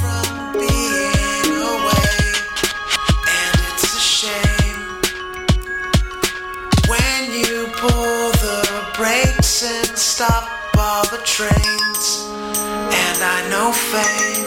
from 0.00 0.52
being 0.52 1.52
away. 1.56 2.12
And 3.38 3.54
it's 3.68 3.88
a 3.94 4.00
shame 4.00 4.80
When 6.88 7.22
you 7.32 7.68
pull 7.76 8.32
the 8.46 8.62
brakes 8.96 9.62
and 9.62 9.98
stop 9.98 10.48
all 10.76 11.04
the 11.08 11.22
trains. 11.24 12.28
And 13.04 13.18
I 13.36 13.38
know 13.50 13.72
pain 13.92 14.44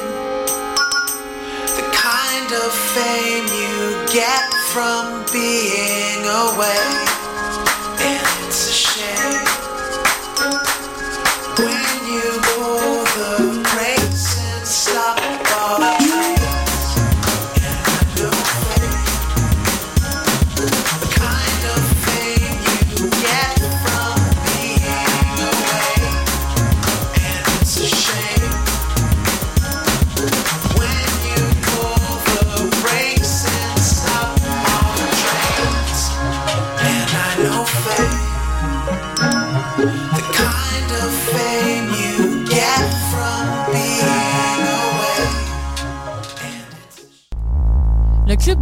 The 1.78 1.86
kind 1.92 2.50
of 2.64 2.72
pain 2.96 3.44
you 3.62 3.78
get 4.14 4.54
from 4.72 5.26
being 5.34 6.22
away. 6.46 6.86
It's 8.48 8.70
a 8.70 8.74
shame 8.74 9.39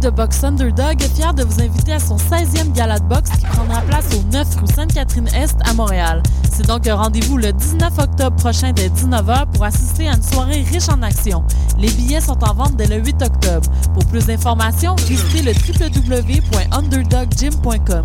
de 0.00 0.10
boxe 0.10 0.44
Underdog 0.44 1.02
est 1.02 1.14
fier 1.14 1.34
de 1.34 1.42
vous 1.42 1.60
inviter 1.60 1.92
à 1.92 1.98
son 1.98 2.16
16e 2.16 2.70
gala 2.72 3.00
de 3.00 3.04
boxe 3.04 3.30
qui 3.30 3.44
prendra 3.46 3.80
place 3.82 4.06
au 4.14 4.22
9 4.32 4.56
rue 4.56 4.66
Sainte-Catherine-Est 4.74 5.56
à 5.68 5.74
Montréal. 5.74 6.22
C'est 6.50 6.66
donc 6.66 6.86
un 6.86 6.94
rendez-vous 6.94 7.36
le 7.36 7.52
19 7.52 7.98
octobre 7.98 8.36
prochain 8.36 8.72
dès 8.72 8.88
19h 8.88 9.50
pour 9.52 9.64
assister 9.64 10.08
à 10.08 10.14
une 10.14 10.22
soirée 10.22 10.62
riche 10.62 10.88
en 10.88 11.02
action. 11.02 11.44
Les 11.78 11.90
billets 11.90 12.20
sont 12.20 12.38
en 12.44 12.54
vente 12.54 12.76
dès 12.76 12.86
le 12.86 12.96
8 12.96 13.22
octobre. 13.22 13.68
Pour 13.94 14.04
plus 14.06 14.26
d'informations, 14.26 14.94
visitez 14.96 15.42
le 15.42 15.52
www.underdoggym.com. 15.52 18.04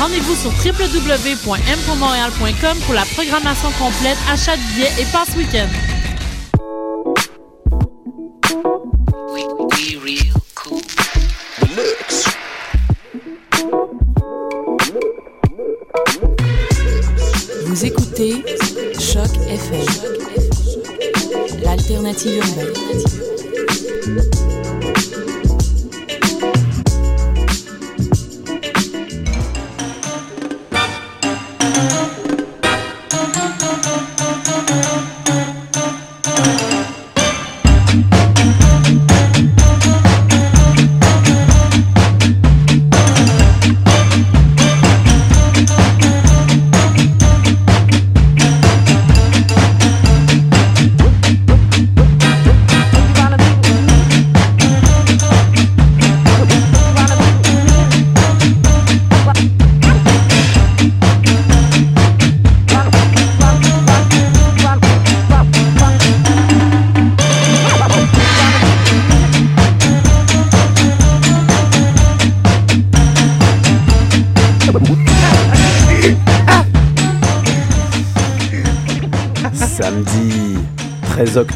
Rendez-vous 0.00 0.34
sur 0.34 0.50
www.mpourmontréal.com 0.50 2.78
pour 2.86 2.94
la 2.94 3.04
programmation 3.04 3.70
complète, 3.72 4.16
achat 4.32 4.56
de 4.56 4.62
billets 4.74 4.94
et 4.98 5.04
passe 5.12 5.36
week-end. 5.36 5.68
Vous 17.66 17.84
écoutez 17.84 18.42
Choc 18.98 19.28
FM, 19.50 19.84
l'alternative 21.62 22.38
urbaine. 22.38 23.19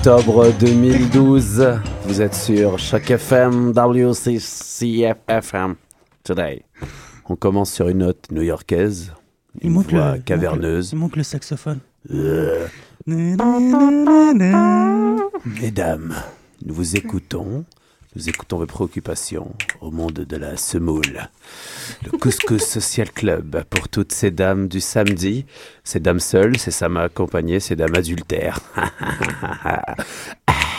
Octobre 0.07 0.53
2012, 0.61 1.67
vous 2.05 2.21
êtes 2.21 2.35
sur 2.35 2.79
Choc 2.79 3.11
FM 3.11 3.73
WCCFM 3.73 5.77
Today. 6.23 6.63
On 7.27 7.37
commence 7.37 7.73
sur 7.73 7.89
une 7.89 7.99
note 7.99 8.31
new-yorkaise, 8.31 9.13
Il 9.63 9.69
une 9.69 9.73
manque 9.73 9.91
voix 9.91 10.13
le- 10.13 10.19
il 10.19 10.23
caverneuse. 10.25 10.91
Il 10.93 10.99
manque 10.99 11.17
le 11.17 11.23
saxophone. 11.23 11.79
Euh, 12.13 12.67
Mesdames, 15.47 16.15
nous 16.67 16.75
vous 16.75 16.97
écoutons. 16.97 17.65
Nous 18.17 18.29
écoutons 18.29 18.59
vos 18.59 18.67
préoccupations 18.67 19.53
au 19.81 19.91
monde 19.91 20.13
de 20.13 20.37
la 20.37 20.57
semoule. 20.57 21.29
Le 22.05 22.17
Couscous 22.17 22.63
Social 22.63 23.11
Club 23.11 23.65
pour 23.69 23.89
toutes 23.89 24.13
ces 24.13 24.31
dames 24.31 24.69
du 24.69 24.81
samedi. 24.81 25.47
Ces 25.83 25.99
dames 25.99 26.21
seules, 26.21 26.57
ces 26.57 26.71
dames 26.71 26.97
accompagnées, 26.97 27.59
ces 27.59 27.75
dames 27.75 27.95
adultères. 27.97 28.61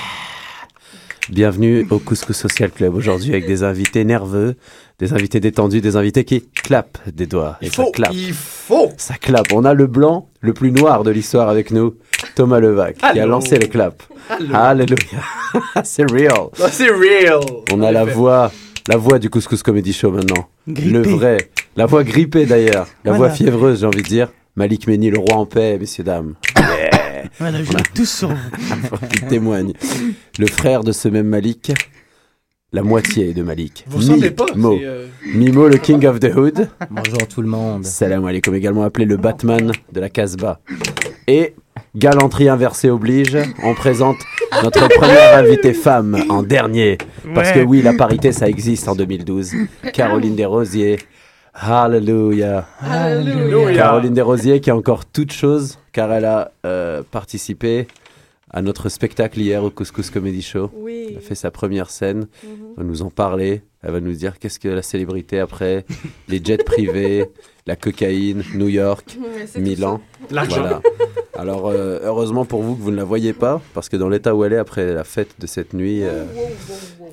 Bienvenue 1.29 1.87
au 1.89 1.97
Couscous 1.97 2.35
Social 2.37 2.69
Club 2.69 2.93
aujourd'hui 2.93 3.31
avec 3.31 3.47
des 3.47 3.63
invités 3.63 4.03
nerveux, 4.05 4.55
des 4.99 5.11
invités 5.13 5.39
détendus, 5.39 5.81
des 5.81 5.95
invités 5.95 6.23
qui 6.23 6.41
clapent 6.63 6.99
des 7.11 7.25
doigts. 7.25 7.57
Et 7.61 7.65
Il 7.65 7.71
ça 7.71 7.83
faut, 7.83 7.91
clappe. 7.91 8.11
il 8.13 8.31
faut. 8.33 8.91
Ça 8.97 9.15
clappe. 9.15 9.47
On 9.51 9.65
a 9.65 9.73
le 9.73 9.87
blanc 9.87 10.29
le 10.41 10.53
plus 10.53 10.71
noir 10.71 11.03
de 11.03 11.09
l'histoire 11.09 11.49
avec 11.49 11.71
nous, 11.71 11.95
Thomas 12.35 12.59
Levac, 12.59 12.97
qui 12.97 13.19
a 13.19 13.25
lancé 13.25 13.57
les 13.57 13.67
claps. 13.69 14.05
Allô. 14.29 14.53
Alléluia. 14.55 14.97
C'est 15.83 16.09
real. 16.11 16.49
Ah, 16.61 16.67
C'est 16.71 16.89
real. 16.89 17.39
On 17.73 17.81
a 17.81 17.91
la 17.91 18.05
voix, 18.05 18.51
la 18.87 18.97
voix 18.97 19.17
du 19.17 19.31
Couscous 19.31 19.63
Comedy 19.63 19.93
Show 19.93 20.11
maintenant. 20.11 20.47
Grippé. 20.67 20.91
Le 20.91 21.01
vrai. 21.01 21.37
La 21.75 21.87
voix 21.87 22.03
grippée 22.03 22.45
d'ailleurs. 22.45 22.85
La 23.03 23.13
Voilà. 23.13 23.17
voix 23.17 23.29
fiévreuse, 23.31 23.79
j'ai 23.79 23.85
envie 23.87 24.03
de 24.03 24.07
dire. 24.07 24.29
Malik 24.55 24.87
Meni, 24.87 25.09
le 25.09 25.17
roi 25.17 25.35
en 25.37 25.45
paix, 25.47 25.77
messieurs, 25.79 26.03
dames. 26.03 26.35
Yeah. 26.55 26.89
Voilà, 27.39 27.59
je 27.59 27.63
Voilà. 27.65 27.79
mets 27.79 27.89
tous 27.95 28.09
sur 28.09 28.29
vous. 28.29 28.35
Il 29.13 29.27
témoigne. 29.27 29.73
Le 30.39 30.47
frère 30.47 30.83
de 30.83 30.91
ce 30.91 31.07
même 31.07 31.27
Malik. 31.27 31.71
La 32.73 32.83
moitié 32.83 33.33
de 33.33 33.41
Malik. 33.41 33.85
Vous 33.87 33.99
ressemblez 33.99 34.31
pas. 34.31 34.45
Euh, 34.57 35.07
Mimo, 35.33 35.69
le 35.69 35.77
king 35.77 36.05
of 36.05 36.19
the 36.19 36.35
hood. 36.35 36.67
Bonjour 36.91 37.27
tout 37.27 37.41
le 37.41 37.47
monde. 37.47 37.85
Salam 37.85 38.25
alaikum, 38.25 38.53
également 38.53 38.83
appelé 38.83 39.05
le 39.05 39.15
Batman 39.15 39.71
de 39.93 39.99
la 39.99 40.09
Casbah. 40.09 40.59
Et 41.27 41.55
Galanterie 41.95 42.49
inversée 42.49 42.89
oblige. 42.89 43.37
On 43.63 43.73
présente 43.75 44.17
notre 44.61 44.87
première 44.99 45.37
invitée 45.37 45.73
femme 45.73 46.17
en 46.27 46.43
dernier. 46.43 46.97
Parce 47.33 47.51
que 47.53 47.59
oui, 47.59 47.81
la 47.81 47.93
parité, 47.93 48.33
ça 48.33 48.49
existe 48.49 48.89
en 48.89 48.95
2012. 48.95 49.53
Caroline 49.93 50.35
Desrosiers. 50.35 50.97
Hallelujah. 51.55 52.67
Caroline 53.75 54.13
Desrosiers 54.13 54.59
qui 54.59 54.69
est 54.69 54.73
encore 54.73 55.05
toute 55.05 55.31
chose 55.31 55.79
car 55.93 56.11
elle 56.11 56.25
a 56.25 56.51
euh, 56.65 57.01
participé 57.09 57.87
à 58.51 58.61
notre 58.61 58.89
spectacle 58.89 59.39
hier 59.39 59.63
au 59.63 59.69
Couscous 59.69 60.09
Comedy 60.09 60.41
Show. 60.41 60.69
Oui. 60.75 61.07
Elle 61.11 61.17
a 61.17 61.21
fait 61.21 61.35
sa 61.35 61.51
première 61.51 61.89
scène. 61.89 62.27
Mhm. 62.43 62.49
Elle 62.77 62.83
va 62.83 62.83
nous 62.83 63.01
en 63.01 63.09
parler. 63.09 63.61
Elle 63.85 63.91
va 63.91 64.01
nous 64.01 64.13
dire 64.13 64.39
qu'est-ce 64.39 64.59
que 64.59 64.67
la 64.67 64.81
célébrité 64.81 65.39
après, 65.39 65.85
les 66.27 66.43
jets 66.43 66.57
privés, 66.57 67.25
la 67.67 67.75
cocaïne, 67.75 68.43
New 68.55 68.67
York, 68.67 69.17
Milan. 69.57 70.01
L'argent. 70.31 70.61
Voilà. 70.61 70.81
Alors, 71.37 71.67
euh, 71.67 71.99
heureusement 72.03 72.45
pour 72.45 72.63
vous 72.63 72.75
que 72.75 72.81
vous 72.81 72.91
ne 72.91 72.95
la 72.95 73.03
voyez 73.03 73.33
pas, 73.33 73.61
parce 73.73 73.89
que 73.89 73.97
dans 73.97 74.09
l'état 74.09 74.33
où 74.33 74.43
elle 74.43 74.53
est 74.53 74.57
après 74.57 74.93
la 74.93 75.03
fête 75.03 75.35
de 75.37 75.45
cette 75.45 75.73
nuit, 75.73 76.01
euh, 76.01 76.25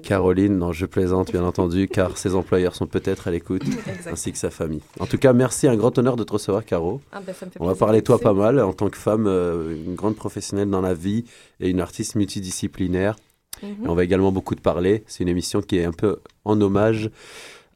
Caroline, 0.02 0.56
non, 0.56 0.72
je 0.72 0.86
plaisante 0.86 1.32
bien 1.32 1.44
entendu, 1.44 1.88
car 1.88 2.16
ses 2.16 2.34
employeurs 2.34 2.74
sont 2.74 2.86
peut-être 2.86 3.28
à 3.28 3.30
l'écoute, 3.30 3.64
ainsi 4.10 4.32
que 4.32 4.38
sa 4.38 4.50
famille. 4.50 4.80
En 5.00 5.06
tout 5.06 5.18
cas, 5.18 5.32
merci, 5.32 5.68
un 5.68 5.76
grand 5.76 5.96
honneur 5.98 6.16
de 6.16 6.24
te 6.24 6.32
recevoir, 6.32 6.64
Caro. 6.64 7.00
Ah, 7.12 7.20
ben, 7.26 7.34
ça 7.34 7.46
me 7.46 7.50
fait 7.50 7.60
On 7.60 7.66
va 7.66 7.74
parler 7.74 8.00
de 8.00 8.06
toi 8.06 8.18
pas 8.18 8.32
mal, 8.32 8.60
en 8.60 8.72
tant 8.72 8.88
que 8.88 8.96
femme, 8.96 9.26
euh, 9.26 9.74
une 9.84 9.94
grande 9.94 10.16
professionnelle 10.16 10.70
dans 10.70 10.80
la 10.80 10.94
vie 10.94 11.24
et 11.60 11.68
une 11.68 11.80
artiste 11.80 12.14
multidisciplinaire. 12.14 13.16
Mhm. 13.62 13.84
Et 13.84 13.88
on 13.88 13.94
va 13.94 14.04
également 14.04 14.32
beaucoup 14.32 14.54
te 14.54 14.60
parler. 14.60 15.04
C'est 15.06 15.22
une 15.22 15.28
émission 15.28 15.60
qui 15.62 15.78
est 15.78 15.84
un 15.84 15.92
peu 15.92 16.18
en 16.44 16.60
hommage 16.60 17.10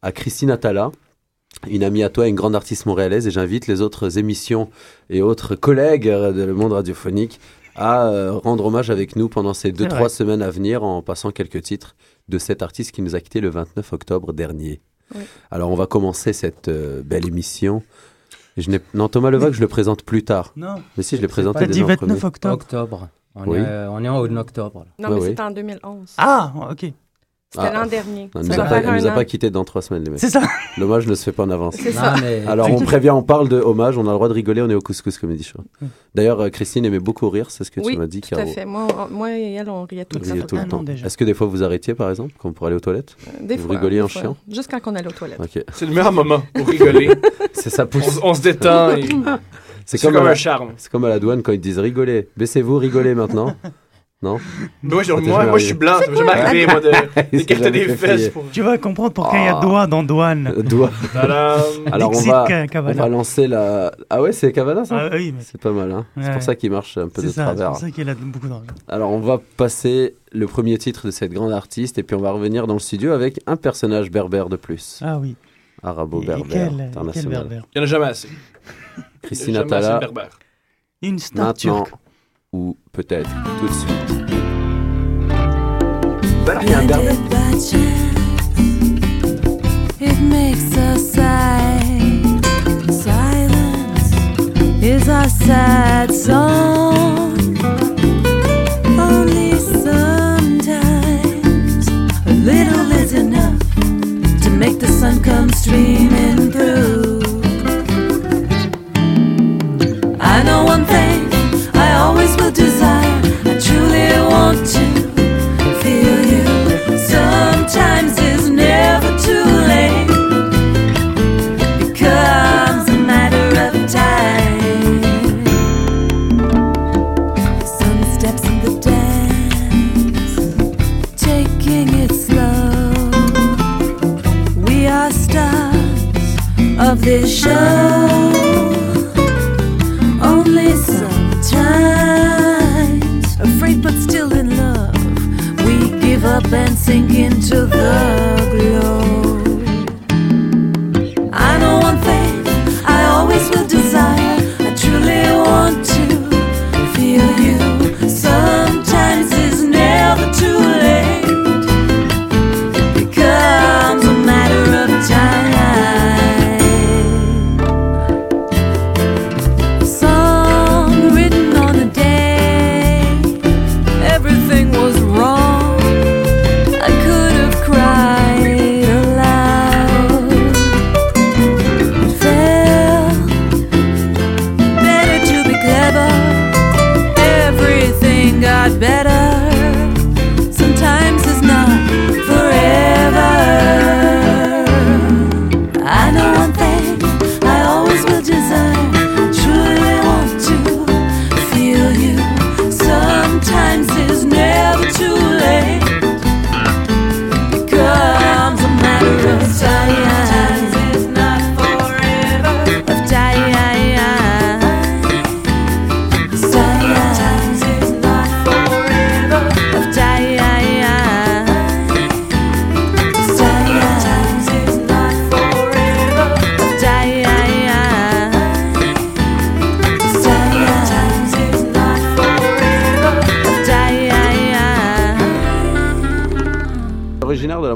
à 0.02 0.12
Christine 0.12 0.50
Attala, 0.50 0.90
une 1.68 1.82
amie 1.84 2.02
à 2.02 2.10
toi, 2.10 2.28
une 2.28 2.34
grande 2.34 2.54
artiste 2.54 2.86
montréalaise. 2.86 3.26
Et 3.26 3.30
j'invite 3.30 3.66
les 3.66 3.80
autres 3.80 4.18
émissions 4.18 4.68
et 5.10 5.22
autres 5.22 5.54
collègues 5.54 6.08
de 6.08 6.42
le 6.42 6.54
monde 6.54 6.72
radiophonique 6.72 7.40
à 7.74 8.08
euh, 8.08 8.32
rendre 8.32 8.64
hommage 8.66 8.90
avec 8.90 9.16
nous 9.16 9.28
pendant 9.28 9.52
ces 9.54 9.70
deux, 9.70 9.86
trois 9.86 10.08
semaines 10.08 10.42
à 10.42 10.50
venir 10.50 10.82
en 10.82 11.02
passant 11.02 11.30
quelques 11.30 11.62
titres 11.62 11.94
de 12.28 12.38
cet 12.38 12.62
artiste 12.62 12.92
qui 12.92 13.02
nous 13.02 13.14
a 13.14 13.20
quittés 13.20 13.40
le 13.40 13.50
29 13.50 13.92
octobre 13.92 14.32
dernier. 14.32 14.80
Oui. 15.14 15.20
Alors, 15.50 15.70
on 15.70 15.76
va 15.76 15.86
commencer 15.86 16.32
cette 16.32 16.68
euh, 16.68 17.02
belle 17.02 17.26
émission. 17.26 17.82
Je. 18.56 18.70
Non, 18.94 19.08
Thomas 19.08 19.30
Levac, 19.30 19.52
je 19.52 19.60
le 19.60 19.68
présente 19.68 20.02
plus 20.02 20.24
tard. 20.24 20.52
Non, 20.56 20.76
Mais 20.96 21.02
si, 21.02 21.16
je 21.16 21.20
l'ai 21.20 21.28
pas 21.28 21.32
présenté 21.34 21.60
T'as 21.60 21.66
déjà 21.66 21.78
dit 21.80 21.84
en 21.84 21.86
29 21.88 21.98
premier. 21.98 22.24
octobre. 22.24 22.54
octobre. 22.54 23.08
On, 23.36 23.44
Oui. 23.50 23.58
est, 23.58 23.62
euh, 23.66 23.90
on 23.90 24.02
est 24.02 24.08
en 24.08 24.36
octobre. 24.36 24.80
là. 24.98 25.08
Non, 25.08 25.14
mais 25.14 25.20
oui. 25.20 25.28
c'était 25.28 25.42
en 25.42 25.50
2011. 25.50 26.14
Ah, 26.18 26.52
ok. 26.70 26.92
C'était 27.48 27.68
Ah. 27.68 27.72
l'an 27.72 27.86
dernier. 27.86 28.28
Non, 28.34 28.42
Ça 28.42 28.48
il 28.48 28.48
nous 28.48 28.60
a 28.60 28.64
pas, 28.64 28.80
nous 28.98 29.06
a 29.06 29.10
pas 29.12 29.24
quittés 29.24 29.50
dans 29.50 29.64
trois 29.64 29.80
semaines, 29.80 30.02
les 30.04 30.10
mecs. 30.10 30.18
C'est 30.18 30.30
ça. 30.30 30.42
L'hommage 30.76 31.06
ne 31.06 31.14
se 31.14 31.22
fait 31.22 31.32
pas 31.32 31.44
en 31.44 31.50
avance. 31.50 31.76
C'est 31.78 31.94
Non, 31.94 32.00
ça. 32.00 32.14
mais 32.20 32.42
Alors 32.46 32.68
on 32.70 32.80
prévient, 32.80 33.10
on 33.10 33.22
parle 33.22 33.48
de 33.48 33.58
hommage, 33.60 33.96
on 33.96 34.02
a 34.02 34.10
le 34.10 34.14
droit 34.14 34.28
de 34.28 34.32
rigoler, 34.34 34.62
on 34.62 34.68
est 34.68 34.74
au 34.74 34.80
Couscous 34.80 35.16
Comedy 35.16 35.44
Show. 35.44 35.60
D'ailleurs, 36.14 36.40
euh, 36.40 36.48
Christine 36.50 36.84
aimait 36.84 36.98
beaucoup 36.98 37.30
rire, 37.30 37.50
c'est 37.52 37.62
ce 37.62 37.70
que 37.70 37.80
Oui, 37.80 37.92
tu 37.92 37.98
m'as 37.98 38.08
dit, 38.08 38.20
tout 38.20 38.34
à 38.34 38.44
fait. 38.46 38.64
Moi, 38.64 38.88
on- 38.98 39.14
moi 39.14 39.30
et 39.38 39.52
elle, 39.54 39.70
on 39.70 39.84
riait 39.84 40.04
tout 40.04 40.18
riez 40.18 40.40
temps. 40.40 40.46
tout 40.46 40.56
le 40.56 40.62
Ah 40.62 40.68
temps. 40.68 40.82
déjà. 40.82 41.06
Est-ce 41.06 41.16
que 41.16 41.24
des 41.24 41.34
fois 41.34 41.46
vous 41.46 41.62
arrêtiez, 41.62 41.94
par 41.94 42.10
exemple, 42.10 42.34
comme 42.36 42.52
pour 42.52 42.66
aller 42.66 42.76
aux 42.76 42.80
toilettes 42.80 43.16
Des 43.40 43.56
Vous 43.56 43.68
fois, 43.68 43.76
rigoliez 43.76 43.96
des 43.98 44.02
en 44.02 44.08
fois. 44.08 44.22
chiant 44.22 44.36
Juste 44.50 44.70
quand 44.70 44.80
on 44.90 44.94
allait 44.96 45.08
aux 45.08 45.12
toilettes. 45.12 45.40
Ok. 45.40 45.62
C'est 45.72 45.86
le 45.86 45.92
meilleur 45.94 46.12
moment 46.12 46.42
pour 46.52 46.66
rigoler. 46.66 47.10
C'est 47.52 47.70
ça 47.70 47.84
on, 47.84 47.86
pousse. 47.86 48.18
on 48.24 48.34
se 48.34 48.42
détend 48.42 48.90
et 48.96 49.04
C'est 49.86 49.96
c'est 49.98 50.06
comme, 50.08 50.16
un 50.16 50.24
la- 50.24 50.34
charme. 50.34 50.72
c'est 50.76 50.90
comme 50.90 51.04
à 51.04 51.08
la 51.08 51.18
douane 51.18 51.42
quand 51.42 51.52
ils 51.52 51.60
disent 51.60 51.78
rigolez. 51.78 52.28
Baissez-vous, 52.36 52.76
rigolez 52.76 53.14
maintenant. 53.14 53.54
Non 54.22 54.38
Moi, 54.82 55.02
je, 55.02 55.12
moi, 55.12 55.44
moi, 55.44 55.58
je 55.58 55.66
suis 55.66 55.74
blanc. 55.74 55.98
Jamais 56.00 56.30
arrivé, 56.32 56.66
moi, 56.66 56.80
de- 56.80 57.70
des 57.70 57.86
fesses 57.88 58.30
pour. 58.30 58.44
Tu 58.50 58.62
vas 58.62 58.78
comprendre 58.78 59.12
pourquoi 59.12 59.38
il 59.38 59.44
y 59.44 59.48
a 59.48 59.58
Ah. 59.58 59.60
doigt 59.60 59.86
dans 59.86 60.02
douane. 60.02 60.54
Doigt. 60.62 60.90
Alors 61.14 62.12
on 62.14 62.20
va, 62.22 62.46
on 62.74 62.92
va 62.92 63.08
lancer 63.10 63.46
la. 63.46 63.92
Ah 64.08 64.22
ouais, 64.22 64.32
c'est 64.32 64.52
Cavana 64.52 64.86
ça 64.86 64.96
Ah 64.98 65.08
oui, 65.12 65.34
mais 65.36 65.42
C'est 65.44 65.60
pas 65.60 65.70
mal, 65.70 65.92
hein 65.92 66.06
C'est 66.18 66.32
pour 66.32 66.42
ça 66.42 66.54
qu'il 66.54 66.70
marche 66.70 66.96
un 66.96 67.08
peu 67.08 67.20
c'est 67.20 67.26
de 67.26 67.32
ça, 67.32 67.42
c'est 67.50 67.54
travers. 67.56 67.68
pour 67.72 67.78
ça 67.78 67.90
qu'il 67.90 68.08
a 68.08 68.14
beaucoup 68.14 68.48
d'argent. 68.48 68.64
Alors 68.88 69.10
on 69.10 69.20
va 69.20 69.38
passer 69.58 70.14
le 70.32 70.46
premier 70.46 70.78
titre 70.78 71.04
de 71.06 71.10
cette 71.10 71.30
grande 71.32 71.52
artiste 71.52 71.98
et 71.98 72.02
puis 72.02 72.16
on 72.16 72.20
va 72.22 72.30
revenir 72.30 72.66
dans 72.66 72.74
le 72.74 72.80
studio 72.80 73.12
avec 73.12 73.38
un 73.46 73.56
personnage 73.56 74.10
berbère 74.10 74.48
de 74.48 74.56
plus. 74.56 75.00
Ah 75.04 75.18
oui. 75.18 75.36
Arabo-berbère 75.82 76.46
quel, 76.48 76.70
quel 76.76 76.80
international. 76.86 77.28
berbère 77.28 77.62
Il 77.74 77.78
y 77.78 77.80
en 77.80 77.84
a 77.84 77.86
jamais 77.86 78.06
assez. 78.06 78.28
Christine 79.22 79.56
Attala, 79.56 79.98
berbères. 79.98 80.38
Une 81.02 81.18
star 81.18 81.46
maintenant 81.46 81.52
turque. 81.52 81.94
ou 82.52 82.76
peut-être 82.92 83.30
tout 83.60 83.68
de 83.68 83.72
suite. 83.72 84.16
It 89.98 90.20
makes 90.20 90.76
us 90.76 91.12
sigh. 91.12 92.22
Silence 92.90 94.12
is 94.82 95.08
our 95.08 95.28
sad 95.28 96.12
song. 96.12 97.34
Only 98.98 99.58
sometimes 99.58 101.08
a 102.26 102.32
little 102.32 102.92
is 102.92 103.12
enough 103.12 103.58
to 104.42 104.50
make 104.50 104.78
the 104.78 104.88
sun 104.88 105.22
come 105.22 105.50
streaming 105.50 106.52
through. 106.52 107.25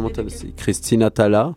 Time. 0.08 0.20
Originaire 0.20 0.22
de 0.22 0.22
la 0.22 0.24
montagne 0.24 0.26
aussi. 0.26 0.52
Christine 0.56 1.02
Attala, 1.02 1.54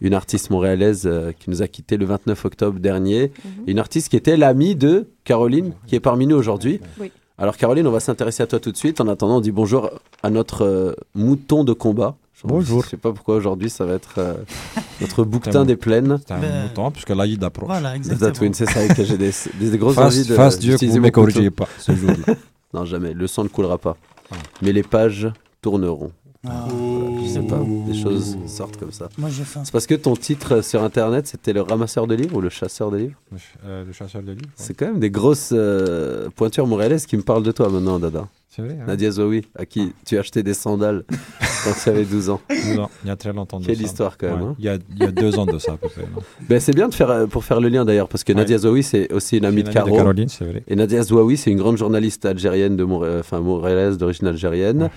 une 0.00 0.14
artiste 0.14 0.50
montréalaise 0.50 1.02
euh, 1.06 1.32
qui 1.38 1.50
nous 1.50 1.62
a 1.62 1.68
quitté 1.68 1.96
le 1.96 2.04
29 2.06 2.44
octobre 2.44 2.78
dernier. 2.78 3.32
Mhm. 3.44 3.50
Une 3.66 3.78
artiste 3.78 4.08
qui 4.08 4.16
était 4.16 4.36
l'amie 4.36 4.74
de 4.74 5.08
Caroline, 5.24 5.72
qui 5.86 5.94
est 5.96 6.00
parmi 6.00 6.26
nous 6.26 6.36
aujourd'hui. 6.36 6.80
Oui. 7.00 7.10
Alors 7.36 7.56
Caroline, 7.56 7.86
on 7.86 7.92
va 7.92 8.00
s'intéresser 8.00 8.42
à 8.42 8.46
toi 8.46 8.58
tout 8.58 8.72
de 8.72 8.76
suite. 8.76 9.00
En 9.00 9.06
attendant, 9.08 9.36
on 9.36 9.40
dit 9.40 9.52
bonjour 9.52 9.90
à 10.22 10.30
notre 10.30 10.64
euh, 10.64 10.92
mouton 11.14 11.62
de 11.64 11.72
combat. 11.72 12.16
Je- 12.34 12.46
Bonjour. 12.46 12.84
Je 12.84 12.90
sais 12.90 12.96
pas 12.96 13.12
pourquoi 13.12 13.34
aujourd'hui 13.34 13.68
ça 13.70 13.84
va 13.84 13.94
être 13.94 14.14
euh, 14.18 14.34
notre 15.00 15.24
bouquetin 15.24 15.64
des 15.64 15.74
plaines. 15.76 16.18
C'est 16.26 16.34
un 16.34 16.38
Ben, 16.38 16.62
mouton, 16.64 16.90
puisque 16.92 17.10
l'Aïd 17.10 17.42
approche. 17.42 17.66
Voilà, 17.68 17.92
The 17.94 17.96
exactement. 17.96 18.52
C'est 18.54 18.66
ça 18.66 18.86
que 18.94 19.04
j'ai 19.04 19.18
des, 19.18 19.30
des, 19.58 19.70
des 19.70 19.78
grosses 19.78 19.98
envies 19.98 20.24
de 20.24 20.34
fasse 20.34 20.58
Dieu 20.58 20.76
vous 20.76 21.00
ne 21.00 21.48
pas 21.50 21.68
ce 21.78 21.94
jour-là. 21.94 22.34
Non, 22.74 22.84
jamais. 22.84 23.14
Le 23.14 23.26
sang 23.26 23.44
ne 23.44 23.48
coulera 23.48 23.78
pas. 23.78 23.96
Ah. 24.30 24.34
Mais 24.62 24.72
les 24.72 24.82
pages 24.82 25.28
tourneront. 25.62 26.12
Ah, 26.46 26.66
Voilà, 26.70 27.20
je 27.22 27.28
sais 27.28 27.42
pas, 27.42 27.60
des 27.86 27.94
choses 27.94 28.36
sortent 28.46 28.76
comme 28.76 28.92
ça. 28.92 29.08
moi, 29.18 29.28
j'ai 29.28 29.42
faim. 29.42 29.62
C'est 29.64 29.72
parce 29.72 29.86
que 29.88 29.96
ton 29.96 30.14
titre 30.14 30.62
sur 30.62 30.84
internet 30.84 31.26
c'était 31.26 31.52
le 31.52 31.62
ramasseur 31.62 32.06
de 32.06 32.14
livres 32.14 32.36
ou 32.36 32.40
le 32.40 32.48
chasseur 32.48 32.92
de 32.92 32.96
livres? 32.98 33.16
Le 33.32 33.38
ch- 33.38 33.54
euh, 33.66 33.84
le 33.84 33.92
chasseur 33.92 34.22
de 34.22 34.30
livres. 34.32 34.42
ouais. 34.46 34.52
C'est 34.54 34.74
quand 34.74 34.86
même 34.86 35.00
des 35.00 35.10
grosses 35.10 35.50
euh, 35.52 36.28
pointures 36.36 36.66
montréalaises 36.68 37.06
qui 37.06 37.16
me 37.16 37.22
parlent 37.22 37.42
de 37.42 37.50
toi 37.50 37.68
maintenant, 37.68 37.98
Dada. 37.98 38.28
C'est 38.48 38.62
vrai. 38.62 38.78
hein. 38.80 38.84
Nadia 38.86 39.10
Zoui, 39.10 39.42
à 39.56 39.66
qui 39.66 39.92
tu 40.06 40.16
as 40.16 40.20
acheté 40.20 40.44
des 40.44 40.54
sandales 40.54 41.04
quand 41.64 41.72
tu 41.82 41.88
avais 41.88 42.04
12 42.04 42.30
ans. 42.30 42.40
Non, 42.76 42.88
il 43.04 43.08
y 43.08 43.10
a 43.10 43.16
très 43.16 43.32
longtemps 43.32 43.58
de 43.58 43.66
Quelle 43.66 43.76
ça. 43.76 43.82
histoire, 43.82 44.16
quand 44.16 44.28
même, 44.28 44.40
Ouais, 44.40 44.46
hein. 44.50 44.56
il, 44.60 44.64
y 44.64 44.68
a, 44.68 44.78
il 44.96 44.98
y 45.02 45.06
a 45.06 45.10
deux 45.10 45.36
ans 45.40 45.46
de 45.46 45.58
ça 45.58 45.72
à 45.72 45.76
peu 45.76 45.88
près. 45.88 46.04
Ben, 46.48 46.60
c'est 46.60 46.72
bien 46.72 46.88
de 46.88 46.94
faire, 46.94 47.10
euh, 47.10 47.26
pour 47.26 47.44
faire 47.44 47.60
le 47.60 47.68
lien 47.68 47.84
d'ailleurs, 47.84 48.08
parce 48.08 48.22
que 48.22 48.32
Ouais. 48.32 48.38
Nadia 48.38 48.58
Zoui, 48.58 48.84
c'est 48.84 49.12
aussi 49.12 49.38
une 49.38 49.44
amie 49.44 49.64
de 49.64 49.68
C'est 49.68 49.72
une 49.72 49.78
amie 49.78 49.86
Caro. 49.90 49.96
Caroline, 49.98 50.28
c'est 50.28 50.44
vrai. 50.44 50.62
Et 50.68 50.76
Nadia 50.76 51.02
Zouaoui, 51.02 51.36
c'est 51.36 51.50
une 51.50 51.58
grande 51.58 51.76
journaliste 51.78 52.24
algérienne, 52.26 52.76
de 52.76 52.84
enfin 52.84 53.40
montréalaise 53.40 53.98
d'origine 53.98 54.28
algérienne, 54.28 54.82
Ouais. 54.84 54.90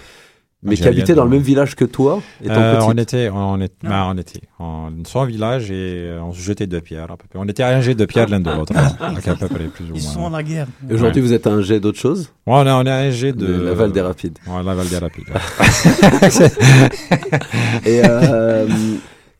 Mais 0.63 0.75
qui 0.75 0.87
habitait 0.87 1.15
dans 1.15 1.23
le 1.23 1.29
même 1.29 1.41
village 1.41 1.75
que 1.75 1.85
toi, 1.85 2.21
étant 2.43 2.53
Euh, 2.55 2.79
on 2.83 2.93
était, 2.97 3.29
on, 3.33 3.59
est, 3.61 3.71
Ah. 3.83 3.89
bah, 3.89 4.07
on 4.09 4.17
était 4.17 4.41
en 4.59 4.89
son 5.05 5.25
village 5.25 5.71
et 5.71 5.73
euh, 6.09 6.21
on 6.21 6.33
se 6.33 6.39
jetait 6.41 6.67
de 6.67 6.79
pierres 6.79 7.05
à 7.11 7.17
peu 7.17 7.25
près. 7.29 7.39
On 7.39 7.45
était 7.47 7.63
âgés 7.63 7.95
de 7.95 8.05
pierres 8.05 8.29
l'un 8.29 8.39
de 8.39 8.49
l'autre, 8.51 8.73
hein, 8.75 8.91
à 8.99 9.35
peu 9.35 9.47
près 9.47 9.65
plus 9.65 9.85
ou 9.91 9.95
Ils 9.95 10.01
sont 10.01 10.19
moins. 10.19 10.29
en 10.29 10.37
la 10.37 10.43
guerre. 10.43 10.67
Et 10.89 10.93
Aujourd'hui, 10.93 11.21
vous 11.21 11.33
êtes 11.33 11.47
un 11.47 11.61
jet 11.61 11.79
d'autre 11.79 11.97
chose 11.99 12.29
Ouais, 12.45 12.53
on 12.55 12.65
est, 12.67 12.71
on 12.71 12.83
est 12.85 12.89
âgés 12.91 13.31
de, 13.33 13.45
De 13.47 13.61
Laval 13.63 13.91
des 13.91 14.01
Rapides. 14.01 14.37
Ouais, 14.47 14.63
Laval 14.63 14.87
des 14.87 14.97
Rapides. 14.97 15.25
ouais. 15.29 16.49
Et 17.85 18.01
euh, 18.05 18.67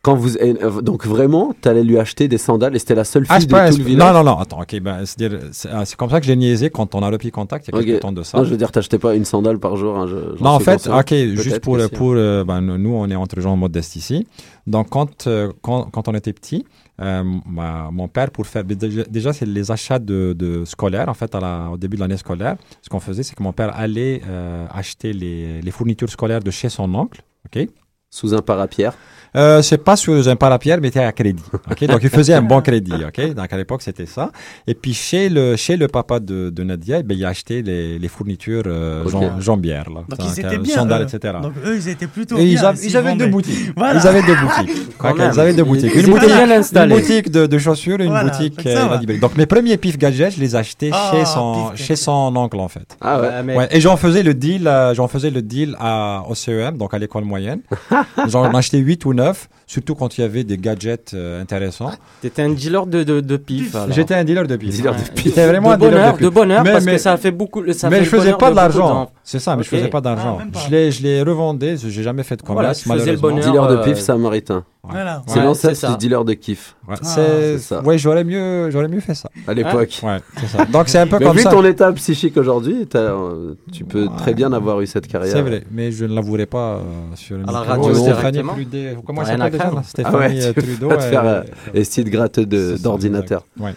quand 0.02 0.16
vous, 0.16 0.36
euh, 0.38 0.80
donc 0.82 1.06
vraiment, 1.06 1.54
t'allais 1.60 1.84
lui 1.84 1.96
acheter 1.96 2.26
des 2.26 2.36
sandales 2.38 2.74
et 2.74 2.80
c'était 2.80 2.96
la 2.96 3.04
seule 3.04 3.24
Ah, 3.28 3.34
fille 3.34 3.42
c'est 3.42 3.46
de 3.46 3.52
pas- 3.52 3.70
tout 3.70 3.78
le 3.78 3.84
village? 3.84 4.12
non, 4.12 4.18
non, 4.24 4.24
non, 4.32 4.38
attends, 4.38 4.60
ok, 4.60 4.80
ben, 4.80 5.04
c'est 5.06 5.30
ah, 5.72 5.84
c'est 5.84 5.94
comme 5.96 6.10
ça 6.10 6.18
que 6.20 6.26
j'ai 6.26 6.34
niaisé 6.34 6.70
quand 6.70 6.94
on 6.96 7.02
a 7.02 7.08
repris 7.08 7.30
contact 7.30 7.68
il 7.68 7.72
y 7.72 7.76
a 7.76 7.78
Ok. 7.78 7.84
quelques 7.86 8.00
temps 8.00 8.10
de 8.10 8.24
ça. 8.24 8.36
Non, 8.38 8.42
je 8.44 8.50
veux 8.50 8.56
dire, 8.56 8.72
t'achetais 8.72 8.98
pas 8.98 9.14
une 9.14 9.24
sandale 9.24 9.60
par 9.60 9.76
jour. 9.76 9.96
hein, 9.96 10.08
je- 10.08 10.42
Non, 10.42 10.50
en 10.50 10.58
fait, 10.58 10.72
conscient. 10.72 10.98
ok, 10.98 11.14
juste 11.36 11.60
pour, 11.60 11.74
que 11.76 11.80
si, 11.82 11.86
hein. 11.86 11.96
pour 11.96 12.12
euh, 12.14 12.42
ben, 12.42 12.60
nous, 12.60 12.90
on 12.94 13.08
est 13.08 13.14
entre 13.14 13.40
gens 13.40 13.54
modestes 13.56 13.94
ici. 13.94 14.26
Donc, 14.66 14.88
quand, 14.90 15.28
euh, 15.28 15.52
quand, 15.62 15.84
quand 15.92 16.08
on 16.08 16.14
était 16.14 16.32
petit, 16.32 16.64
euh, 17.00 17.22
ma- 17.46 17.90
mon 17.92 18.08
père, 18.08 18.30
pour 18.32 18.46
faire. 18.46 18.64
Déjà, 18.64 19.04
déjà, 19.04 19.32
c'est 19.32 19.46
les 19.46 19.70
achats 19.70 19.98
de, 20.00 20.34
de 20.36 20.64
scolaires, 20.64 21.08
en 21.08 21.14
fait, 21.14 21.32
à 21.34 21.40
la- 21.40 21.70
au 21.72 21.76
début 21.76 21.96
de 21.96 22.00
l'année 22.02 22.16
scolaire. 22.16 22.56
Ce 22.82 22.88
qu'on 22.88 23.00
faisait, 23.00 23.22
c'est 23.22 23.36
que 23.36 23.42
mon 23.42 23.52
père 23.52 23.72
allait 23.76 24.20
euh, 24.28 24.66
acheter 24.72 25.12
les, 25.12 25.62
les 25.62 25.70
fournitures 25.70 26.10
scolaires 26.10 26.40
de 26.40 26.50
chez 26.50 26.68
son 26.68 26.92
oncle. 26.94 27.22
ok? 27.46 27.68
Sous 28.14 28.34
un 28.34 28.42
parapierre. 28.42 28.92
euh, 29.34 29.62
c'est 29.62 29.78
pas 29.78 29.96
sur 29.96 30.28
un 30.28 30.36
parapierre, 30.36 30.76
mais 30.82 30.88
c'était 30.88 31.00
à 31.00 31.12
crédit. 31.12 31.42
ok? 31.70 31.86
Donc, 31.92 32.00
il 32.02 32.10
faisait 32.10 32.34
un 32.34 32.42
bon 32.42 32.60
crédit. 32.60 32.92
ok? 32.92 33.32
Donc, 33.34 33.50
à 33.50 33.56
l'époque, 33.56 33.80
c'était 33.80 34.04
ça. 34.04 34.30
Et 34.66 34.74
puis, 34.74 34.92
chez 34.92 35.30
le, 35.30 35.56
chez 35.56 35.78
le 35.78 35.88
papa 35.88 36.20
de, 36.20 36.50
de 36.50 36.62
Nadia, 36.62 36.98
eh 36.98 37.02
ben, 37.02 37.16
il 37.16 37.24
a 37.24 37.28
acheté 37.30 37.62
les, 37.62 37.98
les 37.98 38.08
fournitures 38.08 38.64
euh, 38.66 39.02
Ok. 39.04 39.12
jam- 39.12 39.40
jambières. 39.40 39.88
Là. 39.88 40.02
Donc, 40.06 40.18
ils 40.28 40.38
étaient 40.40 40.56
euh, 40.56 40.58
bien. 40.58 40.74
Sandales, 40.76 41.04
eux. 41.10 41.14
etc. 41.14 41.34
Donc, 41.42 41.54
eux, 41.64 41.74
ils 41.74 41.88
étaient 41.88 42.06
plutôt 42.06 42.36
Et 42.36 42.44
bien. 42.44 42.74
ils 42.82 42.94
avaient 42.98 43.14
deux 43.14 43.28
boutiques. 43.28 43.70
Voilà. 43.74 43.98
Ils 43.98 44.06
avaient 44.06 44.22
deux 44.22 44.36
boutiques. 44.36 44.76
Quand 44.98 45.12
Ok, 45.12 45.18
même. 45.18 45.30
ils 45.34 45.40
avaient 45.40 45.54
deux 45.54 45.64
boutiques. 45.64 45.94
Une 45.94 46.10
boutique, 46.10 46.28
bien 46.28 46.44
une 46.44 46.52
installés. 46.52 46.94
boutique 46.94 47.30
de, 47.30 47.46
de 47.46 47.58
chaussures 47.58 48.00
et 48.02 48.04
une 48.04 48.10
Voilà, 48.10 48.28
boutique 48.28 48.66
euh. 48.66 49.16
Donc 49.18 49.36
mes 49.38 49.46
premiers 49.46 49.78
pif 49.78 49.96
gadgets, 49.96 50.34
je 50.36 50.40
les 50.40 50.54
achetais 50.54 50.90
Ah, 50.92 51.10
chez, 51.10 51.24
son, 51.24 51.74
chez 51.74 51.96
son 51.96 52.36
oncle 52.36 52.58
en 52.60 52.68
fait. 52.68 52.96
Ah 53.00 53.18
ouais. 53.20 53.26
Ouais, 53.28 53.42
mais 53.42 53.56
Ouais, 53.56 53.68
et 53.70 53.80
j'en 53.80 53.96
faisais 53.96 54.22
le 54.22 54.34
deal, 54.34 54.68
euh, 54.68 54.92
j'en 54.94 55.08
faisais 55.08 55.30
le 55.30 55.40
deal 55.42 55.74
à, 55.80 56.22
au 56.28 56.34
CEM, 56.34 56.76
donc 56.76 56.92
à 56.94 56.98
l'école 56.98 57.24
moyenne. 57.24 57.60
J'en 58.28 58.52
achetais 58.54 58.78
8 58.78 59.04
ou 59.04 59.14
9, 59.14 59.48
surtout 59.66 59.94
quand 59.94 60.16
il 60.18 60.20
y 60.20 60.24
avait 60.24 60.44
des 60.44 60.58
gadgets 60.58 61.12
euh, 61.14 61.40
intéressants. 61.42 61.90
t'étais 62.20 62.42
un 62.42 62.50
dealer 62.50 62.86
de, 62.86 63.02
de, 63.02 63.20
de 63.20 63.36
pif. 63.36 63.76
J'étais 63.90 64.14
un 64.14 64.24
dealer 64.24 64.46
de 64.46 64.56
pif. 64.56 64.70
Dealer 64.70 64.94
de 64.94 64.98
Ouais. 64.98 65.04
pif. 65.14 65.24
J'étais 65.24 65.46
vraiment 65.46 65.70
de 65.70 65.74
un 65.74 65.78
dealer 65.78 65.90
bonheur, 65.92 66.12
de 66.12 66.18
pif. 66.18 66.24
de 66.24 66.28
bonheur, 66.30 66.64
Mais- 66.64 66.72
parce 66.72 66.84
mais- 66.84 66.92
que 66.92 66.98
ça 66.98 67.16
fait 67.16 67.30
beaucoup. 67.30 67.62
Ça 67.72 67.90
mais 67.90 67.98
fait 67.98 68.04
je 68.04 68.10
faisais 68.10 68.32
pas 68.34 68.50
de 68.50 68.56
l'argent. 68.56 69.10
C'est 69.24 69.38
ça, 69.38 69.56
mais 69.56 69.62
je 69.62 69.68
Ok. 69.68 69.76
faisais 69.78 69.88
pas 69.90 70.00
d'argent. 70.00 70.38
Ah, 70.40 70.58
je 70.66 70.70
les, 70.70 70.90
je 70.90 71.02
les 71.02 71.22
revendais, 71.22 71.76
j'ai 71.76 72.02
jamais 72.02 72.22
fait 72.22 72.36
de 72.36 72.42
Voilà, 72.44 72.60
commerce, 72.74 72.82
tu 72.82 72.88
faisais 72.88 73.12
le 73.12 73.18
bonheur. 73.18 73.44
Dealer 73.44 73.68
de 73.68 73.76
euh, 73.76 73.82
pif 73.84 73.98
samaritain. 73.98 74.64
Voilà. 74.88 75.22
C'est 75.28 75.38
Ouais, 75.38 75.44
l'ancêtre 75.44 75.90
du 75.92 75.96
dealer 75.96 76.24
de 76.24 76.32
kiff 76.34 76.74
Ouais, 76.88 76.96
Ah, 77.00 77.04
c'est 77.04 77.58
ça. 77.58 77.80
Ouais, 77.84 77.98
j'aurais 77.98 78.24
mieux, 78.24 78.68
j'aurais 78.70 78.88
mieux 78.88 78.98
fait 78.98 79.14
ça. 79.14 79.28
à 79.46 79.54
l'époque. 79.54 80.00
Ouais, 80.02 80.18
c'est 80.38 80.46
ça. 80.48 80.64
Donc 80.64 80.88
c'est 80.88 80.98
un 80.98 81.06
peu 81.06 81.18
Mais 81.20 81.24
comme 81.26 81.36
vu 81.36 81.42
ça. 81.44 81.50
ton 81.50 81.64
état 81.64 81.92
psychique 81.92 82.36
aujourd'hui, 82.36 82.88
euh, 82.96 83.54
tu 83.70 83.84
peux 83.84 84.06
Ouais. 84.08 84.16
très 84.18 84.34
bien 84.34 84.52
avoir 84.52 84.80
eu 84.80 84.86
cette 84.88 85.06
carrière. 85.06 85.32
C'est 85.32 85.42
vrai, 85.42 85.62
mais 85.70 85.92
je 85.92 86.04
ne 86.04 86.14
l'avouerai 86.16 86.46
pas 86.46 86.78
euh, 86.78 86.80
sur 87.14 87.36
le 87.38 87.48
À 87.48 87.52
la 87.52 87.60
radio, 87.60 87.94
Stéphanie 87.94 88.32
directement. 88.32 88.54
Prudé- 88.54 88.96
comment 89.06 89.22
elle 89.22 89.28
rien 89.28 89.40
à 89.40 89.44
s'appelle 89.52 89.60
là 89.60 89.72
Ah 89.76 89.82
Stéphanie 89.84 90.16
ouais, 90.40 90.46
euh, 90.46 90.52
tu 90.52 90.62
Trudeau. 90.62 90.88
vas 90.88 90.96
te 90.96 91.02
elle- 91.04 91.10
faire 91.10 91.24
euh, 91.26 91.42
elle- 91.74 91.80
esti 91.80 92.02
de 92.04 92.10
gratteux 92.10 92.46
d'ordinateur. 92.78 93.46
Ouais. 93.60 93.74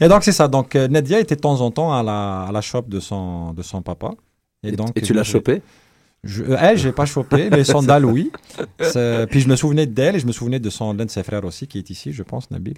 Et 0.00 0.08
donc 0.08 0.24
c'est 0.24 0.32
ça. 0.32 0.48
Donc 0.48 0.74
Nadia 0.74 1.20
était 1.20 1.36
de 1.36 1.40
temps 1.40 1.60
en 1.60 1.70
temps 1.70 1.92
à 1.96 2.02
la, 2.02 2.42
à 2.48 2.52
la 2.52 2.60
shop 2.60 2.82
de 2.88 2.98
son, 2.98 3.52
de 3.52 3.62
son 3.62 3.82
papa. 3.82 4.10
Et, 4.64 4.72
donc, 4.72 4.90
et 4.96 5.00
tu 5.00 5.14
l'as 5.14 5.22
chopé? 5.24 5.62
Je, 6.24 6.42
euh, 6.42 6.56
Elle, 6.60 6.78
j'ai 6.78 6.92
pas 6.92 7.06
chopé, 7.06 7.50
les 7.50 7.64
sandales, 7.64 8.04
oui. 8.04 8.30
Puis 8.66 9.40
je 9.40 9.48
me 9.48 9.56
souvenais 9.56 9.86
d'elle 9.86 10.16
et 10.16 10.18
je 10.18 10.26
me 10.26 10.32
souvenais 10.32 10.60
de 10.60 10.70
son 10.70 10.92
l'un 10.92 11.04
de 11.04 11.10
ses 11.10 11.22
frères 11.22 11.44
aussi 11.44 11.66
qui 11.66 11.78
est 11.78 11.90
ici, 11.90 12.12
je 12.12 12.22
pense, 12.22 12.50
Nabil. 12.50 12.74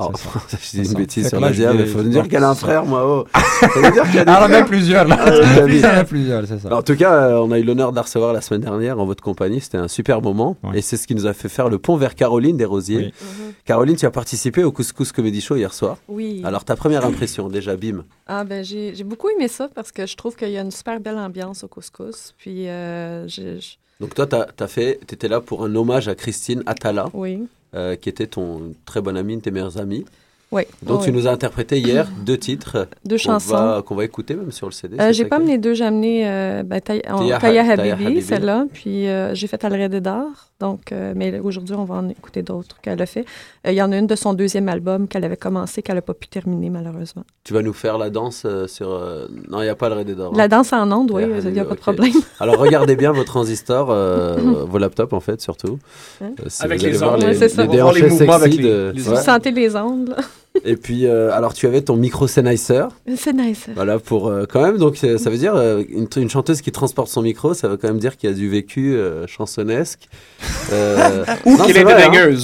Oh, 0.00 0.12
C'est 0.48 0.58
je 0.76 0.82
dis 0.82 0.84
ça. 0.86 0.92
une 0.92 0.98
bêtise 0.98 1.28
sur 1.28 1.38
je 1.38 1.44
mais 1.44 1.72
vais- 1.72 1.86
faut 1.86 1.98
me 1.98 2.08
dire 2.10 2.28
qu'elle 2.28 2.44
a 2.44 2.50
un 2.50 2.54
frère, 2.66 2.84
moi. 2.84 3.02
Oh. 3.06 3.38
Ça 3.60 3.66
veut 3.80 3.90
dire 3.92 4.04
qu'il 4.04 4.14
y 4.14 4.18
a 4.18 4.24
Ah, 4.26 4.36
il 4.40 4.44
a 4.44 4.48
frères. 4.48 4.64
plusieurs 4.66 5.06
là. 5.08 5.16
Ah. 5.20 5.66
Il 5.68 5.84
en 5.86 5.88
a 5.90 6.04
plusieurs, 6.04 6.46
c'est 6.46 6.58
ça. 6.58 6.68
Alors, 6.68 6.78
en 6.78 6.82
tout 6.82 6.96
cas, 6.96 7.12
euh, 7.12 7.38
on 7.38 7.50
a 7.52 7.58
eu 7.58 7.62
l'honneur 7.62 7.90
de 7.90 7.96
la 7.96 8.02
recevoir 8.02 8.32
la 8.32 8.40
semaine 8.40 8.62
dernière 8.62 8.98
en 8.98 9.04
votre 9.06 9.22
compagnie. 9.22 9.60
C'était 9.60 9.78
un 9.78 9.88
super 9.88 10.22
moment. 10.22 10.56
Ouais. 10.62 10.78
Et 10.78 10.82
c'est 10.82 10.96
ce 10.96 11.06
qui 11.06 11.14
nous 11.14 11.26
a 11.26 11.32
fait 11.32 11.48
faire 11.48 11.68
le 11.68 11.78
pont 11.78 11.96
vers 11.96 12.14
Caroline 12.14 12.56
des 12.56 12.64
Rosiers. 12.64 12.96
Oui. 12.98 13.12
Mhm. 13.46 13.52
Caroline, 13.64 13.96
tu 13.96 14.06
as 14.06 14.10
participé 14.10 14.64
au 14.64 14.72
Couscous 14.72 15.12
Comedy 15.12 15.40
Show 15.40 15.56
hier 15.56 15.72
soir. 15.74 15.98
Oui. 16.08 16.42
Alors, 16.44 16.64
ta 16.64 16.76
première 16.76 17.04
impression, 17.04 17.48
déjà, 17.48 17.76
bim. 17.76 18.04
Ah 18.26 18.44
ben 18.44 18.64
j'ai 18.64 18.94
j'ai 18.94 19.04
beaucoup 19.04 19.28
aimé 19.28 19.48
ça 19.48 19.68
parce 19.74 19.90
que 19.92 20.06
je 20.06 20.16
trouve 20.16 20.36
qu'il 20.36 20.50
y 20.50 20.56
a 20.58 20.60
une 20.60 20.70
super 20.70 21.00
belle 21.00 21.18
ambiance 21.18 21.64
au 21.64 21.68
couscous. 21.68 22.34
Puis 22.38 22.68
euh, 22.68 23.26
j'ai- 23.28 23.58
Donc, 24.00 24.14
toi, 24.14 24.26
tu 24.26 24.36
as, 24.36 24.66
fait, 24.68 24.98
tu 25.06 25.14
étais 25.14 25.28
là 25.28 25.40
pour 25.40 25.64
un 25.64 25.74
hommage 25.74 26.08
à 26.08 26.14
Christine 26.14 26.62
Atala, 26.66 27.06
oui. 27.12 27.42
Euh, 27.74 27.96
qui 27.96 28.08
était 28.08 28.26
ton 28.26 28.74
très 28.84 29.00
bonne 29.00 29.16
amie, 29.16 29.34
une 29.34 29.38
de 29.40 29.44
tes 29.44 29.50
meilleures 29.50 29.78
amies. 29.78 30.04
Oui. 30.52 30.62
dont 30.82 30.98
oui. 30.98 31.04
tu 31.04 31.12
nous 31.12 31.28
as 31.28 31.30
interprété 31.30 31.78
hier 31.78 32.08
deux 32.26 32.36
titres 32.36 32.88
Deux 33.04 33.16
qu'on 33.16 33.22
chansons. 33.22 33.54
va, 33.54 33.82
qu'on 33.86 33.94
va 33.94 34.04
écouter 34.04 34.34
même 34.34 34.50
sur 34.50 34.66
le 34.66 34.72
CD. 34.72 34.96
Euh, 35.00 35.12
j'ai 35.12 35.24
pas 35.24 35.36
amené 35.36 35.58
deux, 35.58 35.74
j'ai 35.74 35.84
amené 35.84 36.28
euh, 36.28 36.64
ben, 36.64 36.80
Taya 36.80 37.02
on- 37.14 37.18
Taya 37.18 37.38
Taya 37.38 37.62
Ha- 37.62 37.76
Taya 37.76 37.92
Habibi, 37.94 38.06
Habibi. 38.06 38.22
celle-là, 38.22 38.64
puis 38.72 39.06
euh, 39.08 39.32
j'ai 39.34 39.46
fait 39.46 39.64
Al 39.64 39.88
d'Or. 40.00 40.26
Donc, 40.58 40.92
euh, 40.92 41.14
mais 41.16 41.38
aujourd'hui, 41.38 41.74
on 41.74 41.84
va 41.84 41.94
en 41.94 42.08
écouter 42.10 42.42
d'autres 42.42 42.76
qu'elle 42.82 43.00
a 43.00 43.06
fait. 43.06 43.24
Euh, 43.66 43.70
Il 43.72 43.76
y 43.76 43.80
en 43.82 43.92
a 43.92 43.96
une 43.96 44.06
de 44.08 44.14
son 44.16 44.34
deuxième 44.34 44.68
album 44.68 45.08
qu'elle 45.08 45.24
avait 45.24 45.36
commencé, 45.38 45.80
qu'elle 45.82 45.94
n'a 45.94 46.02
pas 46.02 46.12
pu 46.14 46.28
terminer, 46.28 46.68
malheureusement. 46.68 47.22
Tu 47.44 47.54
vas 47.54 47.62
nous 47.62 47.72
faire 47.72 47.96
la 47.96 48.10
danse 48.10 48.42
euh, 48.44 48.66
sur. 48.66 48.90
euh, 48.90 49.26
Non, 49.48 49.60
il 49.62 49.64
n'y 49.64 49.70
a 49.70 49.74
pas 49.74 49.88
le 49.88 49.94
Ré 49.94 50.04
d'or. 50.04 50.34
La 50.36 50.48
danse 50.48 50.72
en 50.74 50.90
ondes, 50.92 51.12
oui, 51.12 51.22
il 51.44 51.52
n'y 51.52 51.60
a 51.60 51.64
pas 51.64 51.76
de 51.76 51.80
problème. 51.80 52.12
Alors 52.40 52.58
regardez 52.58 52.94
bien 52.96 53.12
vos 53.12 53.24
transistors, 53.24 53.88
euh, 53.90 54.36
vos 54.68 54.76
laptops 54.78 55.12
en 55.14 55.20
fait 55.20 55.40
surtout. 55.40 55.78
Hein? 56.20 56.32
Euh, 56.40 56.44
si 56.48 56.62
Avec 56.62 56.82
les 56.82 57.02
ondes. 57.02 57.20
les, 57.20 57.26
Ouais, 57.28 57.34
c'est 57.34 57.48
ça. 57.48 57.62
les 57.62 57.68
les 57.68 57.74
déhanchés 57.76 58.08
mouvements 58.08 58.32
avec 58.34 58.52
sexy 58.52 58.62
les- 58.62 58.68
de- 58.68 58.92
les 58.94 59.00
Vous 59.02 59.16
sentez 59.16 59.52
les 59.52 59.76
ondes, 59.76 60.08
là? 60.10 60.16
Et 60.64 60.76
puis 60.76 61.06
euh, 61.06 61.32
alors 61.32 61.54
tu 61.54 61.66
avais 61.66 61.80
ton 61.80 61.96
micro 61.96 62.26
Sennheiser, 62.26 62.84
nice. 63.06 63.66
voilà 63.74 63.98
pour 63.98 64.28
euh, 64.28 64.46
quand 64.50 64.60
même 64.60 64.78
donc 64.78 64.98
euh, 65.04 65.16
ça 65.16 65.30
veut 65.30 65.38
dire 65.38 65.54
euh, 65.54 65.82
une, 65.88 66.08
une 66.16 66.28
chanteuse 66.28 66.60
qui 66.60 66.72
transporte 66.72 67.08
son 67.08 67.22
micro, 67.22 67.54
ça 67.54 67.68
veut 67.68 67.76
quand 67.76 67.88
même 67.88 67.98
dire 67.98 68.16
qu'il 68.16 68.28
y 68.28 68.32
a 68.32 68.36
du 68.36 68.48
vécu 68.50 68.94
euh, 68.94 69.26
chansonesque. 69.26 70.08
Euh, 70.72 71.24
Ou 71.46 71.56
c'est 71.56 71.76
est 71.76 71.82
vrai, 71.84 72.04
hein. 72.04 72.40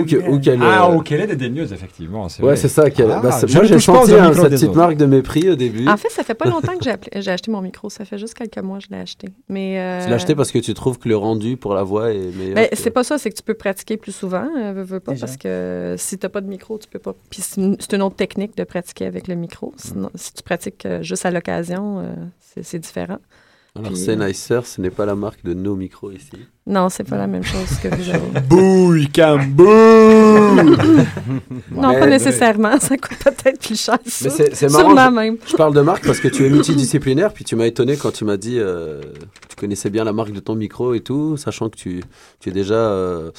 Ou 0.00 0.04
que- 0.04 0.30
ou 0.30 0.38
qu'elle. 0.40 0.60
Ah, 0.62 0.88
euh, 0.90 0.96
ok, 0.96 1.12
elle 1.12 1.20
est 1.22 1.26
dédaigneuse, 1.28 1.72
effectivement. 1.72 2.28
c'est 2.28 2.42
Ouais, 2.42 2.56
c'est 2.56 2.68
ça. 2.68 2.90
qu'elle- 2.90 3.10
Ah, 3.10 3.20
bah, 3.20 3.30
c'est- 3.32 3.52
moi, 3.54 3.64
j'ai 3.64 3.78
senti 3.78 4.12
hein, 4.14 4.30
des 4.30 4.36
petite 4.50 4.68
autres. 4.68 4.76
marque 4.76 4.96
de 4.96 5.06
mépris 5.06 5.48
au 5.50 5.54
début. 5.54 5.86
En 5.88 5.96
fait, 5.96 6.08
ça 6.10 6.22
fait 6.22 6.34
pas 6.34 6.46
longtemps 6.48 6.76
que 6.76 6.84
j'ai 6.84 6.90
appelé- 6.90 7.20
j'ai 7.22 7.30
acheté 7.30 7.50
mon 7.50 7.60
micro. 7.60 7.88
Ça 7.90 8.04
fait 8.04 8.18
juste 8.18 8.34
quelques 8.34 8.58
mois 8.58 8.78
que 8.78 8.84
je 8.84 8.90
l'ai 8.90 9.00
acheté. 9.00 9.28
Mais, 9.48 9.78
euh, 9.78 10.04
Tu 10.04 10.10
l'as 10.10 10.16
acheté 10.16 10.34
parce 10.34 10.50
que 10.52 10.58
tu 10.58 10.74
trouves 10.74 10.98
que 10.98 11.08
le 11.08 11.16
rendu 11.16 11.56
pour 11.56 11.74
la 11.74 11.82
voix 11.82 12.12
est 12.12 12.36
meilleur. 12.36 12.54
Ben, 12.54 12.68
que- 12.68 12.76
c'est 12.76 12.90
pas 12.90 13.04
ça, 13.04 13.18
c'est 13.18 13.30
que 13.30 13.36
tu 13.36 13.42
peux 13.42 13.54
pratiquer 13.54 13.96
plus 13.96 14.12
souvent, 14.12 14.46
euh, 14.58 14.72
veux, 14.72 14.82
veux 14.82 15.00
pas, 15.00 15.12
Déjà. 15.12 15.26
parce 15.26 15.36
que 15.36 15.94
si 15.98 16.18
t'as 16.18 16.28
pas 16.28 16.40
de 16.40 16.48
micro, 16.48 16.78
tu 16.78 16.88
peux 16.88 16.98
pas. 16.98 17.14
Puis 17.30 17.42
c'est 17.42 17.60
une, 17.60 18.02
autre 18.02 18.16
technique 18.16 18.56
de 18.56 18.64
pratiquer 18.64 19.06
avec 19.06 19.28
le 19.28 19.34
micro. 19.34 19.72
Sinon, 19.76 20.10
si 20.14 20.32
tu 20.32 20.42
pratiques 20.42 20.84
euh, 20.86 21.02
juste 21.02 21.24
à 21.26 21.30
l'occasion, 21.30 21.98
euh, 22.00 22.14
c'est 22.40 22.64
c'est 22.64 22.78
différent. 22.78 23.18
Alors 23.76 23.96
Sennheiser, 23.96 24.60
ce 24.64 24.80
n'est 24.80 24.90
pas 24.90 25.04
la 25.04 25.16
marque 25.16 25.42
de 25.44 25.52
nos 25.52 25.74
micros 25.74 26.12
ici. 26.12 26.30
Non, 26.64 26.88
c'est 26.88 27.02
pas 27.02 27.16
la 27.16 27.26
même 27.26 27.42
chose 27.42 27.76
que 27.82 27.88
vous 27.88 28.08
avez. 28.08 28.40
Bouille, 28.48 29.08
cam, 29.08 29.50
bouh! 29.50 29.64
non, 31.72 31.88
Mais- 31.90 31.98
pas 31.98 32.06
nécessairement. 32.06 32.78
Ça 32.78 32.96
coûte 32.96 33.18
peut-être 33.18 33.58
plus 33.60 33.80
cher. 33.80 33.98
Mais 34.04 34.30
c'est 34.30 34.54
c'est 34.54 34.70
marrant. 34.70 35.10
Même. 35.10 35.38
Je 35.46 35.56
parle 35.56 35.74
de 35.74 35.80
marque 35.80 36.06
parce 36.06 36.20
que 36.20 36.28
tu 36.28 36.46
es 36.46 36.50
multidisciplinaire, 36.50 37.32
puis 37.32 37.44
tu 37.44 37.56
m'as 37.56 37.66
étonné 37.66 37.96
quand 37.96 38.12
tu 38.12 38.24
m'as 38.24 38.36
dit 38.36 38.58
euh, 38.60 39.00
tu 39.48 39.56
connaissais 39.56 39.90
bien 39.90 40.04
la 40.04 40.12
marque 40.12 40.30
de 40.32 40.40
ton 40.40 40.54
micro 40.54 40.94
et 40.94 41.00
tout, 41.00 41.36
sachant 41.36 41.68
que 41.68 41.76
tu, 41.76 42.00
tu 42.38 42.50
es 42.50 42.52
déjà 42.52 42.74
euh, 42.74 43.32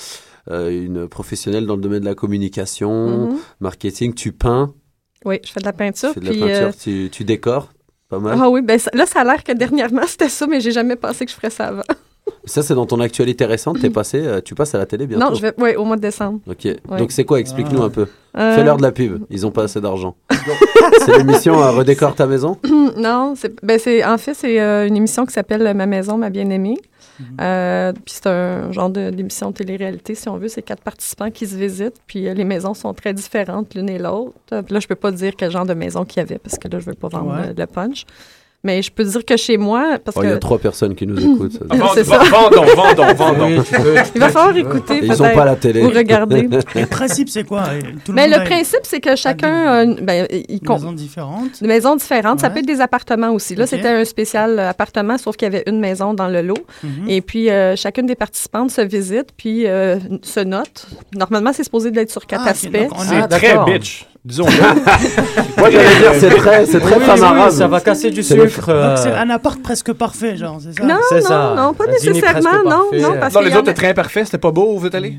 euh, 0.51 0.69
une 0.69 1.07
professionnelle 1.07 1.65
dans 1.65 1.77
le 1.77 1.81
domaine 1.81 2.01
de 2.01 2.05
la 2.05 2.13
communication, 2.15 3.29
Mhm. 3.29 3.37
marketing. 3.61 4.13
Tu 4.13 4.33
peins, 4.33 4.73
Oui, 5.23 5.39
je 5.45 5.51
fais 5.53 5.61
de 5.61 5.65
la 5.65 5.71
peinture. 5.73 6.09
tu 6.09 6.15
fais 6.15 6.19
de 6.19 6.25
la 6.25 6.31
puis, 6.31 6.41
peinture, 6.41 6.67
euh, 6.67 6.71
tu, 6.77 7.09
tu 7.09 7.23
décores. 7.23 7.71
Ah 8.11 8.49
oui, 8.49 8.61
ben 8.61 8.79
là, 8.93 9.05
ça 9.05 9.21
a 9.21 9.23
l'air 9.23 9.43
que 9.43 9.51
dernièrement, 9.51 10.03
c'était 10.07 10.29
ça, 10.29 10.47
mais 10.47 10.59
j'ai 10.59 10.71
jamais 10.71 10.95
pensé 10.95 11.25
que 11.25 11.31
je 11.31 11.35
ferais 11.35 11.49
ça 11.49 11.67
avant. 11.67 11.83
Ça, 12.45 12.61
c'est 12.63 12.75
dans 12.75 12.85
ton 12.85 12.99
actualité 12.99 13.45
récente. 13.45 13.79
T'es 13.79 13.89
passé, 13.89 14.19
euh, 14.23 14.39
tu 14.43 14.53
passes 14.55 14.75
à 14.75 14.77
la 14.77 14.85
télé 14.85 15.07
bientôt. 15.07 15.29
Non, 15.29 15.33
je 15.35 15.41
vais, 15.41 15.53
ouais, 15.59 15.75
au 15.75 15.83
mois 15.85 15.95
de 15.95 16.01
décembre. 16.01 16.39
Ok. 16.47 16.67
Donc 16.97 17.11
c'est 17.11 17.23
quoi 17.25 17.39
Explique-nous 17.39 17.81
un 17.81 17.89
peu. 17.89 18.07
Euh, 18.37 18.55
Fais-leur 18.55 18.77
de 18.77 18.81
la 18.83 18.91
pub. 18.91 19.23
Ils 19.29 19.45
ont 19.47 19.51
pas 19.51 19.63
assez 19.63 19.81
d'argent. 19.81 20.15
c'est 21.05 21.17
l'émission 21.17 21.61
euh, 21.61 21.71
Redécore 21.71 22.13
ta 22.15 22.27
maison? 22.27 22.57
non, 22.97 23.33
c'est, 23.35 23.63
ben 23.63 23.79
c'est, 23.79 24.03
en 24.05 24.17
fait, 24.17 24.33
c'est 24.33 24.59
euh, 24.59 24.87
une 24.87 24.95
émission 24.97 25.25
qui 25.25 25.33
s'appelle 25.33 25.73
Ma 25.75 25.85
maison, 25.85 26.17
ma 26.17 26.29
bien-aimée. 26.29 26.77
Euh, 27.39 27.93
puis 27.93 28.13
c'est 28.15 28.27
un 28.27 28.71
genre 28.73 28.89
de, 28.89 29.09
d'émission 29.09 29.51
de 29.51 29.55
télé-réalité, 29.55 30.15
si 30.15 30.27
on 30.27 30.37
veut. 30.37 30.49
C'est 30.49 30.61
quatre 30.61 30.81
participants 30.83 31.31
qui 31.31 31.47
se 31.47 31.55
visitent, 31.55 31.95
puis 32.07 32.27
euh, 32.27 32.33
les 32.33 32.43
maisons 32.43 32.73
sont 32.73 32.93
très 32.93 33.13
différentes 33.13 33.73
l'une 33.73 33.89
et 33.89 33.97
l'autre. 33.97 34.33
Puis 34.49 34.73
là, 34.73 34.79
je 34.79 34.87
peux 34.87 34.95
pas 34.95 35.11
dire 35.11 35.33
quel 35.37 35.49
genre 35.49 35.65
de 35.65 35.73
maison 35.73 36.03
qu'il 36.03 36.17
y 36.17 36.19
avait, 36.21 36.37
parce 36.39 36.57
que 36.57 36.67
là, 36.67 36.79
je 36.79 36.85
veux 36.85 36.93
pas 36.93 37.07
vendre 37.07 37.31
Ouais. 37.31 37.53
le 37.57 37.65
punch. 37.67 38.05
Mais 38.65 38.81
je 38.81 38.91
peux 38.91 39.03
dire 39.03 39.23
que 39.23 39.37
chez 39.37 39.57
moi, 39.57 39.99
parce 40.03 40.17
Oh, 40.17 40.21
que... 40.21 40.25
Il 40.25 40.29
y 40.31 40.33
a 40.33 40.37
trois 40.39 40.57
personnes 40.57 40.95
qui 40.95 41.05
nous 41.05 41.17
écoutent. 41.19 41.59
C'est 41.93 42.03
ça. 42.03 42.17
Vendons, 42.17 42.65
vendons, 42.75 43.13
vendons. 43.13 43.63
Il 44.15 44.19
va 44.19 44.29
falloir 44.29 44.57
écouter, 44.57 45.01
Ils 45.03 45.13
ont 45.13 45.17
peut-être, 45.25 45.35
pas 45.35 45.45
la 45.45 45.55
télé. 45.55 45.83
ou 45.83 45.89
regarder. 45.89 46.49
Le 46.75 46.85
principe, 46.87 47.29
c'est 47.29 47.43
quoi? 47.43 47.63
Tout 48.03 48.11
Mais 48.11 48.27
le 48.27 48.35
a 48.37 48.39
principe, 48.41 48.79
c'est 48.83 48.99
que 48.99 49.15
chacun 49.15 49.83
une, 49.83 49.95
ben, 50.03 50.25
il 50.31 50.45
une 50.49 50.59
compte- 50.61 50.79
maison 50.81 50.91
différente. 50.93 51.61
Des 51.61 51.67
maisons 51.67 51.95
différentes. 51.95 52.39
Ça 52.39 52.47
Ouais. 52.47 52.53
peut 52.53 52.59
être 52.61 52.65
des 52.65 52.81
appartements 52.81 53.29
aussi. 53.31 53.55
Là, 53.55 53.67
c'était 53.67 53.87
un 53.87 54.03
spécial 54.03 54.57
euh, 54.57 54.69
appartement, 54.69 55.17
sauf 55.19 55.35
qu'il 55.37 55.45
y 55.45 55.55
avait 55.55 55.63
une 55.67 55.79
maison 55.79 56.15
dans 56.15 56.27
le 56.27 56.41
lot. 56.41 56.57
Mhm. 56.83 57.07
Et 57.07 57.21
puis, 57.21 57.51
euh, 57.51 57.75
chacune 57.75 58.07
des 58.07 58.15
participantes 58.15 58.71
se 58.71 58.81
visite, 58.81 59.27
puis 59.37 59.67
euh, 59.67 59.97
se 60.23 60.39
note. 60.39 60.87
Normalement, 61.15 61.51
c'est 61.53 61.63
supposé 61.63 61.91
d'être 61.91 62.11
sur 62.11 62.25
quatre 62.25 62.43
Ah, 62.47 62.49
aspects. 62.49 62.87
on 62.91 62.99
C'est 62.99 63.15
Ah, 63.21 63.27
très 63.27 63.57
bitch. 63.65 64.07
Disons-le. 64.25 64.51
Moi, 65.59 65.69
j'allais 65.69 65.95
dire, 65.99 66.13
c'est 66.19 66.29
très, 66.35 66.65
c'est 66.65 66.79
très 66.79 66.95
Oui, 66.97 67.51
ça 67.51 67.67
va 67.67 67.79
casser 67.79 68.09
du 68.09 68.23
sucre. 68.23 68.69
euh, 68.69 68.89
Donc 68.89 68.97
c'est 68.97 69.11
un 69.11 69.29
appart 69.29 69.61
presque 69.61 69.93
parfait, 69.93 70.35
genre, 70.35 70.59
c'est 70.59 70.73
ça? 70.75 70.83
Non, 70.83 70.95
C'est 71.09 71.21
non, 71.21 71.27
ça. 71.27 71.53
non, 71.55 71.73
pas 71.75 71.85
nécessairement, 71.85 72.63
non, 72.63 72.69
parfait, 72.89 72.99
non, 73.01 73.11
euh. 73.13 73.19
parce 73.19 73.33
Non, 73.35 73.41
les 73.41 73.51
autres 73.51 73.59
étaient 73.69 73.73
très 73.75 73.89
imparfaits. 73.89 74.25
C'était 74.25 74.39
pas 74.39 74.49
beau 74.51 74.73
où 74.73 74.79
vous 74.79 74.87
êtes 74.87 74.95
allé? 74.95 75.13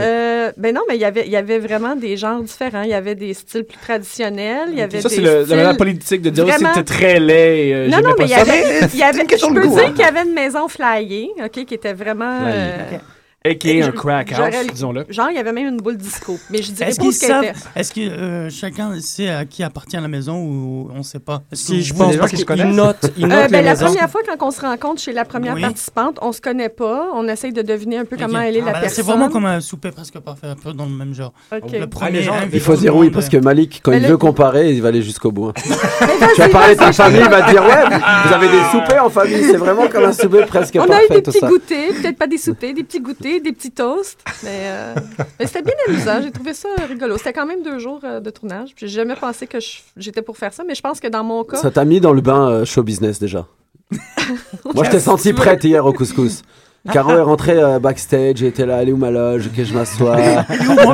Euh, 0.00 0.52
ben 0.56 0.72
non, 0.72 0.82
mais 0.88 0.94
il 0.94 1.00
y 1.00 1.04
avait, 1.04 1.24
il 1.26 1.32
y 1.32 1.36
avait 1.36 1.58
vraiment 1.58 1.96
des 1.96 2.16
genres 2.16 2.40
différents. 2.42 2.82
Il 2.82 2.90
y 2.90 2.94
avait 2.94 3.16
des 3.16 3.34
styles 3.34 3.64
plus 3.64 3.76
traditionnels. 3.76 4.68
Il 4.70 4.78
y 4.78 4.82
avait 4.82 5.00
Ça, 5.00 5.08
c'est 5.08 5.20
le- 5.20 5.44
la 5.48 5.56
manière 5.56 5.76
politique 5.76 6.22
de 6.22 6.30
dire 6.30 6.46
vraiment- 6.46 6.70
c'était 6.74 6.84
très 6.94 7.18
laid. 7.18 7.72
euh, 7.74 7.88
Non, 7.88 7.98
non, 8.00 8.14
mais 8.16 8.24
il 8.26 8.30
y 8.30 8.34
avait, 8.34 8.62
il 8.94 8.98
y 8.98 9.02
avait 9.02 9.26
je 9.28 9.46
de 9.46 9.52
peux 9.52 9.66
goût, 9.66 9.74
dire 9.74 9.84
hein. 9.88 9.90
qu'il 9.90 10.04
y 10.04 10.08
avait 10.08 10.22
une 10.22 10.32
maison 10.32 10.68
flyée, 10.68 11.30
OK, 11.44 11.64
qui 11.64 11.74
était 11.74 11.92
vraiment... 11.92 12.40
Flyée. 12.40 13.00
Euh, 13.46 13.50
A.k.a. 13.50 13.68
un 13.68 13.82
je- 13.86 13.90
crack 13.90 14.32
house, 14.32 14.54
disons-le. 14.72 15.04
Genre, 15.10 15.28
il 15.30 15.36
y 15.36 15.38
avait 15.38 15.52
même 15.52 15.66
une 15.66 15.76
boule 15.76 15.96
disco. 15.98 16.38
Mais 16.50 16.62
je 16.62 16.72
dirais 16.72 16.88
Est-ce 16.90 16.96
pas 16.96 17.02
qu'ils 17.02 17.12
ce 17.12 17.20
qu'elle 17.26 17.44
était. 17.44 17.52
est-ce 17.76 17.92
que 17.92 18.00
euh, 18.00 18.48
chacun 18.50 18.98
sait 19.00 19.28
à 19.28 19.44
qui 19.44 19.62
appartient 19.62 19.96
la 19.96 20.08
maison 20.08 20.36
ou 20.38 20.88
on 20.94 21.02
sait 21.02 21.18
pas? 21.18 21.42
Est-ce 21.52 21.62
Si, 21.66 21.72
que 21.72 21.80
je 21.82 21.92
vous- 21.92 21.98
pense 22.04 22.16
parce 22.16 22.32
qu'ils 22.32 22.64
notent, 22.70 23.10
ils 23.18 23.24
Euh, 23.26 23.28
ben, 23.28 23.46
les 23.50 23.62
la 23.62 23.70
maisons? 23.72 23.86
première 23.86 24.10
fois, 24.10 24.22
quand 24.26 24.46
on 24.46 24.50
se 24.50 24.60
rencontre 24.62 25.02
chez 25.02 25.12
la 25.12 25.24
première 25.26 25.54
Oui. 25.54 25.60
participante, 25.60 26.18
on 26.22 26.32
se 26.32 26.40
connaît 26.40 26.70
pas. 26.70 27.08
On 27.14 27.28
essaye 27.28 27.52
de 27.52 27.60
deviner 27.62 27.98
un 27.98 28.04
peu 28.06 28.16
comment 28.16 28.38
Ok. 28.38 28.44
elle 28.46 28.56
est 28.56 28.60
Ah, 28.62 28.66
la 28.66 28.72
bah, 28.72 28.80
personne. 28.80 28.96
C'est 29.04 29.10
vraiment 29.10 29.28
comme 29.28 29.44
un 29.46 29.60
souper 29.60 29.90
presque 29.90 30.18
parfait, 30.20 30.46
un 30.46 30.56
peu 30.56 30.72
dans 30.72 30.86
le 30.86 30.92
même 30.92 31.14
genre. 31.14 31.34
Ok. 31.54 31.70
Le 31.72 31.86
premier 31.86 32.12
les 32.12 32.22
gens- 32.22 32.34
invite 32.34 32.50
Il 32.54 32.60
faut 32.60 32.72
tout 32.72 32.78
le 32.78 32.82
dire 32.82 32.96
oui 32.96 33.06
monde, 33.06 33.14
parce 33.14 33.28
que 33.28 33.36
Malik, 33.36 33.80
quand 33.82 33.90
Mais 33.90 33.98
il 33.98 34.02
le- 34.04 34.08
veut 34.08 34.16
comparer, 34.16 34.72
il 34.72 34.80
va 34.80 34.88
aller 34.88 35.02
jusqu'au 35.02 35.32
bout. 35.32 35.48
hein. 35.48 35.52
tu 36.34 36.40
vas 36.40 36.48
parler 36.48 36.74
de 36.74 36.80
ta 36.80 36.92
famille, 36.92 37.20
il 37.22 37.28
va 37.30 37.42
te 37.42 37.50
dire 37.50 37.62
ouais, 37.62 37.98
vous 38.26 38.32
avez 38.32 38.48
des 38.48 38.62
soupers 38.72 39.04
en 39.04 39.10
famille, 39.10 39.42
c'est 39.44 39.56
vraiment 39.58 39.86
comme 39.88 40.04
un 40.04 40.12
souper 40.12 40.44
presque 40.46 40.76
On 40.76 40.82
a 40.82 40.84
eu 40.84 40.88
parfait 40.88 41.06
des 41.10 41.22
tout 41.22 41.30
petits 41.30 41.40
ça. 41.40 41.48
goûters, 41.48 41.88
peut-être 42.00 42.16
pas 42.18 42.26
des 42.26 42.38
soupers, 42.38 42.72
des 42.72 42.84
petits 42.84 43.00
goûters, 43.00 43.33
des 43.40 43.52
petits 43.52 43.70
toasts. 43.70 44.20
Mais, 44.42 44.62
euh, 44.64 44.94
mais 45.38 45.46
c'était 45.46 45.62
bien 45.62 45.74
amusant. 45.88 46.20
J'ai 46.22 46.30
trouvé 46.30 46.54
ça 46.54 46.68
rigolo. 46.88 47.18
C'était 47.18 47.32
quand 47.32 47.46
même 47.46 47.62
deux 47.62 47.78
jours 47.78 48.00
euh, 48.04 48.20
de 48.20 48.30
tournage. 48.30 48.70
Puis 48.74 48.88
J'ai 48.88 48.96
jamais 48.96 49.16
pensé 49.16 49.46
que 49.46 49.58
j'étais 49.96 50.22
pour 50.22 50.36
faire 50.36 50.52
ça, 50.52 50.64
mais 50.66 50.74
je 50.74 50.82
pense 50.82 51.00
que 51.00 51.08
dans 51.08 51.24
mon 51.24 51.44
cas. 51.44 51.58
Ça 51.58 51.70
t'a 51.70 51.84
mis 51.84 52.00
dans 52.00 52.12
le 52.12 52.20
bain 52.20 52.48
euh, 52.48 52.64
show 52.64 52.82
business 52.82 53.18
déjà. 53.18 53.46
Moi, 54.74 54.84
je 54.84 54.90
t'ai 54.90 55.00
senti 55.00 55.32
prête 55.32 55.62
hier 55.64 55.84
au 55.84 55.92
couscous. 55.92 56.42
Caro 56.92 57.12
est 57.12 57.22
rentrée 57.22 57.58
euh, 57.58 57.78
backstage, 57.78 58.42
elle 58.42 58.48
était 58.48 58.66
là, 58.66 58.82
elle 58.82 58.90
est 58.90 58.92
où 58.92 58.98
ma 58.98 59.10
loge, 59.10 59.50
que 59.56 59.64
je 59.64 59.72
m'assois. 59.72 60.16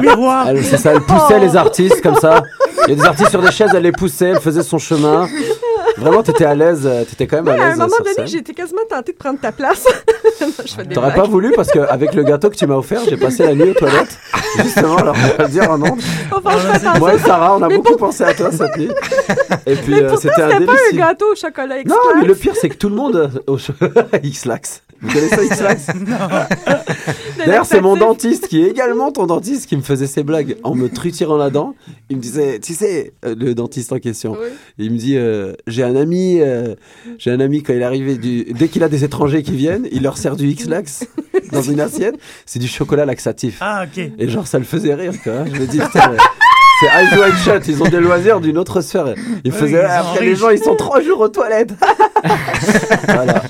Miroir? 0.00 0.48
Elle, 0.48 0.64
c'est 0.64 0.76
ça, 0.76 0.92
elle 0.92 1.00
poussait 1.00 1.40
les 1.40 1.57
artistes 1.57 2.00
comme 2.00 2.14
ça. 2.14 2.44
Il 2.87 2.90
y 2.90 2.92
a 2.92 3.03
des 3.03 3.05
artistes 3.05 3.31
sur 3.31 3.42
des 3.42 3.50
chaises, 3.50 3.70
elle 3.74 3.83
les 3.83 3.92
poussait, 3.92 4.29
elle 4.29 4.40
faisait 4.40 4.62
son 4.62 4.79
chemin. 4.79 5.29
Vraiment, 5.96 6.22
t'étais 6.22 6.44
à 6.44 6.55
l'aise, 6.55 6.83
euh, 6.87 7.05
t'étais 7.05 7.26
quand 7.26 7.42
même 7.42 7.46
Ouais, 7.46 7.61
à 7.61 7.62
à 7.62 7.66
un 7.66 7.68
l'aise 7.70 7.79
moment 7.79 7.94
donné, 8.16 8.37
été 8.37 8.55
quasiment 8.55 8.83
tentée 8.88 9.12
de 9.12 9.16
prendre 9.18 9.38
ta 9.40 9.53
place. 9.53 9.85
T'aurais 10.94 11.14
pas 11.14 11.24
voulu 11.24 11.53
parce 11.55 11.70
qu'avec 11.70 12.14
le 12.14 12.22
gâteau 12.22 12.50
que 12.50 12.57
tu 12.57 12.66
m'as 12.66 12.76
offert, 12.76 13.00
j'ai 13.09 13.16
passé 13.16 13.44
la 13.44 13.55
nuit 13.55 13.70
aux 13.70 13.74
toilettes. 13.74 14.18
Justement, 14.59 14.96
alors 14.96 15.16
on 15.38 15.42
va 15.42 15.48
dire 15.48 15.70
en 15.70 15.81
ondes. 15.83 16.00
Moi 16.98 17.14
et 17.14 17.18
Sarah, 17.18 17.57
on 17.57 17.62
a 17.62 17.68
Mais 17.68 17.76
beaucoup 17.76 17.96
pensé 17.96 18.24
à 18.24 18.35
toi 18.35 18.50
cette 18.50 18.76
nuit. 18.76 18.90
Et 19.66 19.74
puis 19.76 19.94
euh, 19.94 20.16
c'était 20.16 20.42
un 20.42 20.50
c'était 20.50 20.66
pas 20.66 20.72
un 20.92 20.96
gâteau 20.96 21.33
au 21.33 21.35
chocolat 21.35 21.76
Non, 21.76 21.81
extra. 21.81 22.00
mais 22.20 22.26
le 22.26 22.35
pire, 22.35 22.55
c'est 22.57 22.68
que 22.68 22.76
tout 22.76 22.88
le 22.88 22.96
monde 22.96 23.16
euh, 23.16 23.29
au 23.46 23.59
X-Lax. 24.22 24.83
Vous 25.01 25.13
connaissez 25.13 25.47
X-Lax 25.51 25.87
D'ailleurs, 27.39 27.67
c'est 27.67 27.81
mon 27.81 27.97
dentiste 27.97 28.49
qui 28.49 28.63
est 28.63 28.69
également 28.69 29.11
ton 29.13 29.27
dentiste 29.27 29.67
qui 29.67 29.77
me 29.77 29.83
faisait 29.83 30.07
ces 30.07 30.23
blagues 30.23 30.57
en 30.63 30.75
me 30.75 30.89
trutirant 30.89 31.37
la 31.37 31.51
dent. 31.51 31.75
Il 32.11 32.17
me 32.17 32.23
disait, 32.23 32.59
tu 32.61 32.75
sais, 32.75 33.13
euh, 33.25 33.35
le 33.39 33.55
dentiste 33.55 33.93
en 33.93 33.99
question, 33.99 34.37
il 34.79 34.91
me 34.93 34.99
dit, 34.99 35.17
euh, 35.17 35.55
j'ai 35.67 35.83
un 35.83 35.97
ami, 35.97 36.41
euh, 36.41 36.75
j'ai 37.19 37.31
un 37.31 37.41
ami 37.41 37.63
quand 37.63 37.73
il 37.73 37.81
est 37.81 37.85
arrivé 37.85 38.17
du, 38.17 38.45
dès 38.45 38.69
qu'il 38.69 38.83
a 38.83 38.89
des 38.89 39.05
étrangers 39.05 39.43
qui 39.43 39.57
viennent, 39.57 39.89
il 39.91 40.03
leur 40.03 40.19
sert 40.19 40.37
du 40.37 40.49
X-Lax 40.49 41.07
dans 41.53 41.63
une 41.63 41.81
assiette. 41.81 42.17
C'est 42.47 42.59
du 42.59 42.69
chocolat 42.69 43.07
laxatif. 43.07 43.59
Ah, 43.61 43.85
ok. 43.85 44.11
Et 44.19 44.29
genre, 44.29 44.47
ça 44.47 44.59
le 44.59 44.65
faisait 44.65 44.95
rire, 44.95 45.15
quoi. 45.23 45.45
Je 45.47 45.61
me 45.61 45.67
dis, 45.67 45.81
c'est 46.81 46.87
Eyes 46.87 47.21
Wide 47.21 47.37
Shut, 47.45 47.69
ils 47.69 47.83
ont 47.83 47.88
des 47.88 48.01
loisirs 48.01 48.40
d'une 48.40 48.59
autre 48.59 48.81
sphère. 48.81 49.14
Ils 49.45 49.53
faisaient, 49.53 49.83
ils 49.83 49.87
ah, 49.88 50.01
après 50.01 50.25
les 50.25 50.35
gens, 50.35 50.51
ils 50.51 50.59
sont 50.59 50.75
trois 50.77 51.01
jours 51.03 51.21
aux 51.21 51.29
toilettes. 51.29 51.75
voilà. 53.07 53.43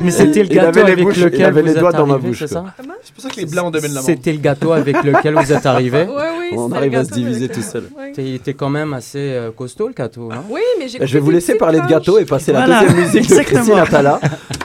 Mais 0.00 0.10
c'était 0.10 0.42
le 0.42 0.52
Il 0.52 0.58
avait 0.58 0.72
gâteau 0.72 0.86
les 0.86 0.92
avec 0.92 1.04
bouches- 1.04 1.16
il 1.16 1.24
lequel 1.24 1.44
avait 1.44 1.60
vous 1.60 1.66
les 1.66 1.72
êtes 1.72 1.78
doigts 1.78 1.92
dans 1.92 2.06
ma 2.06 2.14
arrivé, 2.14 2.28
bouche, 2.28 2.38
c'est 2.38 2.46
ça 2.46 2.64
C'est 3.02 3.14
pour 3.14 3.22
ça 3.22 3.30
que 3.30 3.40
les 3.40 3.46
blancs 3.46 3.74
le 3.74 3.80
monde. 3.88 4.02
C'était 4.02 4.32
le 4.32 4.38
gâteau 4.38 4.72
avec 4.72 5.02
lequel 5.02 5.34
vous 5.34 5.52
êtes 5.52 5.66
arrivé. 5.66 6.06
Oui, 6.16 6.22
oui, 6.52 6.58
On 6.58 6.70
arrive 6.72 6.94
à 6.94 7.04
se 7.04 7.10
diviser 7.10 7.48
tout 7.48 7.62
seul. 7.62 7.84
Oui. 7.98 8.12
T'es 8.14 8.40
t'es 8.42 8.54
quand 8.54 8.68
même 8.68 8.92
assez 8.94 9.18
euh, 9.18 9.50
costaud 9.50 9.88
le 9.88 9.94
gâteau, 9.94 10.28
non 10.28 10.42
Oui, 10.48 10.60
mais 10.78 10.88
j'ai 10.88 11.04
Je 11.04 11.12
vais 11.12 11.20
vous 11.20 11.30
laisser 11.30 11.56
parler 11.56 11.80
de 11.80 11.86
gâteau 11.86 12.18
et 12.18 12.24
passer 12.24 12.52
la 12.52 12.66
deuxième 12.66 12.96
musique 12.96 13.28
de. 13.28 13.42
Christine 13.42 13.74
Atala. 13.74 14.20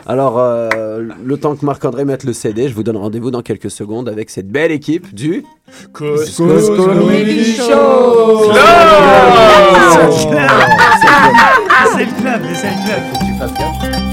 Alors, 0.05 0.37
euh, 0.37 1.07
le 1.23 1.37
temps 1.37 1.55
que 1.55 1.65
Marc-André 1.65 2.05
mette 2.05 2.23
le 2.23 2.33
CD, 2.33 2.67
je 2.67 2.73
vous 2.75 2.83
donne 2.83 2.97
rendez-vous 2.97 3.31
dans 3.31 3.41
quelques 3.41 3.71
secondes 3.71 4.07
avec 4.09 4.29
cette 4.29 4.49
belle 4.49 4.71
équipe 4.71 5.13
du 5.13 5.43
Couscous 5.93 6.69
Comedy 6.69 7.55
Show. 7.55 8.51
C'est 11.93 12.05
le 12.05 12.11
club, 12.21 12.41
c'est 12.53 12.67
le 12.67 12.85
club. 12.85 13.01
Faut 13.11 13.19
que 13.19 13.25
tu 13.25 13.33
fasses 13.39 13.53
gaffe. 13.53 14.10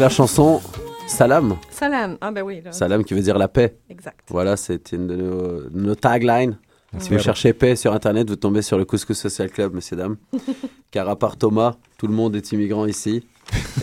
La 0.00 0.08
chanson 0.08 0.60
Salam. 1.06 1.56
Salam. 1.70 2.16
Ah, 2.20 2.30
ben 2.30 2.42
oui. 2.42 2.60
là. 2.62 2.72
Salam 2.72 3.04
qui 3.04 3.14
veut 3.14 3.20
dire 3.20 3.36
la 3.36 3.48
paix. 3.48 3.76
Exact. 3.88 4.20
Voilà, 4.28 4.56
c'est 4.56 4.92
une 4.92 5.06
de 5.08 5.68
nos, 5.72 5.94
taglines. 5.94 6.56
Si 6.98 7.10
vous 7.12 7.18
cherchez 7.18 7.52
paix 7.52 7.76
sur 7.76 7.92
Internet, 7.92 8.28
vous 8.28 8.36
tombez 8.36 8.62
sur 8.62 8.78
le 8.78 8.84
Couscous 8.84 9.16
Social 9.18 9.50
Club, 9.50 9.74
messieurs, 9.74 9.96
dames. 9.96 10.16
Car 10.90 11.08
à 11.08 11.16
part 11.16 11.36
Thomas, 11.36 11.74
tout 11.98 12.06
le 12.06 12.14
monde 12.14 12.34
est 12.36 12.52
immigrant 12.52 12.86
ici. 12.86 13.24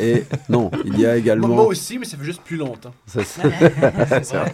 Et 0.01 0.23
non, 0.49 0.71
il 0.85 0.99
y 0.99 1.05
a 1.05 1.15
également... 1.17 1.47
Moi 1.49 1.65
aussi, 1.65 1.99
mais 1.99 2.05
ça 2.05 2.17
fait 2.17 2.23
juste 2.23 2.41
plus 2.41 2.57
longtemps. 2.57 2.93
Ça, 3.05 3.23
c'est- 3.25 4.23
c'est 4.23 4.37
vrai. 4.37 4.53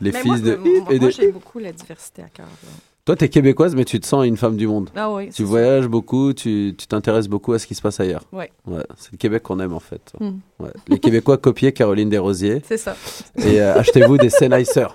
Les 0.00 0.12
Mais 0.12 0.18
fils 0.20 0.26
moi, 0.26 0.38
de... 0.38 0.56
moi, 0.56 0.68
et 0.92 0.98
moi, 0.98 1.08
de- 1.08 1.10
j'ai 1.10 1.32
beaucoup 1.32 1.58
la 1.58 1.72
diversité 1.72 2.22
à 2.22 2.28
cœur. 2.28 2.46
là. 2.46 2.68
Toi, 3.04 3.16
t'es 3.16 3.28
québécoise, 3.28 3.74
mais 3.76 3.84
tu 3.84 4.00
te 4.00 4.06
sens 4.06 4.24
une 4.24 4.38
femme 4.38 4.56
du 4.56 4.66
monde. 4.66 4.88
Ah 4.96 5.12
oui, 5.12 5.28
Tu 5.28 5.42
voyages 5.42 5.88
beaucoup, 5.88 6.32
tu 6.32 6.74
tu 6.76 6.86
t'intéresses 6.86 7.28
beaucoup 7.28 7.52
à 7.52 7.58
ce 7.58 7.66
qui 7.66 7.74
se 7.74 7.82
passe 7.82 8.00
ailleurs. 8.00 8.22
Ouais. 8.32 8.50
c'est 8.96 9.12
le 9.12 9.18
Québec 9.18 9.42
qu'on 9.42 9.60
aime 9.60 9.74
en 9.74 9.80
fait. 9.80 10.12
Mm. 10.20 10.30
Ouais. 10.60 10.70
Les 10.88 10.98
Québécois 10.98 11.36
copiez 11.36 11.72
Caroline 11.72 12.08
Desrosiers. 12.08 12.62
C'est 12.66 12.78
ça. 12.78 12.96
Et 13.36 13.60
euh, 13.60 13.78
achetez-vous 13.78 14.16
des 14.16 14.30
Sennheiser. 14.30 14.86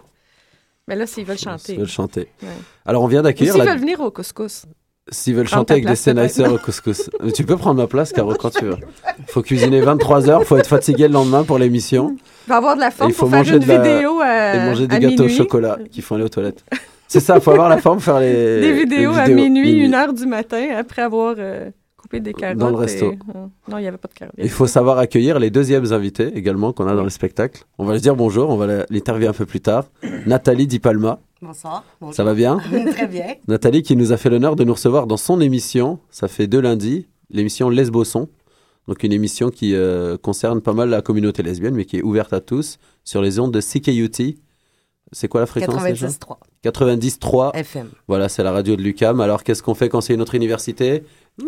Mais 0.88 0.96
là, 0.96 1.06
s'ils 1.06 1.24
veulent 1.24 1.38
chanter. 1.38 1.64
S'ils 1.66 1.78
veulent 1.78 1.88
chanter. 1.88 2.28
Ouais. 2.42 2.48
Alors, 2.88 3.04
on 3.04 3.08
vient 3.08 3.22
d'accueillir. 3.22 3.54
S'ils 3.54 3.64
la- 3.64 3.72
veulent 3.74 3.80
venir 3.82 4.00
au 4.00 4.10
couscous. 4.10 4.66
S'ils 5.12 5.36
veulent 5.36 5.48
chanter 5.48 5.74
avec 5.74 5.84
des 5.84 5.90
place. 5.90 6.00
Sennheiser 6.00 6.48
au 6.48 6.58
couscous. 6.58 7.12
Euh, 7.22 7.30
tu 7.36 7.44
peux 7.44 7.58
prendre 7.58 7.80
ma 7.80 7.86
place, 7.86 8.12
Caro, 8.12 8.34
quand 8.34 8.50
tu 8.50 8.66
veux. 8.66 8.78
faut 9.28 9.44
cuisiner 9.44 9.82
23 9.82 10.32
heures, 10.32 10.44
faut 10.46 10.58
être 10.58 10.66
fatigué 10.68 11.08
le 11.08 11.14
lendemain 11.14 11.44
pour 11.44 11.60
l'émission. 11.60 12.16
Il 12.48 12.50
va 12.50 12.56
avoir 12.58 12.76
de 12.76 12.80
la 12.82 12.90
forme 12.90 13.12
il 13.12 13.14
faut 13.14 13.26
pour 13.28 13.30
faire 13.30 13.40
manger 13.42 13.58
une 13.58 13.68
la- 13.68 13.78
vidéo 13.78 14.20
à, 14.20 14.56
et 14.56 14.66
manger 14.66 14.88
des 14.88 14.96
à 14.96 15.00
gâteaux 15.00 15.26
au 15.26 15.30
chocolat 15.30 15.78
qui 15.92 16.02
font 16.02 16.16
aller 16.16 16.24
aux 16.24 16.30
toilettes. 16.30 16.66
C'est 17.10 17.20
ça, 17.20 17.40
faut 17.42 17.52
avoir 17.52 17.68
la 17.70 17.78
forme, 17.80 18.00
faire 18.00 18.20
les. 18.20 18.32
Des 18.62 18.62
les 18.62 18.74
vidéos 18.74 19.12
à 19.14 19.28
minuit, 19.28 19.72
une 19.74 19.94
heure 19.96 20.14
du 20.14 20.26
matin, 20.28 20.70
après 20.78 21.02
avoir 21.02 21.36
euh, 21.40 21.70
coupé 21.98 22.20
des 22.20 22.34
carottes. 22.34 22.58
Dans 22.58 22.70
le 22.70 22.76
resto. 22.76 23.12
et- 23.12 23.18
euh, 23.36 23.46
non, 23.68 23.78
il 23.80 23.82
n'y 23.82 23.88
avait 23.88 23.98
pas 23.98 24.08
de 24.08 24.14
carottes. 24.14 24.36
Il 24.38 24.50
faut 24.50 24.68
savoir 24.68 25.00
accueillir 25.00 25.40
les 25.40 25.50
deuxièmes 25.50 25.92
invités 25.92 26.32
également 26.38 26.72
qu'on 26.72 26.88
a 26.88 26.96
dans 26.96 27.04
le 27.04 27.10
spectacle. 27.10 27.64
On 27.80 27.84
va 27.86 27.94
leur 27.94 28.02
dire 28.02 28.16
bonjour, 28.16 28.50
on 28.50 28.58
va 28.58 28.86
l'interviewer 28.90 29.28
un 29.28 29.34
peu 29.34 29.46
plus 29.48 29.60
tard. 29.60 29.86
Nathalie 30.28 30.68
Di 30.68 30.78
Palma. 30.80 31.20
Bonsoir. 31.42 31.84
bonjour. 32.00 32.14
Ça 32.16 32.24
va 32.24 32.34
bien 32.36 32.58
Très 32.92 33.08
bien. 33.08 33.26
Nathalie 33.48 33.82
qui 33.82 33.96
nous 33.96 34.12
a 34.14 34.18
fait 34.18 34.30
l'honneur 34.30 34.56
de 34.56 34.64
nous 34.64 34.74
recevoir 34.74 35.08
dans 35.08 35.18
son 35.18 35.42
émission, 35.42 36.00
ça 36.12 36.28
fait 36.28 36.48
deux 36.48 36.60
lundis, 36.62 37.08
l'émission 37.32 37.70
Lesbosson. 37.70 38.28
Donc 38.88 39.04
une 39.04 39.14
émission 39.14 39.50
qui 39.50 39.74
euh, 39.76 40.18
concerne 40.18 40.62
pas 40.62 40.74
mal 40.74 40.90
la 40.90 41.02
communauté 41.02 41.42
lesbienne, 41.44 41.76
mais 41.76 41.86
qui 41.86 41.98
est 41.98 42.02
ouverte 42.04 42.34
à 42.34 42.40
tous 42.42 42.78
sur 43.04 43.22
les 43.22 43.40
ondes 43.40 43.54
de 43.54 43.62
CKUT. 43.62 44.38
C'est 45.12 45.28
quoi 45.28 45.42
la 45.42 45.48
fréquence 45.48 45.84
déjà 45.84 46.08
96.3. 46.08 46.38
93 46.64 47.52
FM. 47.54 47.90
Voilà, 48.08 48.30
c'est 48.30 48.44
la 48.44 48.52
radio 48.52 48.76
de 48.76 48.82
l'UCAM. 48.82 49.22
Alors 49.22 49.44
qu'est-ce 49.44 49.64
qu'on 49.64 49.74
fait 49.74 49.90
quand 49.90 50.02
c'est 50.02 50.14
une 50.14 50.22
autre 50.22 50.36
université 50.36 51.04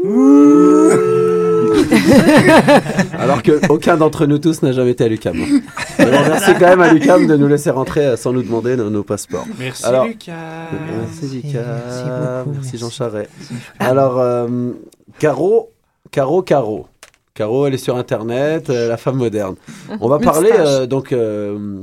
Alors 3.20 3.44
que 3.44 3.68
aucun 3.70 3.98
d'entre 3.98 4.26
nous 4.26 4.38
tous 4.40 4.62
n'a 4.62 4.72
jamais 4.72 4.92
été 4.92 5.04
à 5.04 5.08
l'UCAM. 5.08 5.36
Alors 5.98 6.22
merci 6.28 6.52
quand 6.54 6.68
même 6.68 6.82
à 6.82 6.94
l'UCAM 6.94 7.28
de 7.28 7.36
nous 7.36 7.48
laisser 7.48 7.70
rentrer 7.70 8.06
euh, 8.06 8.18
sans 8.18 8.34
nous 8.34 8.42
demander 8.42 8.76
nos, 8.76 8.90
nos 8.90 9.04
passeports. 9.04 9.46
Merci, 9.60 9.86
Alors, 9.86 10.06
Lucas. 10.06 10.70
Merci 11.00 11.42
Lucas. 11.44 12.46
Merci, 12.48 12.78
Jean 12.78 12.90
Charest. 12.90 13.30
Alors, 13.80 14.20
euh, 14.20 14.72
Caro, 15.20 15.72
Caro, 16.12 16.42
Caro. 16.42 16.88
Caro, 17.34 17.66
elle 17.66 17.74
est 17.74 17.78
sur 17.78 17.96
Internet, 17.96 18.70
euh, 18.70 18.90
la 18.90 18.98
femme 18.98 19.16
moderne. 19.16 19.56
On 20.02 20.10
va 20.10 20.20
parler, 20.20 20.52
euh, 20.54 20.86
donc, 20.86 21.14
euh, 21.14 21.80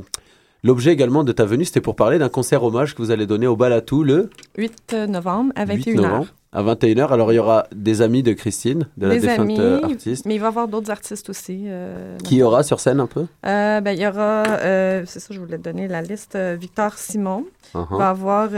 l'objet 0.64 0.92
également 0.92 1.24
de 1.24 1.32
ta 1.32 1.44
venue, 1.44 1.64
c'était 1.64 1.80
pour 1.80 1.96
parler 1.96 2.18
d'un 2.18 2.28
concert 2.28 2.62
hommage 2.64 2.94
que 2.94 3.02
vous 3.02 3.10
allez 3.10 3.26
donner 3.26 3.46
au 3.46 3.56
Balatou 3.56 4.02
le 4.02 4.30
8 4.56 4.94
novembre 5.08 5.52
à 5.56 5.64
8 5.66 5.86
21h. 5.86 5.94
novembre 5.96 6.26
à 6.50 6.62
21h. 6.62 7.08
Alors, 7.12 7.30
il 7.32 7.36
y 7.36 7.38
aura 7.38 7.66
des 7.74 8.00
amis 8.00 8.22
de 8.22 8.32
Christine, 8.32 8.88
de 8.96 9.06
la 9.06 9.14
Des 9.16 9.20
défunte 9.20 9.40
amis, 9.40 9.60
euh, 9.60 9.82
artiste. 9.82 10.24
mais 10.24 10.36
il 10.36 10.38
va 10.38 10.46
y 10.46 10.48
avoir 10.48 10.66
d'autres 10.66 10.90
artistes 10.90 11.28
aussi. 11.28 11.64
euh, 11.66 12.16
Qui 12.24 12.36
y 12.36 12.42
aura 12.42 12.62
sur 12.62 12.80
scène 12.80 13.00
un 13.00 13.06
peu? 13.06 13.26
Euh, 13.44 13.80
ben, 13.82 13.92
il 13.92 14.00
y 14.00 14.06
aura, 14.06 14.44
c'est 15.04 15.20
ça, 15.20 15.28
je 15.34 15.38
voulais 15.40 15.58
te 15.58 15.62
donner 15.64 15.88
la 15.88 16.00
liste, 16.00 16.38
Victor 16.58 16.94
Simon. 16.94 17.44
Uh-huh. 17.74 17.86
Il 17.90 17.96
va 17.98 18.04
y 18.04 18.08
avoir 18.08 18.48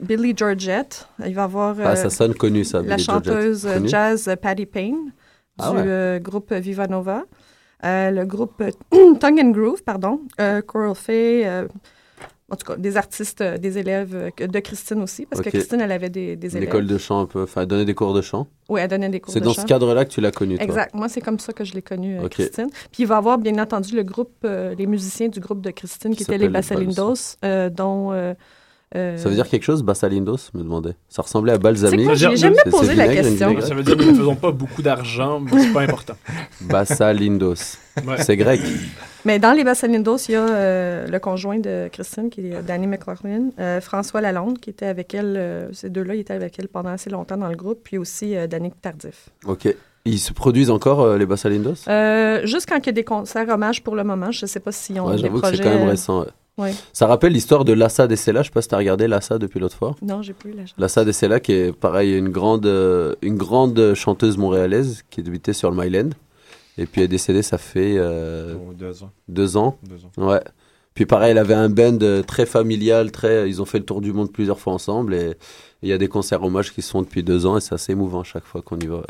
Billy 0.00 0.34
Georgette. 0.36 1.08
Il 1.24 1.34
va 1.36 1.42
y 1.42 1.44
avoir 1.44 1.76
Ah, 1.84 1.94
ça 1.94 2.10
sonne 2.10 2.34
connu, 2.34 2.64
ça, 2.64 2.82
la 2.82 2.98
chanteuse 2.98 3.68
jazz 3.84 4.34
Patty 4.42 4.66
Payne 4.66 5.12
Ah 5.60 5.70
du 5.70 5.76
ouais. 5.88 6.20
groupe 6.20 6.52
Viva 6.52 6.88
Nova. 6.88 7.22
Euh, 7.84 8.10
le 8.10 8.24
groupe 8.24 8.60
euh, 8.60 8.70
Tongue 9.20 9.40
and 9.40 9.50
Groove, 9.50 9.82
pardon. 9.82 10.20
Euh, 10.40 10.62
Coral 10.62 10.94
Fay. 10.94 11.46
en 12.50 12.56
tout 12.56 12.66
cas, 12.66 12.76
des 12.76 12.96
artistes, 12.96 13.42
des 13.42 13.78
élèves 13.78 14.32
de 14.38 14.58
Christine 14.60 15.02
aussi, 15.02 15.26
parce 15.26 15.42
que 15.42 15.50
Christine, 15.50 15.80
elle 15.80 15.92
avait 15.92 16.10
des, 16.10 16.32
élèves. 16.32 16.62
école 16.64 16.86
de 16.86 16.98
chant 16.98 17.20
un 17.20 17.26
peu, 17.26 17.42
enfin, 17.42 17.66
donner 17.66 17.84
des 17.84 17.94
cours 17.94 18.14
de 18.14 18.22
chant. 18.22 18.46
Oui, 18.68 18.80
elle 18.80 18.88
donnait 18.88 19.08
des 19.08 19.20
cours 19.20 19.32
C'est 19.32 19.40
de 19.40 19.44
dans 19.44 19.52
chant. 19.52 19.62
ce 19.62 19.66
cadre-là 19.66 20.04
que 20.04 20.10
tu 20.10 20.20
l'as 20.20 20.30
connue, 20.30 20.56
toi. 20.56 20.64
Exact. 20.64 20.94
Moi, 20.94 21.08
c'est 21.08 21.20
comme 21.20 21.38
ça 21.38 21.52
que 21.52 21.64
je 21.64 21.74
l'ai 21.74 21.82
connue. 21.82 22.18
Christine. 22.30 22.68
Puis 22.92 23.02
il 23.02 23.06
va 23.06 23.16
y 23.16 23.18
avoir, 23.18 23.38
bien 23.38 23.58
entendu, 23.58 23.96
le 23.96 24.02
groupe, 24.02 24.34
euh, 24.44 24.74
les 24.78 24.86
musiciens 24.86 25.28
du 25.28 25.40
groupe 25.40 25.60
de 25.60 25.70
Christine, 25.70 26.12
qui 26.12 26.18
Qui 26.18 26.22
étaient 26.24 26.38
les 26.38 26.48
Bassalindos, 26.48 27.36
euh, 27.44 27.70
dont... 27.70 28.12
euh, 28.12 28.34
Ça 28.94 29.28
veut 29.28 29.34
dire 29.34 29.48
quelque 29.48 29.64
chose, 29.64 29.82
Bassalindos, 29.82 30.36
me 30.54 30.62
demandais. 30.62 30.94
Ça 31.08 31.22
ressemblait 31.22 31.52
à 31.52 31.58
balsamique. 31.58 32.14
J'ai 32.14 32.28
C'est- 32.30 32.36
jamais 32.36 32.56
posé 32.70 32.94
la 32.94 33.08
question. 33.08 33.60
Ça 33.60 33.74
veut 33.74 33.82
dire 33.82 33.96
que 33.96 34.04
nous 34.04 34.12
ne 34.12 34.16
faisons 34.18 34.36
pas 34.36 34.52
beaucoup 34.52 34.82
d'argent, 34.82 35.40
mais 35.40 35.50
c'est 35.60 35.72
pas 35.72 35.82
important. 35.82 36.14
Bassalindos. 36.60 37.54
Ouais. 38.06 38.22
C'est 38.22 38.36
grec. 38.36 38.60
Mais 39.24 39.38
dans 39.38 39.52
les 39.52 39.64
Bassalindos, 39.64 40.16
il 40.28 40.32
y 40.32 40.34
a 40.36 40.46
euh, 40.48 41.06
le 41.06 41.18
conjoint 41.18 41.58
de 41.58 41.88
Christine, 41.90 42.28
qui 42.30 42.40
est 42.48 42.62
Danny 42.62 42.86
McLaughlin, 42.86 43.50
euh, 43.58 43.80
François 43.80 44.20
Lalonde, 44.20 44.58
qui 44.58 44.70
était 44.70 44.86
avec 44.86 45.14
elle, 45.14 45.34
euh, 45.36 45.72
ces 45.72 45.88
deux-là, 45.90 46.14
ils 46.14 46.20
étaient 46.20 46.34
avec 46.34 46.58
elle 46.58 46.68
pendant 46.68 46.90
assez 46.90 47.08
longtemps 47.10 47.36
dans 47.36 47.48
le 47.48 47.56
groupe, 47.56 47.78
puis 47.82 47.96
aussi 47.98 48.36
euh, 48.36 48.46
Danick 48.46 48.80
Tardif. 48.82 49.30
Ok. 49.46 49.74
Ils 50.06 50.18
se 50.18 50.34
produisent 50.34 50.70
encore, 50.70 51.00
euh, 51.00 51.16
les 51.16 51.24
Bassalindos? 51.24 51.88
Euh, 51.88 52.44
juste 52.44 52.68
quand 52.68 52.76
il 52.76 52.86
y 52.86 52.88
a 52.90 52.92
des 52.92 53.04
concerts 53.04 53.48
hommages 53.48 53.82
pour 53.82 53.96
le 53.96 54.04
moment, 54.04 54.30
je 54.30 54.44
ne 54.44 54.48
sais 54.48 54.60
pas 54.60 54.72
s'ils 54.72 55.00
ont 55.00 55.06
Ouais, 55.08 55.16
des 55.16 55.22
j'avoue 55.22 55.36
que 55.36 55.40
projets... 55.40 55.56
c'est 55.56 55.62
quand 55.62 55.70
même 55.70 55.86
euh, 55.88 55.90
récent. 55.90 56.20
ouais. 56.20 56.26
Ouais. 56.58 56.72
Ça 56.92 57.06
rappelle 57.06 57.32
l'histoire 57.32 57.64
de 57.64 57.72
Lassa 57.72 58.06
Dessela. 58.06 58.42
Je 58.42 58.48
sais 58.48 58.52
pas 58.52 58.62
si 58.62 58.68
tu 58.68 58.74
as 58.74 58.78
regardé 58.78 59.06
Lassa 59.08 59.38
depuis 59.38 59.60
l'autre 59.60 59.76
fois. 59.76 59.94
Non, 60.02 60.22
j'ai 60.22 60.32
pas 60.32 60.48
eu 60.48 60.52
la 60.52 60.66
chance. 60.66 60.74
Lassa 60.78 61.04
Dessela, 61.04 61.40
qui 61.40 61.52
est 61.52 61.72
pareil, 61.72 62.16
une 62.16 62.28
grande, 62.30 62.66
euh, 62.66 63.14
une 63.22 63.36
grande 63.36 63.94
chanteuse 63.94 64.36
montréalaise 64.36 65.02
qui 65.10 65.22
débutait 65.22 65.52
sur 65.52 65.70
le 65.70 65.76
Myland. 65.76 66.10
Et 66.76 66.86
puis 66.86 67.00
elle 67.02 67.04
est 67.04 67.08
décédée, 67.08 67.42
ça 67.42 67.58
fait 67.58 67.94
euh, 67.96 68.54
Oh, 68.58 68.72
deux 68.72 69.02
ans. 69.04 69.10
deux 69.28 69.56
ans. 69.56 69.78
Deux 69.88 70.04
ans. 70.04 70.28
Ouais. 70.28 70.40
Puis 70.94 71.06
pareil, 71.06 71.32
elle 71.32 71.38
avait 71.38 71.54
un 71.54 71.68
band 71.68 71.98
euh, 72.02 72.22
très 72.22 72.46
familial, 72.46 73.10
très. 73.12 73.48
Ils 73.48 73.60
ont 73.62 73.64
fait 73.64 73.78
le 73.78 73.84
tour 73.84 74.00
du 74.00 74.12
monde 74.12 74.32
plusieurs 74.32 74.58
fois 74.60 74.72
ensemble 74.72 75.14
et 75.14 75.34
il 75.82 75.88
y 75.88 75.92
a 75.92 75.98
des 75.98 76.08
concerts 76.08 76.42
hommages 76.42 76.72
qui 76.72 76.82
se 76.82 76.90
font 76.90 77.02
depuis 77.02 77.22
deux 77.22 77.46
ans 77.46 77.56
et 77.56 77.60
c'est 77.60 77.74
assez 77.74 77.92
émouvant 77.92 78.22
chaque 78.24 78.44
fois 78.44 78.62
qu'on 78.62 78.78
y 78.78 78.86
va. 78.86 79.02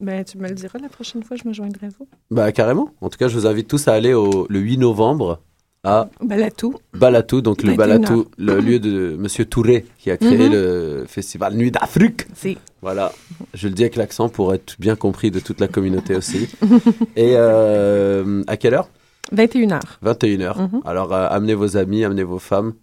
Ben, 0.00 0.24
tu 0.24 0.36
me 0.38 0.48
le 0.48 0.54
diras 0.54 0.78
la 0.80 0.88
prochaine 0.88 1.22
fois, 1.22 1.36
je 1.42 1.48
me 1.48 1.52
joindrai 1.54 1.86
à 1.86 1.90
vous. 1.98 2.06
Bah 2.30 2.52
carrément. 2.52 2.90
En 3.00 3.08
tout 3.08 3.18
cas, 3.18 3.28
je 3.28 3.38
vous 3.38 3.46
invite 3.46 3.66
tous 3.68 3.88
à 3.88 3.92
aller 3.94 4.12
au, 4.12 4.46
le 4.48 4.58
8 4.58 4.78
novembre 4.78 5.40
à 5.86 6.08
Balatou. 6.22 6.74
Balatou, 6.94 7.40
donc 7.40 7.62
le 7.62 7.70
21 7.70 7.76
Balatou, 7.76 8.26
le 8.38 8.58
lieu 8.60 8.78
de 8.80 9.16
Monsieur 9.18 9.44
Touré 9.44 9.86
qui 9.98 10.10
a 10.10 10.16
créé 10.16 10.48
Mhm. 10.48 10.52
le 10.52 11.04
festival 11.06 11.54
Nuit 11.54 11.70
d'Afrique. 11.70 12.26
Si. 12.34 12.58
Voilà, 12.82 13.12
je 13.54 13.68
le 13.68 13.74
dis 13.74 13.82
avec 13.84 13.96
l'accent 13.96 14.28
pour 14.28 14.52
être 14.52 14.74
bien 14.78 14.96
compris 14.96 15.30
de 15.30 15.38
toute 15.40 15.60
la 15.60 15.68
communauté 15.68 16.14
aussi. 16.16 16.48
Et 17.16 17.34
euh, 17.36 18.42
à 18.48 18.56
quelle 18.56 18.74
heure? 18.74 18.88
21h. 19.34 19.80
21h. 20.04 20.58
Mhm. 20.60 20.80
Alors 20.84 21.12
euh, 21.14 21.26
amenez 21.30 21.54
vos 21.54 21.76
amis, 21.76 22.04
amenez 22.04 22.22
vos 22.24 22.38
femmes. 22.38 22.74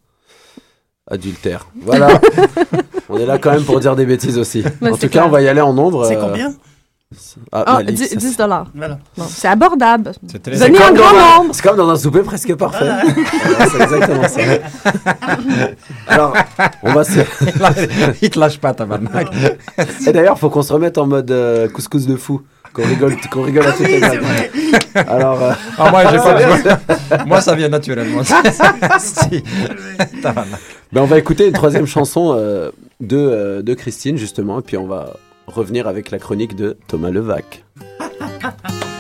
Adultère. 1.12 1.68
Voilà. 1.82 2.08
on 3.10 3.18
est 3.18 3.26
là 3.26 3.38
quand 3.38 3.52
même 3.52 3.64
pour 3.66 3.80
dire 3.82 3.96
des 3.98 4.06
bêtises 4.06 4.38
aussi. 4.38 4.64
Mais 4.82 4.90
en 4.92 4.98
tout 4.98 5.10
cas, 5.10 5.26
on 5.26 5.30
va 5.30 5.42
y 5.42 5.50
aller 5.50 5.60
en 5.60 5.74
nombre. 5.74 6.06
C'est 6.06 6.16
euh, 6.16 6.22
combien? 6.22 6.54
Ah, 7.52 7.64
Ah, 7.66 7.74
Malik, 7.76 7.96
10, 7.96 8.08
ça, 8.10 8.16
10 8.16 8.38
dollars. 8.38 8.68
Voilà. 8.76 8.98
Bon, 9.18 9.24
c'est 9.30 9.48
abordable. 9.48 10.12
très- 10.44 10.52
Venez 10.56 10.58
C'est 10.78 10.84
en 10.84 10.88
comme 10.88 10.96
grand 10.98 11.12
dans 11.14 11.18
un- 11.20 11.38
nombre. 11.40 11.56
C'est 11.56 11.62
comme 11.64 11.78
dans 11.78 11.90
un 11.90 11.96
souper 11.96 12.22
presque 12.22 12.54
parfait. 12.56 12.86
Voilà, 13.46 13.68
c'est 13.70 13.82
exactement 13.82 14.28
ça. 14.28 14.42
Alors, 16.08 16.34
on 16.84 16.94
va 16.94 17.04
se... 17.04 17.20
Il 18.22 18.30
te 18.30 18.40
lâche 18.40 18.58
pas, 18.60 18.74
tabarnak. 18.74 19.28
Et 20.08 20.12
d'ailleurs, 20.12 20.38
faut 20.40 20.50
qu'on 20.50 20.62
se 20.62 20.74
remette 20.74 20.98
en 20.98 21.08
mode 21.08 21.32
euh, 21.32 21.68
couscous 21.70 22.06
de 22.06 22.16
fou. 22.16 22.42
Qu'on 22.74 22.84
rigole, 22.88 23.16
qu'on 23.32 23.44
rigole 23.44 23.68
à 23.68 23.72
toutes 23.74 23.88
les 23.88 24.00
blagues. 24.00 24.20
Alors, 25.08 25.44
euh, 25.44 25.52
Ah, 25.78 25.92
moi, 25.92 26.02
j'ai 26.10 26.18
ça 26.18 26.24
pas 26.24 26.38
vient, 26.40 26.56
besoin. 26.58 26.80
Moi, 27.28 27.42
ça 27.42 27.54
vient 27.54 27.70
naturellement. 27.70 28.24
Si. 28.24 29.44
Ben, 30.92 31.02
on 31.02 31.06
va 31.06 31.20
écouter 31.20 31.48
une 31.48 31.54
troisième 31.54 31.86
chanson 31.86 32.34
euh, 32.36 32.72
de, 33.00 33.18
euh, 33.18 33.62
de 33.62 33.74
Christine, 33.76 34.18
justement, 34.18 34.60
et 34.60 34.62
puis 34.64 34.78
on 34.78 34.88
va 34.88 35.14
revenir 35.48 35.88
avec 35.88 36.12
la 36.12 36.20
chronique 36.20 36.56
de 36.56 36.78
Thomas 36.88 37.12
Levac. 37.12 37.64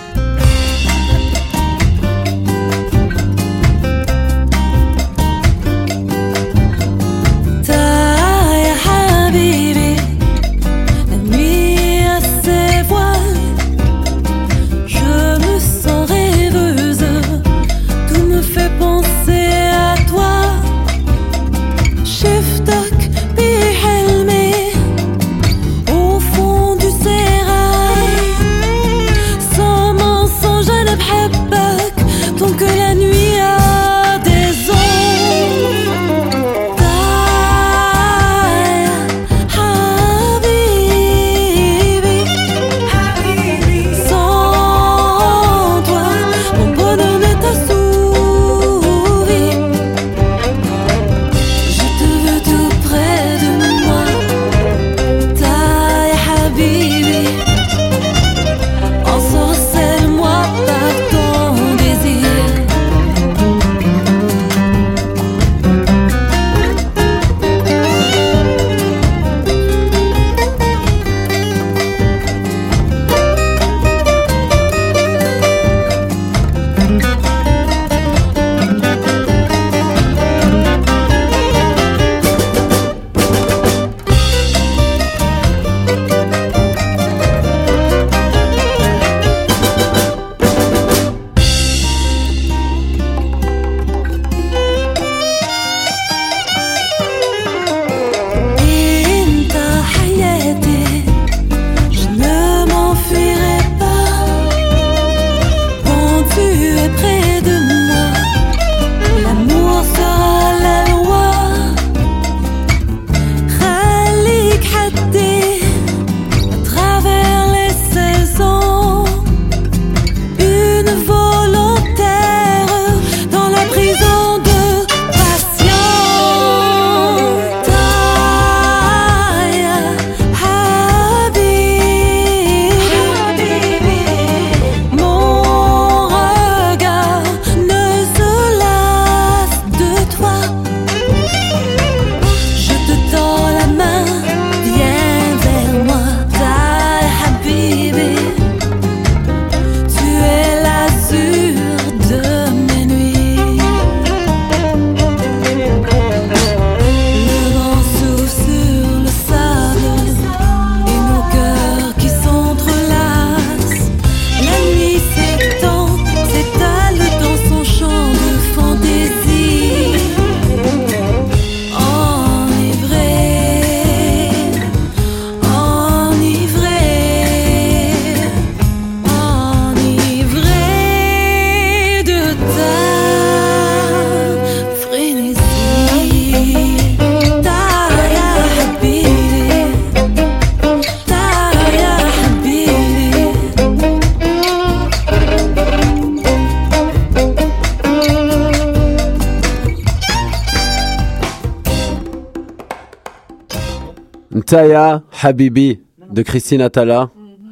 Ntaya 204.58 205.02
Habibi 205.24 205.80
de 206.12 206.22
Christine 206.22 206.62
Attala, 206.62 207.10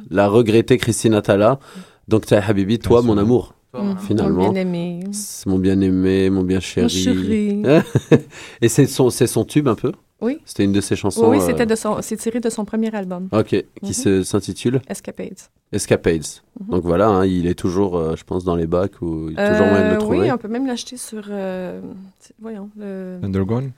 la 0.08 0.28
regrettée 0.28 0.78
Christine 0.78 1.14
Attala. 1.14 1.58
Donc 2.06 2.26
Ntaya 2.26 2.44
Habibi, 2.46 2.78
toi, 2.78 3.02
mon 3.02 3.18
amour, 3.18 3.54
Mm. 3.74 3.96
finalement. 4.06 4.44
Mon 4.44 4.50
bien-aimé. 4.52 5.00
C'est 5.10 5.46
mon 5.48 5.58
bien-aimé, 5.58 6.30
mon 6.30 6.42
bien 6.44 6.60
chéri. 6.60 6.88
chéri. 6.90 7.62
Et 8.60 8.68
c'est 8.68 8.86
son, 8.86 9.10
c'est 9.10 9.26
son 9.26 9.44
tube 9.44 9.66
un 9.66 9.74
peu 9.74 9.90
Oui. 10.20 10.38
C'était 10.44 10.62
une 10.62 10.70
de 10.72 10.80
ses 10.80 10.94
chansons 10.94 11.28
Oui, 11.28 11.38
euh, 11.38 11.40
c'était 11.44 11.66
de 11.66 11.74
son, 11.74 11.96
c'est 12.02 12.16
tiré 12.18 12.38
de 12.38 12.48
son 12.50 12.64
premier 12.64 12.94
album. 12.94 13.28
Ok, 13.32 13.48
qui 13.48 13.64
Mhm. 13.82 13.92
se- 13.92 14.22
s'intitule 14.22 14.80
Escapades. 14.88 15.40
Escapades. 15.72 16.22
Mhm. 16.60 16.68
Donc 16.70 16.84
voilà, 16.84 17.08
hein, 17.08 17.26
il 17.26 17.48
est 17.48 17.58
toujours, 17.58 17.96
euh, 17.96 18.14
je 18.16 18.22
pense, 18.22 18.44
dans 18.44 18.54
les 18.54 18.68
bacs 18.68 19.02
ou 19.02 19.26
il 19.30 19.34
y 19.34 19.38
a 19.40 19.50
toujours 19.50 19.66
moyen 19.66 19.86
de 19.86 19.88
le 19.88 19.94
Euh, 19.96 19.98
trouver. 19.98 20.18
Oui, 20.20 20.30
on 20.30 20.38
peut 20.38 20.46
même 20.48 20.68
l'acheter 20.68 20.96
sur, 20.98 21.24
euh, 21.30 21.80
voyons, 22.40 22.68
le 22.78 23.18
Undergone 23.24 23.72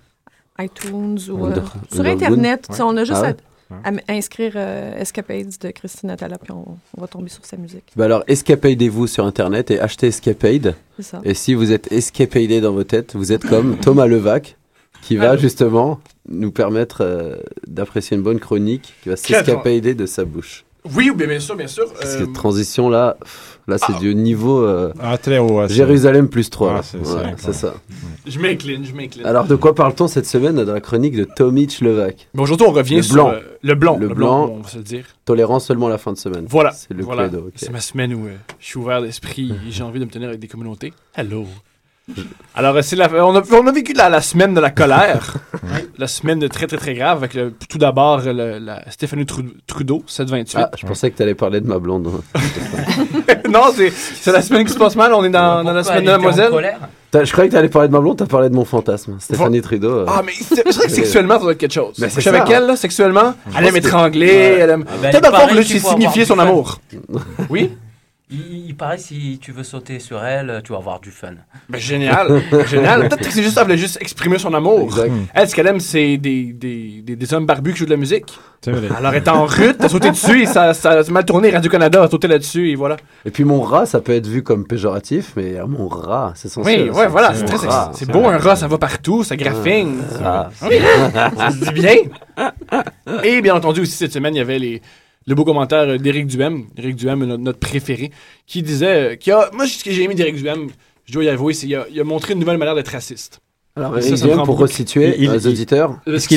iTunes 0.58 1.18
ou 1.30 1.46
euh, 1.46 1.54
sur? 1.92 2.04
Internet. 2.06 2.66
Ouais. 2.70 2.76
On 2.82 2.96
a 2.96 3.04
juste 3.04 3.20
Ah 3.22 3.26
à, 3.26 3.30
ouais? 3.30 3.36
à 3.84 3.88
m- 3.88 4.00
inscrire 4.08 4.52
euh, 4.56 4.96
Escapades 5.00 5.54
de 5.60 5.70
Christine 5.70 6.10
Attala, 6.10 6.38
puis 6.38 6.52
on, 6.52 6.76
on 6.96 7.00
va 7.00 7.06
tomber 7.08 7.28
sur 7.28 7.44
sa 7.44 7.56
musique. 7.56 7.84
Bah 7.96 8.04
alors, 8.04 8.22
escapadez-vous 8.28 9.06
sur 9.06 9.24
Internet 9.26 9.70
et 9.70 9.80
achetez 9.80 10.08
Escapade. 10.08 10.74
Ça. 11.00 11.20
Et 11.24 11.34
si 11.34 11.54
vous 11.54 11.72
êtes 11.72 11.90
escapadé 11.92 12.60
dans 12.60 12.72
vos 12.72 12.84
têtes, 12.84 13.16
vous 13.16 13.32
êtes 13.32 13.44
comme 13.46 13.76
Thomas 13.78 14.06
Levac, 14.06 14.56
qui 15.02 15.16
va 15.16 15.36
justement 15.36 16.00
nous 16.28 16.50
permettre 16.52 16.98
euh, 17.02 17.36
d'apprécier 17.66 18.16
une 18.16 18.22
bonne 18.22 18.40
chronique, 18.40 18.94
qui 19.02 19.08
va 19.10 19.16
s'escapader 19.16 19.94
de 19.94 20.06
sa 20.06 20.24
bouche. 20.24 20.63
Oui, 20.94 21.10
bien, 21.16 21.40
sûr, 21.40 21.56
bien 21.56 21.66
sûr. 21.66 21.90
Parce 21.94 22.14
Euh, 22.16 22.26
que 22.26 22.32
transition 22.32 22.90
là, 22.90 23.16
là 23.66 23.78
c'est 23.78 23.96
du 23.98 24.14
niveau 24.14 24.62
euh, 24.62 24.92
Ah, 25.00 25.16
très 25.16 25.38
haut. 25.38 25.60
ouais, 25.60 25.68
Jérusalem 25.68 26.28
plus 26.28 26.50
3. 26.50 26.76
Ah, 26.78 26.82
c'est- 26.82 26.98
Ouais, 26.98 27.34
ça. 27.54 27.74
je 28.26 28.38
m'incline, 28.38 28.84
je 28.84 28.92
m'incline. 28.94 29.24
Alors 29.24 29.46
de 29.46 29.54
quoi 29.56 29.74
parle-t-on 29.74 30.08
cette 30.08 30.26
semaine 30.26 30.62
dans 30.62 30.72
la 30.74 30.80
chronique 30.82 31.16
de 31.16 31.24
Tomic 31.24 31.80
Levac 31.80 32.28
Mais 32.34 32.42
aujourd'hui, 32.42 32.66
on 32.68 32.72
revient 32.72 32.96
Le 32.96 33.02
sur 33.02 33.14
blanc. 33.14 33.30
euh, 33.30 33.40
le 33.62 33.74
blanc. 33.74 33.96
Le 33.98 34.08
Le, 34.08 34.14
blanc, 34.14 34.44
blanc. 34.46 34.56
on 34.58 34.60
va 34.62 34.68
se 34.68 34.76
le 34.76 34.82
dire. 34.84 35.06
Tolérant 35.24 35.58
seulement 35.58 35.88
la 35.88 35.96
fin 35.96 36.12
de 36.12 36.18
semaine. 36.18 36.44
Voilà. 36.48 36.72
C'est 36.72 36.92
le 36.92 37.02
voilà. 37.02 37.30
C'est 37.56 37.70
ma 37.72 37.80
semaine 37.80 38.12
où 38.14 38.26
euh, 38.26 38.36
je 38.60 38.66
suis 38.66 38.78
ouvert 38.78 39.00
d'esprit 39.00 39.52
et 39.66 39.70
j'ai 39.70 39.82
envie 39.82 40.00
de 40.00 40.04
me 40.04 40.10
tenir 40.10 40.28
avec 40.28 40.40
des 40.40 40.48
communautés. 40.48 40.92
Hello. 41.16 41.46
Alors, 42.54 42.76
euh, 42.76 42.82
c'est 42.82 42.96
la, 42.96 43.08
on, 43.24 43.34
a, 43.34 43.42
on 43.52 43.66
a 43.66 43.72
vécu 43.72 43.94
la, 43.94 44.08
la 44.10 44.20
semaine 44.20 44.52
de 44.54 44.60
la 44.60 44.70
colère. 44.70 45.36
la 45.98 46.06
semaine 46.06 46.38
de 46.38 46.46
très, 46.48 46.66
très, 46.66 46.76
très 46.76 46.94
grave 46.94 47.18
avec 47.18 47.34
le- 47.34 47.52
tout 47.68 47.78
d'abord 47.78 48.20
euh, 48.26 48.32
le- 48.32 48.58
la 48.58 48.82
Stéphanie 48.90 49.24
Tru- 49.24 49.54
Trudeau, 49.66 50.02
728. 50.06 50.58
Ah, 50.60 50.70
je 50.78 50.86
pensais 50.86 51.10
que 51.10 51.16
tu 51.16 51.22
allais 51.22 51.34
parler 51.34 51.60
de 51.60 51.66
ma 51.66 51.78
blonde. 51.78 52.10
non, 53.50 53.62
c'est 53.74 53.90
c'est 53.90 54.32
la 54.32 54.42
semaine 54.42 54.64
qui 54.66 54.72
se 54.72 54.78
passe 54.78 54.96
mal. 54.96 55.12
On 55.14 55.24
est 55.24 55.30
dans, 55.30 55.64
dans 55.64 55.72
la 55.72 55.82
semaine 55.82 56.04
de. 56.04 56.10
T'as- 57.10 57.24
Je 57.24 57.32
croyais 57.32 57.48
que 57.48 57.54
tu 57.54 57.58
allais 57.58 57.68
parler 57.68 57.88
de 57.88 57.92
ma 57.92 58.00
blonde, 58.00 58.18
t'as 58.18 58.26
parlé 58.26 58.50
de 58.50 58.54
mon 58.54 58.64
fantasme. 58.64 59.16
Stéphanie 59.20 59.62
Trudeau. 59.62 60.00
euh. 60.00 60.06
Ah, 60.08 60.22
mais 60.24 60.32
c'est 60.36 60.56
c'est 60.56 60.62
vrai 60.76 60.86
que 60.86 60.92
sexuellement, 60.92 61.34
ça 61.34 61.40
doit 61.40 61.52
être 61.52 61.58
quelque 61.58 61.72
chose. 61.72 61.94
Mais 61.98 62.06
Mais 62.06 62.12
c'est 62.12 62.20
c'est 62.20 62.28
avec 62.30 62.50
elle, 62.50 62.66
là, 62.66 62.76
sexuellement. 62.76 63.34
Je 63.50 63.58
Elle 63.58 63.66
aime 63.66 63.76
étrangler. 63.76 64.26
Ouais. 64.26 64.58
Elle 64.60 64.70
aime. 64.70 64.84
Ah 64.88 64.92
ben, 65.00 65.10
Peut-être 65.10 65.32
dans 65.32 65.46
le 65.46 65.62
fond, 65.62 65.62
tu 65.68 65.78
signifier 65.78 66.24
son 66.24 66.38
amour. 66.38 66.80
Oui? 67.50 67.70
Il, 68.30 68.68
il 68.68 68.74
paraît 68.74 68.96
si 68.96 69.38
tu 69.40 69.52
veux 69.52 69.64
sauter 69.64 69.98
sur 69.98 70.24
elle, 70.24 70.62
tu 70.64 70.72
vas 70.72 70.78
avoir 70.78 70.98
du 70.98 71.10
fun. 71.10 71.34
Ben, 71.68 71.78
génial, 71.78 72.42
génial. 72.66 73.08
Peut-être 73.08 73.20
que 73.28 73.30
c'est 73.30 73.42
juste, 73.42 73.58
elle 73.58 73.64
voulait 73.64 73.76
juste 73.76 73.98
exprimer 74.00 74.38
son 74.38 74.54
amour. 74.54 74.84
Exact. 74.84 75.12
Elle, 75.34 75.48
ce 75.48 75.54
qu'elle 75.54 75.66
aime, 75.66 75.78
c'est 75.80 76.16
des, 76.16 76.54
des, 76.54 77.02
des, 77.02 77.16
des 77.16 77.34
hommes 77.34 77.44
barbus 77.44 77.72
qui 77.72 77.80
jouent 77.80 77.84
de 77.84 77.90
la 77.90 77.98
musique. 77.98 78.32
Alors, 78.96 79.12
elle 79.12 79.22
est 79.22 79.28
en 79.28 79.44
rut, 79.44 79.76
t'as 79.78 79.90
sauté 79.90 80.10
dessus, 80.10 80.40
et 80.42 80.46
ça, 80.46 80.72
ça 80.72 80.92
a 81.00 81.10
mal 81.10 81.26
tourné. 81.26 81.50
Radio-Canada 81.50 82.02
a 82.02 82.08
sauté 82.08 82.26
là-dessus, 82.28 82.70
et 82.70 82.76
voilà. 82.76 82.96
Et 83.26 83.30
puis 83.30 83.44
mon 83.44 83.60
rat, 83.60 83.84
ça 83.84 84.00
peut 84.00 84.12
être 84.12 84.26
vu 84.26 84.42
comme 84.42 84.66
péjoratif, 84.66 85.34
mais 85.37 85.58
euh, 85.58 85.66
mon 85.66 85.87
rat, 85.87 86.32
c'est 86.34 86.48
censé. 86.48 86.84
Oui, 86.84 86.88
ouais, 86.88 87.08
voilà, 87.08 87.34
c'est 87.34 87.44
très. 87.44 87.58
C'est 87.92 88.10
beau, 88.10 88.26
un 88.26 88.38
rat, 88.38 88.56
ça 88.56 88.66
va 88.68 88.78
partout, 88.78 89.22
ça 89.22 89.37
graffine. 89.37 89.98
Ah, 90.24 90.48
Oui, 90.62 90.76
ça 91.37 91.50
se 91.50 91.56
dit 91.62 91.72
bien. 91.72 91.94
Et 93.22 93.42
bien 93.42 93.54
entendu, 93.54 93.80
aussi, 93.82 93.92
cette 93.92 94.14
semaine, 94.14 94.34
il 94.34 94.38
y 94.38 94.40
avait 94.40 94.58
les, 94.58 94.80
le 95.26 95.34
beau 95.34 95.44
commentaire 95.44 95.98
d'Éric 95.98 96.26
Duhem, 96.26 96.66
Éric 96.76 96.96
Duhem, 96.96 97.24
notre, 97.24 97.58
préféré, 97.58 98.10
qui 98.46 98.62
disait, 98.62 99.12
euh, 99.12 99.16
qui 99.16 99.30
a, 99.30 99.50
moi, 99.52 99.66
ce 99.66 99.82
que 99.82 99.90
j'ai 99.90 100.02
aimé 100.02 100.14
d'Éric 100.14 100.37
Duhem, 100.37 100.68
je 101.06 101.12
dois 101.12 101.24
y 101.24 101.28
avouer, 101.28 101.54
c'est 101.54 101.66
qu'il 101.66 101.76
a, 101.76 101.87
a 102.00 102.04
montré 102.04 102.34
une 102.34 102.40
nouvelle 102.40 102.58
manière 102.58 102.74
d'être 102.74 102.88
raciste. 102.88 103.40
Alors, 103.76 103.92
pour 104.44 104.58
resituer 104.60 105.16
Il- 105.18 105.28
aux 105.30 105.34
il- 105.37 105.48
auditeurs. 105.48 105.98
Est-ce 106.06 106.18
ce 106.18 106.28
qui 106.28 106.37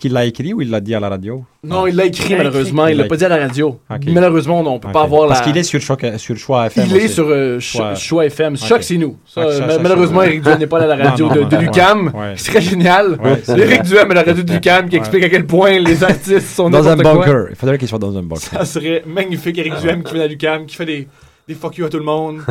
qu'il 0.00 0.12
l'a 0.12 0.20
l'a 0.20 0.26
écrit 0.26 0.54
ou 0.54 0.62
il 0.62 0.70
l'a 0.70 0.80
dit 0.80 0.94
à 0.94 1.00
la 1.00 1.08
radio? 1.08 1.44
Non, 1.64 1.88
il 1.88 1.96
l'a 1.96 2.04
écrit, 2.04 2.26
Il 2.34 2.36
l'a 2.36 2.44
malheureusement, 2.44 2.86
il 2.86 2.96
l'a 2.96 3.02
Il 3.02 3.08
pas 3.08 3.14
l'a 3.14 3.18
dit 3.18 3.24
à 3.24 3.28
la 3.30 3.36
radio. 3.38 3.80
Malheureusement, 4.06 4.62
non, 4.62 4.74
on 4.74 4.78
peut 4.78 4.86
Ok. 4.86 4.94
pas 4.94 5.02
avoir 5.02 5.22
la... 5.22 5.34
Parce 5.34 5.40
qu'il 5.40 5.56
est 5.56 5.64
sur, 5.64 5.80
Choc, 5.80 6.06
sur 6.18 6.36
Choix 6.36 6.66
FM. 6.66 6.86
Il 6.88 6.96
est 6.98 7.08
sur 7.08 7.26
euh, 7.26 7.58
Choix- 7.58 7.96
Cho- 7.96 8.00
Choix 8.00 8.26
FM. 8.26 8.52
Ok. 8.54 8.60
Choc, 8.64 8.82
c'est 8.84 8.96
nous. 8.96 9.16
Ça, 9.26 9.44
Ok, 9.44 9.52
ça, 9.54 9.66
ma- 9.66 9.72
ça, 9.72 9.78
malheureusement, 9.80 10.20
ça, 10.20 10.26
Eric 10.28 10.42
Duhem 10.42 10.58
n'est 10.60 10.66
pas 10.68 10.80
à 10.80 10.86
la 10.86 10.94
radio 11.08 11.26
non, 11.28 11.34
de, 11.34 11.40
non, 11.40 11.48
de 11.48 11.56
l'UCAM. 11.56 12.12
Ouais. 12.14 12.34
C'est 12.36 12.52
très 12.52 12.60
génial. 12.60 13.18
Eric. 13.48 13.82
Duhem 13.82 14.10
à 14.12 14.14
la 14.14 14.22
radio 14.22 14.42
de 14.44 14.52
l'UCAM 14.52 14.88
qui 14.88 14.94
explique 14.96 15.24
à 15.24 15.28
quel 15.30 15.46
point 15.46 15.80
les 15.80 16.04
artistes 16.04 16.46
sont 16.46 16.70
Dans 16.70 16.86
un 16.86 16.94
bunker. 16.96 17.46
Il 17.50 17.56
faudrait 17.56 17.76
qu'il 17.78 17.88
soit 17.88 17.98
dans 17.98 18.16
un 18.16 18.22
bunker. 18.22 18.50
Ça 18.52 18.64
serait 18.64 19.02
magnifique, 19.04 19.58
Eric 19.58 19.74
Duhem 19.80 20.04
qui 20.04 20.14
vient 20.14 20.22
à 20.22 20.28
l'UCAM, 20.28 20.66
qui 20.66 20.76
fait 20.76 20.86
des, 20.86 21.08
des 21.48 21.54
fuck 21.54 21.78
you 21.78 21.86
à 21.86 21.88
tout 21.88 21.96
le 21.96 22.04
monde, 22.04 22.42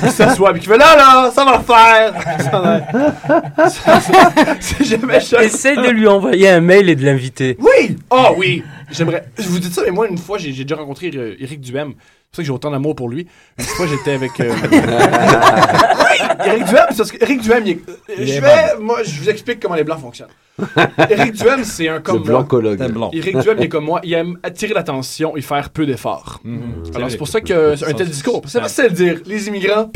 qui 0.00 0.10
s'assoit, 0.10 0.50
puis 0.52 0.62
qui 0.62 0.66
fait 0.66 0.78
là, 0.78 0.96
là, 0.96 1.30
ça 1.30 1.44
va 1.44 1.58
le 1.58 1.62
faire. 1.62 2.14
C'est- 4.60 4.84
jamais 4.84 5.20
choc. 5.20 5.42
Essaye 5.42 5.76
de 5.76 5.90
lui 5.90 6.08
envoyer 6.08 6.48
un 6.48 6.62
mail 6.62 6.88
et 6.88 6.96
de 6.96 7.04
l'inviter. 7.04 7.58
Oui! 7.60 7.96
Oh 8.10 8.34
oui! 8.38 8.62
J'aimerais. 8.90 9.28
Je 9.38 9.46
vous 9.48 9.58
dis 9.58 9.70
ça, 9.70 9.82
mais 9.84 9.90
moi, 9.90 10.08
une 10.08 10.16
fois, 10.16 10.38
j'ai 10.38 10.52
déjà 10.52 10.76
rencontré 10.76 11.10
euh, 11.14 11.34
Eric 11.38 11.60
Duhem. 11.60 11.92
C'est 12.36 12.36
pour 12.36 12.36
ça 12.36 12.42
que 12.42 12.46
j'ai 12.46 12.52
autant 12.52 12.70
d'amour 12.70 12.94
pour 12.94 13.08
lui. 13.08 13.26
Une 13.58 13.64
fois, 13.64 13.86
j'étais 13.86 14.12
avec. 14.12 14.38
euh, 14.40 14.52
oui! 14.72 16.46
Eric 16.46 16.64
Duhem, 16.64 16.86
c'est 16.90 16.96
parce 16.96 17.12
que 17.12 17.22
Eric 17.22 17.40
Duhem, 17.42 17.62
il 17.66 17.70
est- 17.72 17.88
euh, 17.88 18.14
Il 18.18 18.26
je 18.28 18.40
vais. 18.40 18.76
Moi, 18.80 19.02
je 19.04 19.20
vous 19.20 19.28
explique 19.30 19.60
comment 19.60 19.74
les 19.74 19.84
blancs 19.84 20.00
fonctionnent. 20.00 20.28
Eric 21.10 21.32
Duhem, 21.34 21.64
c'est 21.64 21.88
un 21.88 22.00
comme 22.00 22.16
moi. 22.32 22.42
blanc. 22.88 23.10
Eric 23.12 23.38
Duhem, 23.38 23.56
il 23.58 23.64
est 23.64 23.68
comme 23.68 23.84
moi. 23.84 24.00
Il 24.04 24.14
aime 24.14 24.38
attirer 24.42 24.72
l'attention 24.74 25.36
et 25.36 25.42
faire 25.42 25.70
peu 25.70 25.84
d'efforts. 25.86 26.40
Alors, 26.94 27.10
c'est 27.10 27.16
pour 27.18 27.28
ça 27.28 27.40
que 27.40 27.76
c'est 27.76 27.86
un 27.86 27.92
tel 27.94 28.08
discours. 28.08 28.42
C'est 28.46 28.60
facile 28.60 28.88
de 28.88 28.94
dire 28.94 29.20
les 29.26 29.48
immigrants, 29.48 29.90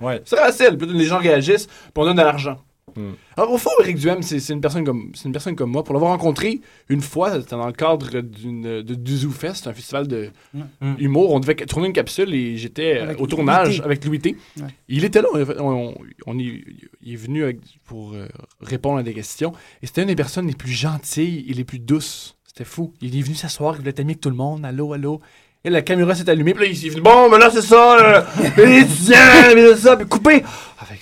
Ouais. 0.00 0.22
c'est 0.24 0.36
facile. 0.36 0.78
Les 0.88 1.04
gens 1.04 1.18
réagissent, 1.18 1.66
puis 1.66 1.92
on 1.96 2.04
donne 2.04 2.16
de 2.16 2.22
l'argent. 2.22 2.56
Mm. 3.00 3.14
Alors, 3.36 3.52
au 3.52 3.58
fond, 3.58 3.70
Eric 3.80 3.96
Duhem, 3.96 4.22
c'est 4.22 4.38
une, 4.52 4.60
personne 4.60 4.84
comme- 4.84 5.10
c'est 5.14 5.24
une 5.24 5.32
personne 5.32 5.56
comme 5.56 5.70
moi. 5.70 5.82
Pour 5.84 5.94
l'avoir 5.94 6.12
rencontré 6.12 6.60
une 6.88 7.00
fois, 7.00 7.40
c'était 7.40 7.56
dans 7.56 7.66
le 7.66 7.72
cadre 7.72 8.20
d'une- 8.20 8.82
de, 8.82 8.94
du 8.94 9.16
Zoo 9.16 9.30
Fest, 9.30 9.66
un 9.66 9.72
festival 9.72 10.06
de 10.08 10.30
Mm. 10.54 10.94
humour. 10.98 11.32
On 11.32 11.40
devait 11.40 11.54
tourner 11.54 11.86
une 11.88 11.92
capsule 11.92 12.32
et 12.34 12.56
j'étais 12.56 12.98
euh, 12.98 13.14
au 13.18 13.26
tournage 13.26 13.78
Louis 13.78 13.84
avec 13.84 14.04
Louis 14.04 14.18
T. 14.20 14.36
Ouais. 14.58 14.64
Il 14.88 15.04
était 15.04 15.22
là. 15.22 15.28
On, 15.58 15.64
on- 15.64 15.94
on 16.26 16.38
y- 16.38 16.64
il 17.02 17.12
est 17.14 17.16
venu 17.16 17.42
avec- 17.44 17.60
pour 17.84 18.12
euh, 18.14 18.26
répondre 18.60 18.98
à 18.98 19.02
des 19.02 19.14
questions. 19.14 19.52
Et 19.82 19.86
c'était 19.86 20.02
une 20.02 20.08
des 20.08 20.16
personnes 20.16 20.46
les 20.46 20.54
plus 20.54 20.72
gentilles 20.72 21.44
et 21.48 21.54
les 21.54 21.64
plus 21.64 21.78
douces. 21.78 22.36
C'était 22.46 22.64
fou. 22.64 22.92
Il 23.00 23.16
est 23.16 23.22
venu 23.22 23.34
s'asseoir, 23.36 23.74
il 23.74 23.78
voulait 23.78 23.90
être 23.90 24.00
ami 24.00 24.10
avec 24.12 24.20
tout 24.20 24.28
le 24.30 24.36
monde. 24.36 24.64
Allô, 24.64 24.92
allô. 24.92 25.20
Et 25.62 25.68
la 25.68 25.82
caméra 25.82 26.14
s'est 26.14 26.28
allumée, 26.30 26.54
puis 26.54 26.64
là, 26.64 26.70
il 26.70 26.76
s'est 26.76 26.88
venu, 26.88 27.02
bon, 27.02 27.28
ben 27.30 27.36
là, 27.38 27.50
c'est 27.50 27.60
ça, 27.60 28.24
les 28.56 28.78
étudiants, 28.78 29.16
c'est 29.54 29.76
ça, 29.76 29.94
puis 29.94 30.06
coupé. 30.08 30.42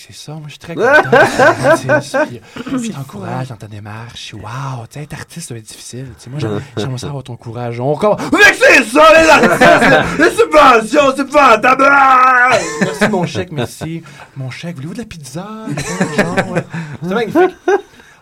C'est 0.01 0.15
ça, 0.15 0.33
moi, 0.33 0.43
je 0.47 0.51
suis 0.51 0.59
très 0.61 0.75
content. 0.77 0.87
Puis, 1.11 1.91
euh, 1.91 2.79
je 2.83 2.93
t'encourage 2.93 3.49
dans 3.49 3.57
ta 3.57 3.67
démarche. 3.67 4.33
Waouh, 4.35 4.87
tu 4.89 4.95
sais, 4.99 5.03
être 5.03 5.13
artiste, 5.15 5.49
ça 5.49 5.55
va 5.55 5.59
être 5.59 5.67
difficile. 5.67 6.07
Tu 6.17 6.25
sais, 6.25 6.31
moi, 6.31 6.39
j'aime- 6.39 6.63
j'aimerais 6.77 6.99
ça 6.99 7.09
avoir 7.09 7.25
ton 7.25 7.37
courage. 7.37 7.81
On 7.81 7.97
commence. 7.97 8.21
Mais 8.33 8.55
c'est 8.55 8.85
ça, 8.85 9.03
les 9.21 9.29
artistes, 9.29 10.19
les 10.21 10.31
subventions, 10.31 11.13
c'est 11.17 11.31
pas 11.31 11.59
tabac! 11.59 12.59
Merci, 12.81 13.09
mon 13.09 13.27
chèque, 13.27 13.51
merci. 13.53 14.03
Mon 14.37 14.51
chèque, 14.51 14.77
voulez-vous 14.77 14.95
de 14.95 14.99
la 15.01 15.05
pizza? 15.05 15.47
Ouais. 16.49 16.65
C'était 17.03 17.15
magnifique. 17.15 17.57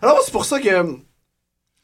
Alors, 0.03 0.21
c'est 0.25 0.33
pour 0.33 0.45
ça 0.45 0.59
que 0.61 0.97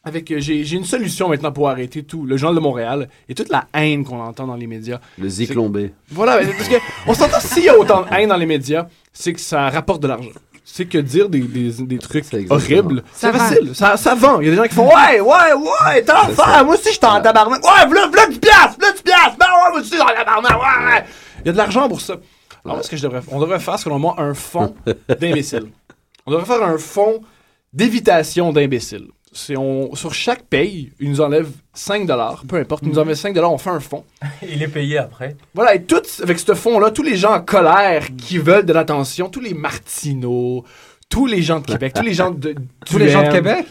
avec 0.04 0.30
euh, 0.30 0.40
j'ai 0.40 0.64
j'ai 0.64 0.76
une 0.76 0.84
solution 0.84 1.28
maintenant 1.28 1.52
pour 1.52 1.68
arrêter 1.68 2.02
tout 2.02 2.24
le 2.24 2.36
journal 2.36 2.56
de 2.56 2.60
Montréal 2.60 3.08
et 3.28 3.34
toute 3.34 3.48
la 3.50 3.66
haine 3.74 4.04
qu'on 4.04 4.20
entend 4.20 4.46
dans 4.46 4.56
les 4.56 4.66
médias. 4.66 4.98
Le 5.18 5.28
ziklombé. 5.28 5.92
Voilà, 6.10 6.40
mais 6.40 6.46
parce 6.52 6.68
que 6.68 6.76
on 7.06 7.14
s'entend 7.14 7.40
s'il 7.40 7.64
y 7.64 7.68
a 7.68 7.78
autant 7.78 8.02
de 8.02 8.06
haine 8.14 8.28
dans 8.28 8.36
les 8.36 8.46
médias, 8.46 8.86
c'est 9.12 9.32
que 9.32 9.40
ça 9.40 9.68
rapporte 9.70 10.02
de 10.02 10.08
l'argent. 10.08 10.30
C'est 10.64 10.86
que 10.86 10.98
dire 10.98 11.28
des, 11.28 11.40
des, 11.40 11.70
des 11.84 11.98
trucs 11.98 12.24
horribles, 12.48 13.02
Ça 13.12 13.32
c'est 13.32 13.38
facile. 13.38 13.74
Ça, 13.74 13.96
ça 13.96 14.14
vend. 14.14 14.40
Il 14.40 14.44
y 14.44 14.48
a 14.48 14.50
des 14.52 14.56
gens 14.56 14.62
qui 14.62 14.74
font 14.74 14.86
Ouais, 14.86 15.20
ouais, 15.20 15.52
ouais, 15.54 16.02
t'es 16.02 16.12
en 16.12 16.26
C'est 16.26 16.32
enfer. 16.32 16.44
ça. 16.46 16.64
Moi 16.64 16.74
aussi, 16.76 16.84
je 16.88 16.90
suis 16.92 17.04
en 17.04 17.20
tabarnak. 17.20 17.62
Ouais, 17.64 17.86
v'là, 17.88 18.06
v'là 18.06 18.26
du 18.28 18.38
piastres, 18.38 18.78
v'là 18.78 18.92
du 18.92 19.02
piastres. 19.02 19.36
Ben 19.38 19.46
ouais, 19.46 19.70
moi 19.72 19.80
aussi, 19.80 19.90
je 19.90 19.94
suis 19.96 20.02
en 20.02 20.06
tabarnak. 20.06 20.52
Ouais, 20.52 20.86
ouais. 20.94 21.04
Il 21.40 21.46
y 21.46 21.48
a 21.48 21.52
de 21.52 21.58
l'argent 21.58 21.88
pour 21.88 22.00
ça. 22.00 22.14
Alors, 22.64 22.76
moi, 22.76 22.82
ce 22.84 22.90
que 22.90 22.96
je 22.96 23.02
devrais 23.02 23.20
faire, 23.22 23.34
on 23.34 23.40
devrait 23.40 23.58
faire, 23.58 23.76
selon 23.78 23.98
moi, 23.98 24.14
un 24.18 24.34
fonds 24.34 24.72
d'imbéciles. 25.20 25.66
On 26.26 26.30
devrait 26.30 26.46
faire 26.46 26.62
un 26.62 26.78
fonds 26.78 27.20
d'évitation 27.72 28.52
d'imbéciles. 28.52 29.08
C'est 29.32 29.56
on, 29.56 29.94
sur 29.94 30.12
chaque 30.12 30.42
paye, 30.42 30.92
ils 31.00 31.10
nous 31.10 31.20
enlèvent 31.22 31.52
5 31.72 32.06
peu 32.46 32.56
importe, 32.56 32.82
ils 32.82 32.90
nous 32.90 32.98
enlèvent 32.98 33.16
5 33.16 33.34
on 33.38 33.56
fait 33.56 33.70
un 33.70 33.80
fonds. 33.80 34.04
Il 34.42 34.62
est 34.62 34.68
payé 34.68 34.98
après. 34.98 35.36
Voilà, 35.54 35.74
et 35.74 35.82
tout, 35.82 36.02
avec 36.22 36.38
ce 36.38 36.54
fonds-là, 36.54 36.90
tous 36.90 37.02
les 37.02 37.16
gens 37.16 37.32
en 37.34 37.40
colère 37.40 38.08
qui 38.16 38.36
veulent 38.36 38.66
de 38.66 38.72
l'attention, 38.74 39.30
tous 39.30 39.40
les 39.40 39.54
Martineaux, 39.54 40.64
tous 41.08 41.26
les 41.26 41.42
gens 41.42 41.60
de 41.60 41.66
Québec, 41.66 41.92
tous 41.94 42.02
les 42.02 42.14
gens 42.14 42.30
de. 42.30 42.54
Tous 42.86 42.98
les 42.98 43.10
gens 43.10 43.22
de 43.22 43.28
Québec? 43.28 43.66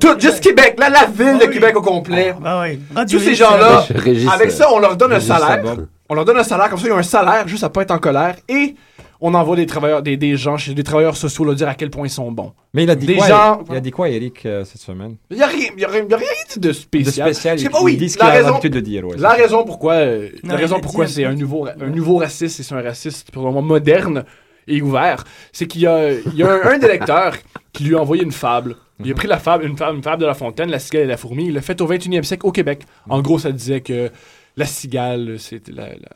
Tout, 0.00 0.18
juste 0.18 0.40
Québec, 0.40 0.76
là, 0.78 0.88
la 0.88 1.06
ville 1.06 1.38
de 1.38 1.46
Québec 1.46 1.76
au 1.76 1.82
complet. 1.82 2.34
Ah 2.44 2.62
oui. 2.62 2.80
Radio 2.94 3.18
Tous 3.18 3.24
ces 3.24 3.34
gens-là, 3.34 3.84
avec 4.32 4.50
ça, 4.50 4.72
on 4.72 4.78
leur 4.78 4.96
donne 4.96 5.12
un 5.12 5.20
salaire. 5.20 5.62
On 6.08 6.14
leur 6.14 6.24
donne 6.24 6.38
un 6.38 6.44
salaire, 6.44 6.68
comme 6.68 6.78
ça, 6.78 6.86
ils 6.86 6.92
ont 6.92 6.98
un 6.98 7.02
salaire 7.02 7.46
juste 7.46 7.64
à 7.64 7.68
pas 7.68 7.82
être 7.82 7.90
en 7.90 7.98
colère. 7.98 8.36
Et 8.48 8.74
on 9.20 9.34
envoie 9.34 9.56
des 9.56 9.66
travailleurs, 9.66 10.02
des, 10.02 10.16
des 10.16 10.36
gens 10.36 10.56
chez 10.56 10.72
des 10.74 10.82
travailleurs 10.82 11.16
sociaux 11.16 11.44
leur 11.44 11.54
dire 11.54 11.68
à 11.68 11.74
quel 11.74 11.90
point 11.90 12.06
ils 12.06 12.10
sont 12.10 12.30
bons. 12.32 12.52
Mais 12.74 12.84
il 12.84 12.90
a 12.90 12.94
dit 12.94 13.06
des 13.06 13.16
quoi, 13.16 13.28
gens. 13.28 13.64
il 13.70 13.76
a 13.76 13.80
dit 13.80 13.90
quoi, 13.90 14.08
Eric, 14.08 14.46
euh, 14.46 14.64
cette 14.64 14.80
semaine? 14.80 15.16
Il 15.30 15.36
n'y 15.36 15.42
a, 15.42 15.46
rien- 15.46 15.68
il 15.76 15.80
y 15.80 15.84
a 15.84 15.88
rien 15.88 16.04
il 16.04 16.10
y 16.10 16.14
a 16.14 16.16
rien 16.16 16.26
dit 16.52 16.60
de 16.60 16.72
spécial. 16.72 17.28
De 17.28 17.32
spécial, 17.34 17.60
il- 17.60 17.70
pas, 17.70 17.82
oui, 17.82 17.92
il 17.94 17.98
dit 17.98 18.08
ce 18.08 18.18
la 18.18 18.24
qu'il 18.24 18.30
a 18.30 18.36
raison- 18.36 18.48
l'habitude 18.50 18.72
de 18.72 18.80
dire, 18.80 19.04
ouais, 19.06 19.16
la 19.18 19.34
c'est 19.36 19.42
raison 19.42 19.64
pourquoi, 19.64 19.94
euh, 19.94 20.28
Non, 20.42 20.50
la 20.52 20.56
raison 20.56 20.80
pourquoi 20.80 21.06
c'est 21.06 21.24
un 21.24 21.34
nouveau, 21.34 21.66
un 21.66 21.86
nouveau 21.90 22.16
raciste 22.16 22.60
et 22.60 22.62
c'est 22.62 22.74
un 22.74 22.82
raciste 22.82 23.30
pour 23.30 23.42
le 23.42 23.48
moment 23.48 23.62
moderne 23.62 24.24
et 24.68 24.80
ouvert, 24.82 25.24
c'est 25.52 25.66
qu'il 25.66 25.82
y 25.82 25.86
a, 25.86 26.12
il 26.12 26.34
y 26.36 26.42
a 26.42 26.50
un, 26.52 26.74
un 26.74 26.78
des 26.78 26.88
lecteurs 26.88 27.34
qui 27.72 27.84
lui 27.84 27.96
a 27.96 27.98
envoyé 28.00 28.22
une 28.22 28.32
fable. 28.32 28.76
Il 29.02 29.10
a 29.10 29.14
pris 29.14 29.28
la 29.28 29.38
fable, 29.38 29.64
une 29.64 29.76
fable, 29.78 29.96
une 29.96 30.02
fable 30.02 30.20
de 30.20 30.26
La 30.26 30.34
Fontaine, 30.34 30.70
La 30.70 30.78
cigale 30.78 31.02
et 31.04 31.06
la 31.06 31.16
fourmi. 31.16 31.46
Il 31.46 31.54
l'a 31.54 31.62
fait 31.62 31.80
au 31.80 31.86
21e 31.86 32.22
siècle 32.22 32.46
au 32.46 32.52
Québec. 32.52 32.82
En 33.08 33.22
gros, 33.22 33.38
ça 33.38 33.50
disait 33.50 33.80
que 33.80 34.10
la 34.58 34.66
cigale, 34.66 35.36
c'était 35.38 35.72
la, 35.72 35.86
la, 35.88 36.08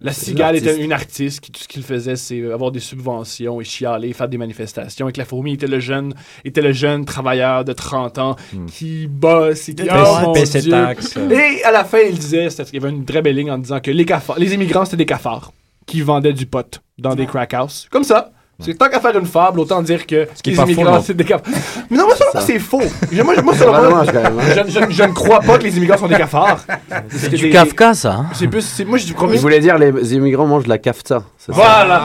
la 0.00 0.12
cigale 0.12 0.56
était 0.56 0.78
une 0.82 0.92
artiste 0.92 1.40
qui 1.40 1.52
tout 1.52 1.60
ce 1.62 1.68
qu'il 1.68 1.82
faisait, 1.82 2.16
c'est 2.16 2.42
avoir 2.50 2.70
des 2.72 2.80
subventions 2.80 3.60
et 3.60 3.64
chialer, 3.64 4.12
faire 4.12 4.28
des 4.28 4.38
manifestations. 4.38 5.08
Et 5.08 5.12
que 5.12 5.18
la 5.18 5.24
fourmi 5.26 5.52
était 5.54 5.66
le 5.66 5.78
jeune, 5.80 6.14
était 6.44 6.62
le 6.62 6.72
jeune 6.72 7.04
travailleur 7.04 7.64
de 7.64 7.72
30 7.72 8.18
ans 8.18 8.36
qui 8.66 9.06
bosse 9.06 9.68
et 9.68 9.74
qui 9.74 9.82
Paie- 9.84 9.90
oh, 9.92 10.16
mon 10.22 10.32
Dieu. 10.32 10.70
taxes. 10.70 11.16
Et 11.30 11.62
à 11.64 11.70
la 11.70 11.84
fin, 11.84 11.98
il 11.98 12.18
disait, 12.18 12.48
il 12.48 12.74
y 12.74 12.76
avait 12.78 12.90
une 12.90 13.04
très 13.04 13.20
belle 13.22 13.36
ligne 13.36 13.50
en 13.50 13.58
disant 13.58 13.80
que 13.80 13.90
les 13.90 14.04
cafards, 14.04 14.38
les 14.38 14.54
immigrants 14.54 14.84
c'était 14.84 14.96
des 14.96 15.06
cafards 15.06 15.52
qui 15.86 16.00
vendaient 16.02 16.32
du 16.32 16.46
pot 16.46 16.80
dans 16.98 17.14
des 17.14 17.26
crack 17.26 17.52
houses. 17.54 17.86
Comme 17.90 18.04
ça. 18.04 18.32
C'est 18.60 18.74
tant 18.78 18.88
qu'à 18.88 19.00
faire 19.00 19.16
une 19.18 19.26
fable, 19.26 19.60
autant 19.60 19.82
dire 19.82 20.06
que 20.06 20.26
qui 20.42 20.50
est 20.50 20.52
les 20.52 20.56
pas 20.56 20.64
faux, 20.64 20.70
immigrants 20.70 21.00
c'est 21.02 21.14
des 21.16 21.24
cafards. 21.24 21.46
Mais 21.90 21.96
non, 21.96 22.04
moi, 22.06 22.14
selon 22.16 22.30
moi, 22.34 22.42
c'est 22.42 22.58
faux. 22.58 22.80
Je- 23.10 23.22
Moi, 23.22 23.34
selon 23.54 23.74
hein. 23.74 24.04
je, 24.04 24.70
je- 24.72 24.90
je 24.90 25.02
ne 25.04 25.12
crois 25.12 25.40
pas 25.40 25.58
que 25.58 25.64
les 25.64 25.76
immigrants 25.76 25.98
sont 25.98 26.06
des 26.08 26.16
cafards. 26.16 26.60
C'est 27.10 27.30
du 27.30 27.50
Kafka, 27.50 27.94
ça. 27.94 28.12
hein. 28.12 28.26
C'est 28.34 28.48
plus, 28.48 28.62
c'est- 28.62 28.84
moi, 28.84 28.98
je 28.98 29.04
dis 29.06 29.14
Il 29.32 29.38
voulait 29.38 29.60
dire 29.60 29.78
les 29.78 30.14
immigrants 30.14 30.46
mangent 30.46 30.64
de 30.64 30.68
la 30.68 30.78
kafta. 30.78 31.22
c'est 31.38 31.52
ça 31.52 31.56
Voilà. 31.60 32.00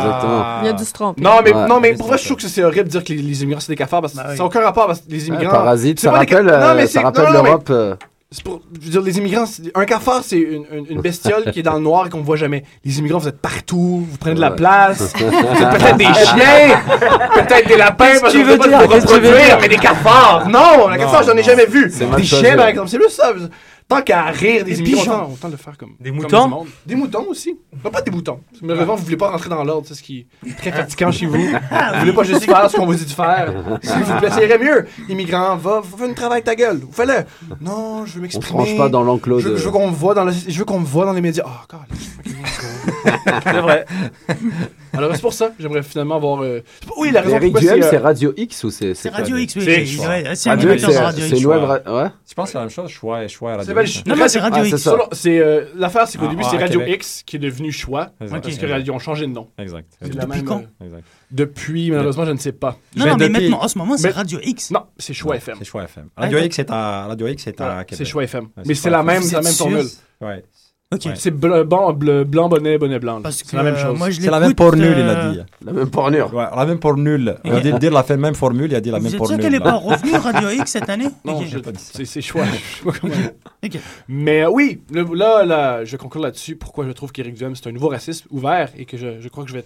C'est 0.00 0.06
Exactement. 0.06 0.44
Il 0.62 0.66
y 0.66 0.68
a 0.68 0.72
dû 0.72 0.84
se 0.84 0.92
tromper. 0.92 1.22
Non, 1.22 1.30
mais, 1.44 1.54
Ouais. 1.54 1.66
non, 1.68 1.80
mais 1.80 1.94
pour 1.94 2.08
vrai, 2.08 2.18
je 2.18 2.24
trouve 2.24 2.36
que 2.36 2.48
c'est 2.48 2.62
horrible 2.64 2.84
de 2.84 2.90
dire 2.90 3.04
que 3.04 3.12
les, 3.12 3.22
les 3.22 3.42
immigrants 3.42 3.60
c'est 3.60 3.72
des 3.72 3.76
cafards 3.76 4.00
parce 4.02 4.12
que 4.14 4.18
Bah 4.18 4.24
oui. 4.30 4.36
ça 4.36 4.42
n'a 4.42 4.46
aucun 4.46 4.60
rapport 4.60 4.86
parce 4.86 5.00
que 5.00 5.04
les 5.10 5.28
immigrants. 5.28 5.50
parasite, 5.50 6.00
c'est 6.00 6.06
ça 6.08 6.12
pas 6.12 6.24
des 6.24 6.30
ca- 6.30 6.38
rappelle, 6.42 6.60
Non, 6.60 6.74
mais 6.74 6.86
ça 6.86 6.92
c'est- 6.92 6.98
rappelle 7.04 7.24
non, 7.24 7.30
non, 7.32 7.42
mais- 7.42 7.48
l'Europe. 7.48 7.68
euh, 7.70 7.94
pour, 8.42 8.62
je 8.80 8.86
veux 8.86 8.90
dire, 8.90 9.02
les 9.02 9.18
immigrants, 9.18 9.44
un 9.74 9.84
cafard, 9.84 10.22
c'est 10.24 10.38
une, 10.38 10.64
une- 10.72 10.86
une 10.88 11.00
bestiole 11.00 11.52
qui 11.52 11.60
est 11.60 11.62
dans 11.62 11.74
le 11.74 11.80
noir 11.80 12.06
et 12.06 12.10
qu'on 12.10 12.22
voit 12.22 12.36
jamais. 12.36 12.64
Les 12.84 12.98
immigrants, 12.98 13.18
vous 13.18 13.28
êtes 13.28 13.40
partout, 13.40 14.06
vous 14.10 14.16
prenez 14.18 14.34
de 14.34 14.40
la 14.40 14.50
place, 14.50 15.14
vous 15.18 15.24
êtes 15.62 15.70
peut-être 15.70 15.96
des 15.96 16.04
chiens, 16.04 16.80
peut-être 17.34 17.68
des 17.68 17.76
lapins, 17.76 18.18
parce 18.20 18.32
que 18.32 18.38
vous 18.38 18.56
pas 18.58 18.78
reproduire, 18.96 19.58
mais 19.60 19.68
des 19.68 19.76
cafards, 19.76 20.48
non, 20.48 20.88
un 20.88 20.96
cafard, 20.96 21.22
j'en 21.24 21.36
ai 21.36 21.42
jamais 21.42 21.66
vu. 21.66 21.90
Des 22.16 22.22
chiens, 22.24 22.56
par 22.56 22.66
exemple, 22.68 22.88
c'est 22.88 22.98
juste 22.98 23.10
ça. 23.16 23.32
Tant 23.86 24.00
qu'à 24.00 24.22
rire 24.30 24.64
des, 24.64 24.72
Des 24.72 24.80
immigrants, 24.80 25.00
pigeons. 25.02 25.12
autant, 25.14 25.32
autant 25.34 25.48
le 25.48 25.56
faire 25.58 25.76
comme 25.76 25.90
Des 26.00 26.08
comme 26.10 26.20
moutons? 26.22 26.44
du 26.44 26.50
monde. 26.50 26.66
Des 26.86 26.94
moutons 26.94 27.26
aussi. 27.28 27.58
Non, 27.84 27.90
pas 27.90 28.00
des 28.00 28.10
moutons. 28.10 28.40
Malheureusement, 28.62 28.94
vous 28.96 29.04
voulez 29.04 29.16
pas 29.18 29.30
rentrer 29.30 29.50
dans 29.50 29.62
l'ordre, 29.62 29.86
c'est 29.86 29.94
ce 29.94 30.02
qui 30.02 30.26
est 30.46 30.56
très 30.56 30.72
fatigant 30.72 31.12
chez 31.12 31.26
vous. 31.26 31.36
Vous 31.94 32.00
voulez 32.00 32.12
pas 32.14 32.22
juste 32.22 32.44
faire 32.44 32.70
ce 32.70 32.76
qu'on 32.76 32.86
vous 32.86 32.94
dit 32.94 33.04
de 33.04 33.10
faire. 33.10 33.52
S'il 33.82 34.02
vous 34.04 34.16
plaît, 34.18 34.30
ça 34.30 34.42
irait 34.42 34.58
mieux. 34.58 34.86
Immigrant, 35.10 35.56
va, 35.56 35.82
fais 35.98 36.06
une 36.08 36.14
travail 36.14 36.42
ta 36.42 36.54
gueule. 36.54 36.80
Fais-le. 36.92 37.24
Non, 37.60 38.06
je 38.06 38.12
veux 38.14 38.18
On 38.20 38.22
m'exprimer. 38.22 38.46
se 38.48 38.52
range 38.70 38.76
pas 38.78 38.88
dans 38.88 39.02
l'enclos 39.02 39.40
Je, 39.40 39.50
de. 39.50 39.56
je 39.56 39.64
veux 39.64 39.70
qu'on 39.70 39.90
me 39.90 39.94
voit 39.94 40.14
dans 40.14 40.24
le- 40.24 40.32
je 40.32 40.58
veux 40.58 40.64
qu'on 40.64 40.80
me 40.80 40.86
voit 40.86 41.04
dans 41.04 41.12
les 41.12 41.20
médias. 41.20 41.44
Oh, 41.46 41.50
God. 41.70 41.98
C'est 43.44 43.60
vrai. 43.60 43.84
Alors, 44.92 45.14
c'est 45.14 45.20
pour 45.20 45.32
ça 45.32 45.50
j'aimerais 45.58 45.82
finalement 45.82 46.16
avoir. 46.16 46.42
euh, 46.42 46.62
Oui, 46.98 47.10
la 47.10 47.20
raison 47.22 47.36
Eric 47.36 47.52
pourquoi 47.52 47.68
c'est. 47.74 47.82
c'est 47.82 47.96
euh, 47.96 48.00
Radio 48.00 48.32
X 48.36 48.64
ou 48.64 48.70
c'est 48.70 48.94
C'est 48.94 49.08
quoi, 49.10 49.18
Radio 49.18 49.36
X, 49.36 49.56
oui. 49.56 49.62
C'est- 49.64 50.48
Radio 50.48 50.72
X, 50.72 50.82
de 50.84 50.90
c'est 50.90 51.44
web. 51.46 51.62
Ouais. 51.86 52.06
Je 52.28 52.34
pense 52.34 52.46
que 52.46 52.52
c'est 52.52 52.58
la 52.58 52.60
même 52.60 52.70
chose, 52.70 52.88
choix 52.90 53.22
et 53.24 53.28
choix 53.28 53.52
à 53.52 53.56
radio. 53.58 53.73
Non, 54.06 54.16
non, 54.16 54.28
c'est 54.28 54.38
Radio 54.38 54.62
Ah, 54.62 54.64
c'est 54.64 54.76
X. 54.76 54.88
c'est, 55.12 55.38
euh, 55.38 55.64
L'affaire, 55.76 56.06
c'est 56.08 56.18
qu'au 56.18 56.26
Ah, 56.26 56.30
début, 56.30 56.42
ah, 56.44 56.48
c'est 56.50 56.56
Radio 56.58 56.80
Québec. 56.80 56.94
X 56.96 57.22
qui 57.26 57.36
est 57.36 57.38
devenu 57.38 57.72
choix. 57.72 58.10
Exact. 58.20 58.42
Parce 58.42 58.56
que 58.58 58.66
Radio 58.66 58.94
ont 58.94 58.98
changé 58.98 59.26
de 59.26 59.32
nom. 59.32 59.48
Exact. 59.58 59.88
C'est 60.00 60.14
la 60.14 60.24
Depuis 60.24 60.36
même, 60.36 60.44
quand 60.44 60.62
euh, 60.62 60.84
Exact. 60.84 61.04
Depuis, 61.30 61.90
malheureusement, 61.90 62.24
je 62.26 62.30
ne 62.32 62.36
sais 62.38 62.52
pas. 62.52 62.78
Non, 62.96 63.04
Mais 63.06 63.10
non, 63.10 63.16
mais 63.18 63.28
depuis- 63.28 63.42
maintenant, 63.50 63.64
en 63.64 63.68
ce 63.68 63.78
moment, 63.78 63.96
c'est 63.96 64.08
Mais- 64.08 64.14
Radio 64.14 64.38
X. 64.42 64.70
Non, 64.70 64.84
c'est 64.98 65.14
choix 65.14 65.36
FM. 65.36 65.56
C'est 65.58 65.64
choix 65.64 65.82
FM. 65.84 66.08
Radio 66.16 66.38
X 66.38 66.58
est 66.60 66.70
à, 66.70 67.06
Radio 67.06 67.26
X 67.28 67.46
est 67.46 67.60
à 67.60 67.64
Voilà, 67.66 67.84
Québec. 67.84 67.98
C'est 67.98 68.10
choix 68.10 68.22
FM. 68.24 68.48
Mais 68.64 68.74
c'est 68.74 68.90
la 68.90 69.02
même, 69.02 69.22
la 69.32 69.42
formule. 69.42 69.86
Ouais. 70.20 70.44
Ouais. 71.04 71.14
C'est 71.16 71.30
blanc, 71.30 71.64
bon, 71.64 71.92
bleu- 71.92 72.24
blanc, 72.24 72.48
bonnet, 72.48 72.78
bonnet, 72.78 72.98
blanc. 72.98 73.20
C'est 73.30 73.52
la 73.52 73.62
même 73.62 73.74
euh, 73.74 73.82
chose. 73.82 73.98
moi, 73.98 74.10
je 74.10 74.20
C'est 74.20 74.30
la 74.30 74.40
même 74.40 74.54
pour 74.54 74.74
nul, 74.76 74.94
il 74.96 75.04
euh, 75.04 75.28
a 75.28 75.32
dit. 75.32 75.40
La 75.64 75.72
même 75.72 75.90
pornure. 75.90 76.32
Ouais, 76.34 76.44
la 76.56 76.66
même 76.66 76.78
pour 76.78 76.96
nul. 76.96 77.36
Il 77.44 77.52
a 77.52 77.60
dit 77.60 77.72
dire 77.74 77.92
la 77.92 78.02
fait- 78.02 78.16
même 78.16 78.34
formule, 78.34 78.70
il 78.70 78.74
a 78.74 78.80
dit 78.80 78.90
la 78.90 78.98
Vous 78.98 79.04
même 79.04 79.12
êtes 79.12 79.18
pour 79.18 79.28
sûr 79.28 79.38
qu'elle 79.38 79.52
n'est 79.52 79.60
pas 79.60 79.74
revenue 79.76 80.16
Radio 80.16 80.50
X 80.50 80.70
cette 80.70 80.88
année? 80.88 81.08
Non, 81.24 81.38
Ok. 81.38 81.46
je- 81.48 81.58
pas 81.58 81.72
dit 81.72 81.82
ça. 81.82 81.92
c'est 81.94 82.04
c'est 82.04 82.22
choix. 82.22 82.44
Je 82.44 82.50
sais 82.78 82.84
pas 82.84 82.98
comment- 83.00 83.14
Ok. 83.64 83.78
Mais 84.08 84.44
euh, 84.44 84.50
oui, 84.50 84.80
le- 84.92 85.04
là, 85.14 85.44
là, 85.44 85.84
je 85.84 85.92
vais 85.92 85.98
conclure 85.98 86.22
là-dessus. 86.22 86.56
Pourquoi 86.56 86.86
je 86.86 86.92
trouve 86.92 87.12
qu'Éric 87.12 87.34
Duhem, 87.34 87.54
c'est 87.56 87.66
un 87.68 87.72
nouveau 87.72 87.88
raciste 87.88 88.26
ouvert 88.30 88.70
et 88.76 88.84
que 88.84 88.96
je, 88.96 89.20
je 89.20 89.28
crois 89.28 89.44
que 89.44 89.50
je 89.50 89.56
vais 89.56 89.64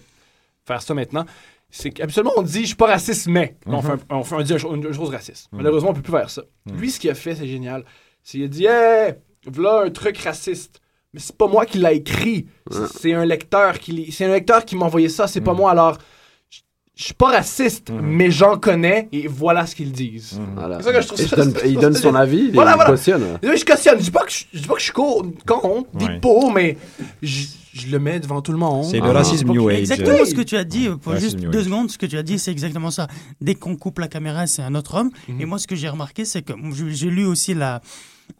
faire 0.67 0.81
ça 0.83 0.95
maintenant. 0.95 1.25
C'est 1.71 1.91
qu'habituellement, 1.91 2.33
on 2.37 2.43
dit 2.43 2.63
je 2.63 2.67
suis 2.69 2.75
pas 2.77 2.87
raciste, 2.87 3.27
mais 3.29 3.57
on, 3.67 3.83
fait 3.83 3.93
un- 3.93 3.99
on, 4.17 4.23
fait 4.25 4.37
un- 4.37 4.75
une, 4.75 4.93
chose 4.93 5.11
raciste. 5.11 5.49
Malheureusement, 5.53 5.91
on 5.91 5.95
peut 5.95 6.01
plus 6.01 6.13
faire 6.13 6.31
ça. 6.31 6.43
Lui, 6.75 6.91
ce 6.91 6.99
qu'il 6.99 7.11
a 7.11 7.15
fait, 7.15 7.35
c'est 7.35 7.47
génial. 7.47 7.85
C'est 8.23 8.39
qu'il 8.39 8.45
a 8.45 8.49
dit 8.49 8.65
Hey, 8.67 9.15
voilà 9.47 9.83
un 9.87 9.91
truc 9.91 10.17
raciste. 10.19 10.81
Mais 11.15 11.21
c'est 11.21 11.37
pas 11.37 11.47
moi 11.49 11.65
qui 11.65 11.79
l'a 11.79 11.93
écrit. 11.93 12.47
C'est- 13.01 13.15
un 13.15 13.25
lecteur 13.25 13.79
qui 13.79 14.13
c'est 14.13 14.27
un 14.27 14.33
lecteur 14.33 14.65
qui 14.65 14.77
m'a 14.77 14.85
envoyé 14.87 15.09
ça. 15.09 15.27
C'est 15.27 15.41
pas 15.41 15.55
moi. 15.55 15.71
Alors, 15.71 15.97
je- 16.51 17.05
suis 17.05 17.15
pas 17.15 17.29
raciste, 17.31 17.91
mais 18.03 18.31
j'en 18.31 18.59
connais 18.59 19.09
et 19.13 19.27
voilà 19.27 19.65
ce 19.67 19.75
qu'ils 19.75 19.93
disent. 19.93 20.39
Voilà. 20.55 20.79
C'est 20.79 20.85
ça 20.85 20.93
que 20.93 21.01
je 21.01 21.07
trouve 21.07 21.21
Et 21.21 21.27
ça- 21.27 21.37
donne- 21.37 21.55
il 21.65 21.79
donne 21.79 21.95
son 21.95 22.15
avis, 22.15 22.47
il 22.49 22.53
Voilà, 22.53 22.75
voilà. 22.75 22.91
cautionne. 22.91 23.39
Je 23.43 23.65
cautionne. 23.65 23.99
Je 23.99 24.05
dis 24.05 24.11
pas 24.11 24.25
que 24.25 24.33
je, 24.33 24.45
je 24.53 24.59
dis 24.61 24.67
pas 24.69 24.75
que 24.75 24.81
je 24.81 24.85
suis 24.85 24.93
co- 24.93 25.25
contre, 25.47 26.21
pour, 26.21 26.53
mais 26.53 26.77
je, 27.23 27.47
je 27.73 27.87
le 27.89 27.99
mets 27.99 28.21
devant 28.21 28.43
tout 28.43 28.53
le 28.53 28.59
monde. 28.59 28.85
C'est 28.85 29.01
Ah. 29.01 29.07
le 29.07 29.11
racisme 29.13 29.51
New 29.53 29.69
Age. 29.71 29.79
Exactement 29.79 30.25
ce 30.27 30.35
que 30.35 30.43
tu 30.43 30.57
as 30.57 30.65
dit, 30.65 30.89
pour 31.01 31.13
Ouais, 31.15 31.21
juste 31.21 31.37
deux 31.39 31.63
secondes, 31.65 31.91
ce 31.91 31.97
que 31.97 32.07
tu 32.07 32.19
as 32.19 32.23
dit, 32.23 32.39
c'est 32.39 32.51
exactement 32.51 32.91
ça. 32.91 33.07
Dès 33.41 33.55
qu'on 33.55 33.77
coupe 33.77 33.99
la 34.01 34.09
caméra, 34.09 34.47
c'est 34.47 34.63
un 34.63 34.75
autre 34.75 34.95
homme. 34.97 35.11
Mhm. 35.29 35.41
Et 35.41 35.45
moi, 35.47 35.59
ce 35.59 35.67
que 35.69 35.77
j'ai 35.77 35.89
remarqué, 35.89 36.25
c'est 36.27 36.43
que 36.43 36.53
j'ai 36.91 37.09
lu 37.11 37.25
aussi 37.25 37.55
la, 37.55 37.81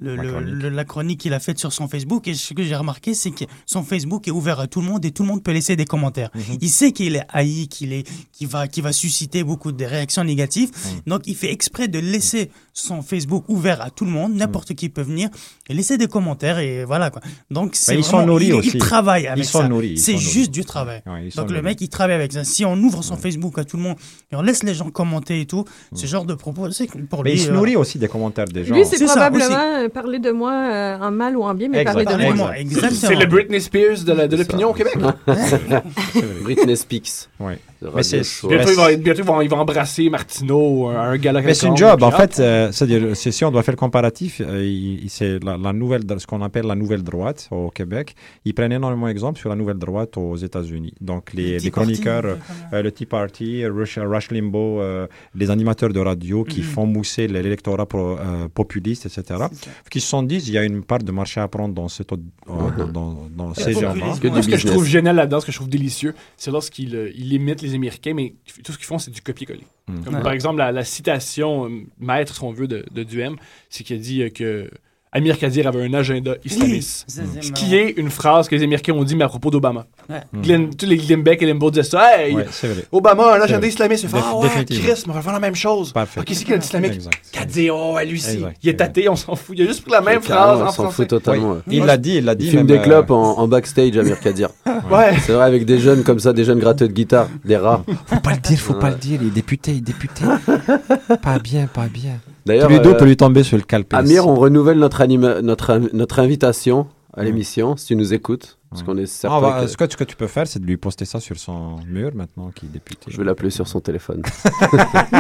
le- 0.01 0.17
La 0.17 0.25
chronique. 0.25 0.55
le- 0.63 0.69
la 0.69 0.85
chronique 0.85 1.21
qu'il 1.21 1.33
a 1.35 1.41
faite 1.41 1.59
sur 1.59 1.73
son 1.73 1.89
Facebook. 1.89 2.29
Et 2.29 2.35
ce 2.35 2.55
que 2.55 2.63
j'ai 2.63 2.77
remarqué, 2.77 3.15
c'est 3.15 3.31
que 3.31 3.45
son 3.67 3.83
Facebook 3.83 4.29
est 4.29 4.31
ouvert 4.31 4.61
à 4.61 4.67
tout 4.67 4.81
le 4.81 4.87
monde 4.87 5.05
et 5.05 5.11
tout 5.11 5.23
le 5.23 5.29
monde 5.29 5.43
peut 5.43 5.53
laisser 5.53 5.77
des 5.77 5.85
commentaires. 5.85 6.31
Mhm. 6.35 6.59
Il 6.61 6.69
sait 6.71 6.93
qu'il 6.93 7.17
est 7.17 7.25
haï, 7.31 7.69
qu'il 7.69 7.93
est, 7.93 8.07
va, 8.43 8.67
va 8.79 8.93
susciter 8.93 9.43
beaucoup 9.45 9.73
de 9.73 9.85
réactions 9.85 10.25
négatives. 10.25 10.71
Mhm. 10.71 11.01
Donc, 11.07 11.23
il 11.27 11.35
fait 11.35 11.53
exprès 11.53 11.89
de 11.89 11.99
laisser 11.99 12.51
son 12.79 13.03
Facebook 13.03 13.45
ouvert 13.49 13.81
à 13.83 13.91
tout 13.91 14.05
le 14.05 14.11
monde. 14.11 14.35
N'importe 14.35 14.75
qui 14.75 14.89
peut 14.89 15.03
venir 15.03 15.29
et 15.69 15.75
laisser 15.75 15.99
des 15.99 16.07
commentaires 16.07 16.59
et 16.59 16.85
voilà 16.85 17.11
quoi. 17.11 17.21
Donc, 17.51 17.75
c'est 17.75 17.95
ils 17.97 18.05
sont 18.05 18.19
vraiment- 18.19 18.33
nourris 18.33 18.47
il, 18.47 18.55
aussi. 18.55 18.71
il 18.75 18.79
travaille 18.79 19.27
avec 19.27 19.45
Ils 19.45 19.47
sont 19.49 19.61
ça. 19.61 19.69
nourris, 19.69 19.91
ils 19.91 19.99
C'est 19.99 20.13
sont 20.13 20.19
juste 20.19 20.35
nourris. 20.37 20.49
du 20.49 20.65
travail. 20.65 21.03
Ouais, 21.07 21.31
sont 21.31 21.43
Donc 21.43 21.51
le 21.51 21.57
nourris. 21.57 21.65
mec 21.65 21.81
il 21.81 21.89
travaille 21.89 22.15
avec 22.17 22.33
ça. 22.33 22.45
Si 22.45 22.65
on 22.65 22.75
ouvre 22.77 23.03
son 23.03 23.17
Facebook 23.17 23.59
à 23.59 23.65
tout 23.65 23.77
le 23.77 23.83
monde 23.83 23.97
et 24.33 24.37
on 24.37 24.43
laisse 24.43 24.63
les 24.63 24.75
gens 24.75 24.91
commenter 24.91 25.41
et 25.41 25.47
tout, 25.47 25.65
ce 25.95 26.07
genre 26.07 26.25
de 26.25 26.35
propos, 26.35 26.71
c'est 26.71 26.87
pour 27.09 27.25
Mais 27.25 27.31
lui. 27.33 27.39
il 27.39 27.43
se 27.45 27.51
euh, 27.51 27.55
nourrit 27.55 27.77
aussi 27.77 27.99
des 27.99 28.09
commentaires 28.09 28.47
des 28.47 28.65
gens. 28.65 28.75
Lui, 28.75 28.85
c'est 28.87 28.97
ça, 28.99 29.07
probablement 29.29 29.57
euh, 29.85 29.89
parler 29.89 30.19
de 30.19 30.31
moi 30.31 30.53
euh, 30.53 30.99
en 31.01 31.11
mal 31.11 31.37
ou 31.37 31.43
en 31.43 31.55
bien, 31.55 31.69
mais 31.69 31.79
Exact. 31.81 32.05
parler 32.05 32.29
de 32.31 32.33
moi. 32.35 32.57
exactement. 32.59 33.01
C'est 33.01 33.15
le 33.17 33.27
Britney 33.27 33.61
Spears 33.61 34.05
de 34.05 34.13
la- 34.13 34.29
de 34.29 34.37
l'opinion 34.37 34.71
au 34.71 34.75
Québec. 34.75 34.95
Britney 36.43 36.77
Speaks. 36.77 37.29
Ouais. 37.41 37.59
De 37.83 37.89
Mais 37.95 38.03
c'est-. 38.03 38.23
Bientôt, 38.49 38.71
il 38.71 38.77
va, 38.77 38.97
bientôt, 38.97 39.21
il 39.23 39.25
va, 39.27 39.45
il 39.45 39.49
va 39.51 39.57
embrasser 39.59 40.11
Martineau 40.11 40.89
à 40.89 41.01
un 41.07 41.17
gala 41.17 41.41
Mais 41.43 41.55
c'est 41.55 41.67
une 41.69 41.77
job, 41.77 42.03
en 42.03 42.11
fait. 42.11 42.39
euh, 42.41 42.71
C'est-à-dire, 42.73 43.17
c'est- 43.17 43.31
si 43.33 43.45
on 43.45 43.51
doit 43.51 43.63
faire 43.63 43.73
le 43.73 43.79
comparatif, 43.79 44.41
euh, 44.45 44.97
c'est 45.09 45.43
la, 45.45 45.57
la 45.57 45.73
nouvelle, 45.73 46.03
ce 46.19 46.27
qu'on 46.27 46.43
appelle 46.43 46.67
la 46.67 46.75
nouvelle 46.75 47.03
droite 47.03 47.49
au 47.51 47.71
Québec. 47.71 48.15
Ils 48.45 48.55
prennent 48.55 48.73
énormément 48.73 49.07
d'exemples 49.07 49.39
sur 49.39 49.49
la 49.49 49.55
nouvelle 49.57 49.79
droite 49.79 50.17
aux 50.17 50.37
États-Unis. 50.37 50.93
Donc, 51.01 51.33
les, 51.35 51.43
Le 51.43 51.53
les 51.55 51.61
Tea 51.61 51.71
chroniqueurs, 51.71 52.23
Party, 52.23 52.43
euh, 52.73 52.83
le 52.83 52.93
Tea 52.93 53.07
Party, 53.07 53.67
Rush, 53.67 53.99
Rush 53.99 54.31
Limbaugh, 54.31 54.81
euh, 54.81 55.07
les 55.35 55.51
animateurs 55.51 55.91
de 55.93 56.01
radio 56.01 56.45
qui 56.45 56.61
Mhm. 56.61 56.65
font 56.67 56.87
mousser 56.87 57.29
l'électorat 57.29 57.87
euh, 57.95 58.49
populiste, 58.53 59.07
etc., 59.07 59.45
qui 59.91 60.01
se 60.01 60.09
sont 60.09 60.23
dit 60.23 60.37
il 60.47 60.53
y 60.53 60.59
a 60.59 60.65
une 60.65 60.83
part 60.83 60.99
de 60.99 61.13
marché 61.13 61.41
à 61.41 61.49
prendre 61.49 61.75
dans, 61.75 61.89
cette, 61.89 62.13
euh, 62.13 62.17
dans, 62.49 62.87
dans, 62.89 63.29
dans 63.37 63.55
C'est 63.55 63.73
ces 63.73 63.81
gens-là. 63.81 64.15
ce 64.43 64.49
que 64.49 64.57
je 64.57 64.67
trouve 64.67 64.85
génial 64.87 65.17
là-dedans, 65.17 65.41
ce 65.41 65.47
que 65.47 65.53
je 65.53 65.57
trouve 65.59 65.69
délicieux, 65.69 66.15
c'est 66.37 66.51
lorsqu'ils 66.51 66.95
euh, 66.97 67.11
ils 67.17 67.33
imitent 67.33 67.63
les 67.69 67.75
Américains, 67.75 68.15
mais 68.15 68.35
tout 68.65 68.73
ce 68.73 68.79
qu'ils 68.79 68.87
font, 68.87 68.99
c'est 68.99 69.11
du 69.11 69.23
copier-coller. 69.23 69.67
Mm. 69.87 70.05
Comme 70.05 70.15
Ouais. 70.17 70.23
par 70.23 70.33
exemple, 70.33 70.59
la, 70.59 70.73
la 70.73 70.85
citation 70.85 71.67
euh, 71.69 71.83
maître, 71.99 72.35
si 72.35 72.43
on 72.43 72.53
veut, 72.53 72.69
de, 72.69 72.85
de 72.91 73.03
Duhem, 73.03 73.37
c'est 73.71 73.85
qu'il 73.85 73.97
a 73.97 74.01
dit 74.01 74.23
euh, 74.23 74.31
que 74.31 74.71
Amir 75.13 75.39
Kadir 75.39 75.67
avait 75.67 75.83
un 75.85 75.95
agenda 75.95 76.33
islamiste. 76.45 77.07
Ce 77.41 77.51
qui 77.53 77.75
est 77.75 77.91
une 77.97 78.11
phrase 78.11 78.47
que 78.49 78.55
les 78.55 78.63
Américains 78.63 78.93
ont 78.93 79.05
dit, 79.05 79.17
mais 79.17 79.25
à 79.25 79.29
propos 79.29 79.51
d'Obama. 79.51 79.87
Ouais. 80.11 80.21
Glenn- 80.43 80.75
tous 80.75 80.85
les 80.87 80.97
Glenn 80.99 81.23
Beck 81.23 81.41
et 81.43 81.47
Limbaugh 81.47 81.71
disaient 81.71 81.83
ça. 81.83 82.19
Hey, 82.21 82.35
Ouais, 82.35 82.47
c'est 82.51 82.69
vrai. 82.69 82.85
Obama 82.93 83.25
a 83.25 83.37
un 83.39 83.41
agenda 83.41 83.59
vrai. 83.61 83.69
islamiste. 83.69 84.03
Il 84.05 84.09
fait, 84.11 84.19
ah 84.23 84.37
ouais, 84.37 84.43
définitivement. 84.45 84.85
Chris, 84.93 85.05
on 85.09 85.13
va 85.13 85.23
faire 85.23 85.33
la 85.33 85.41
même 85.41 85.55
chose. 85.55 85.93
Parfait. 85.93 86.21
Qui 86.25 86.35
c'est 86.35 86.45
qui 86.45 86.53
a 86.53 86.59
dit 86.59 86.67
islamique? 86.67 86.93
Exact. 86.95 87.21
Kadir, 87.33 87.75
oh, 87.77 87.95
ouais, 87.95 88.05
lui. 88.07 88.23
Il 88.63 88.69
est 88.69 88.75
tâté, 88.75 89.09
on 89.09 89.17
s'en 89.17 89.35
fout. 89.35 89.57
Il 89.59 89.63
a 89.65 89.67
juste 89.67 89.83
pris 89.83 89.93
la 89.93 90.01
même 90.03 90.21
phrase 90.21 90.61
en 90.61 90.65
on 90.65 90.67
s'en 90.67 90.73
français. 90.73 90.97
fout 90.97 91.09
totalement. 91.09 91.53
ouais. 91.53 91.59
Il 91.69 91.85
l'a 91.85 91.97
dit, 91.97 92.17
il 92.17 92.25
l'a 92.25 92.35
dit. 92.35 92.47
Il 92.47 92.51
fume 92.51 92.67
des 92.67 92.75
euh, 92.79 92.83
clopes 92.83 93.11
en, 93.11 93.39
en 93.39 93.49
backstage, 93.49 93.97
Amir 93.97 94.21
Kadir. 94.21 94.51
Ouais. 94.91 95.15
C'est 95.23 95.33
vrai, 95.33 95.45
avec 95.45 95.65
des 95.67 95.79
jeunes 95.81 96.03
comme 96.03 96.19
ça, 96.19 96.33
des 96.33 96.45
jeunes 96.45 96.59
gratteux 96.61 96.87
de 96.89 96.93
guitare, 96.93 97.29
des 97.45 97.57
rats. 97.57 97.83
Faut 98.07 98.21
pas 98.21 98.33
le 98.33 98.39
dire, 98.39 98.59
faut 98.59 98.75
pas 98.75 98.87
Ouais. 98.87 98.93
le 98.93 98.97
dire. 98.99 99.19
Il 99.23 99.29
est 99.29 99.31
député, 99.31 99.73
il 99.73 99.79
est 99.79 99.81
député. 99.81 100.25
pas 101.23 101.39
bien, 101.39 101.67
pas 101.67 101.87
bien. 101.87 102.21
D'ailleurs, 102.49 102.69
Trudeau 102.69 102.91
euh, 102.91 102.95
peut 102.95 103.05
lui 103.05 103.17
tomber 103.17 103.43
sur 103.45 103.57
le 103.57 103.63
calpe. 103.63 103.95
Amir, 103.95 104.27
on 104.27 104.35
renouvelle 104.35 104.79
notre, 104.79 105.01
anima- 105.01 105.41
notre, 105.43 105.79
notre 105.93 106.19
invitation 106.19 106.87
à 107.15 107.25
l'émission, 107.25 107.77
si 107.77 107.87
tu 107.87 107.97
nous 107.97 108.13
écoutes, 108.15 108.59
parce 108.71 108.83
qu'on 108.83 108.97
est 108.99 109.07
certain 109.07 109.37
Ah, 109.39 109.41
bah, 109.41 109.61
que- 109.63 109.67
ce, 109.67 109.77
que, 109.77 109.91
ce 109.91 109.97
que 109.97 110.05
tu 110.05 110.15
peux 110.17 110.27
faire, 110.27 110.47
c'est 110.47 110.61
de 110.61 110.67
lui 110.67 110.77
poster 110.77 111.05
ça 111.05 111.21
sur 111.21 111.37
son 111.39 111.77
mur 111.87 112.11
maintenant 112.15 112.51
qu'il 112.55 112.69
est 112.69 112.73
député. 112.73 113.07
Je 113.11 113.17
vais 113.17 113.25
l'appeler 113.25 113.51
sur 113.51 113.67
son 113.67 113.81
téléphone. 113.81 114.23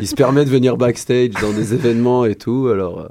il 0.00 0.06
se 0.06 0.14
permet 0.14 0.44
de 0.44 0.50
venir 0.50 0.76
backstage 0.76 1.30
dans 1.40 1.52
des 1.52 1.74
événements 1.74 2.24
et 2.24 2.34
tout. 2.34 2.68
Alors, 2.72 3.00
euh, 3.00 3.08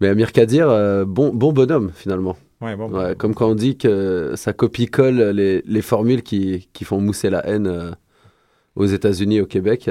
mais 0.00 0.08
Amir 0.08 0.32
Kadir, 0.32 0.68
euh, 0.68 1.04
bon, 1.06 1.30
bon 1.32 1.52
bonhomme 1.52 1.90
finalement. 1.94 2.36
Ouais, 2.60 2.76
bon 2.76 2.90
Ouais, 2.90 3.14
comme 3.16 3.34
quand 3.34 3.48
on 3.48 3.54
dit 3.54 3.76
que 3.76 4.34
ça 4.36 4.52
copie-colle 4.52 5.30
les, 5.34 5.62
les 5.66 5.82
formules 5.82 6.22
qui, 6.22 6.68
qui 6.72 6.84
font 6.84 7.00
mousser 7.00 7.30
la 7.30 7.46
haine 7.46 7.66
euh, 7.66 7.90
aux 8.76 8.86
États-Unis, 8.86 9.40
au 9.40 9.46
Québec. 9.46 9.90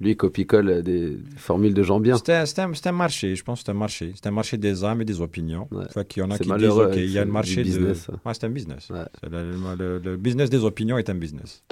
Lui, 0.00 0.12
il 0.12 0.16
copie-colle 0.16 0.82
des, 0.82 1.18
formules 1.36 1.74
de 1.74 1.82
gens 1.82 1.98
bien. 1.98 2.16
C'était 2.16 2.32
un, 2.32 2.92
marché, 2.92 3.34
je 3.34 3.42
pense 3.42 3.56
que 3.56 3.58
c'était 3.60 3.70
un 3.70 3.74
marché. 3.74 4.12
C'était 4.14 4.28
un 4.28 4.32
marché 4.32 4.56
des 4.56 4.84
âmes 4.84 5.00
et 5.02 5.04
des 5.04 5.20
opinions. 5.20 5.68
Fait 5.90 6.06
qu'il 6.06 6.22
y 6.22 6.26
en 6.26 6.30
a 6.30 6.36
C'est 6.36 6.44
qui 6.44 6.44
disent, 6.44 6.50
malheureux, 6.50 6.86
OK, 6.86 6.96
il 6.96 7.06
y 7.06 7.08
a 7.08 7.12
c'est 7.12 7.18
un 7.20 7.24
du 7.24 7.30
marché 7.32 7.62
business, 7.62 8.06
de... 8.06 8.12
Ouais, 8.12 8.32
c'est 8.34 8.44
un 8.44 8.50
business. 8.50 8.88
C'est 8.88 9.28
Le, 9.28 9.74
le- 9.76 9.98
le 9.98 10.16
business 10.16 10.50
des 10.50 10.64
opinions 10.64 10.98
est 10.98 11.10
un 11.10 11.14
business. 11.14 11.64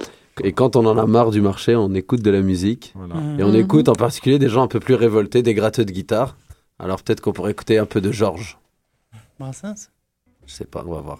Et 0.43 0.51
quand 0.51 0.75
on 0.75 0.85
en 0.85 0.97
a 0.97 1.05
marre 1.05 1.31
du 1.31 1.41
marché, 1.41 1.75
on 1.75 1.93
écoute 1.93 2.21
de 2.21 2.29
la 2.29 2.41
musique. 2.41 2.93
Voilà. 2.95 3.15
Et 3.39 3.43
on 3.43 3.53
écoute 3.53 3.89
en 3.89 3.95
particulier 3.95 4.39
des 4.39 4.49
gens 4.49 4.63
un 4.63 4.67
peu 4.67 4.79
plus 4.79 4.93
révoltés, 4.93 5.41
des 5.41 5.53
gratteux 5.53 5.85
de 5.85 5.91
guitare. 5.91 6.37
Alors 6.79 7.01
peut-être 7.01 7.21
qu'on 7.21 7.33
pourrait 7.33 7.51
écouter 7.51 7.77
un 7.77 7.85
peu 7.85 8.01
de 8.01 8.11
Georges. 8.11 8.59
Brassens 9.39 9.89
Je 10.45 10.53
sais 10.53 10.65
pas, 10.65 10.83
on 10.85 10.93
va 10.93 11.01
voir. 11.01 11.19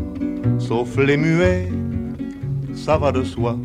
sauf 0.71 0.95
les 0.95 1.17
muets, 1.17 1.67
ça 2.73 2.97
va 2.97 3.11
de 3.11 3.23
soi. 3.25 3.57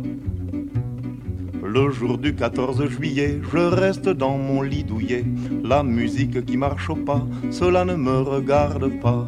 Le 1.63 1.89
jour 1.91 2.19
du 2.19 2.35
14 2.35 2.85
juillet, 2.89 3.41
je 3.53 3.59
reste 3.59 4.09
dans 4.09 4.37
mon 4.37 4.61
lit 4.61 4.83
douillet. 4.83 5.25
La 5.63 5.85
musique 5.85 6.45
qui 6.45 6.57
marche 6.57 6.91
au 6.91 6.97
pas, 6.97 7.25
cela 7.53 7.85
ne 7.85 7.95
me 7.95 8.19
regarde 8.19 8.89
pas. 9.01 9.25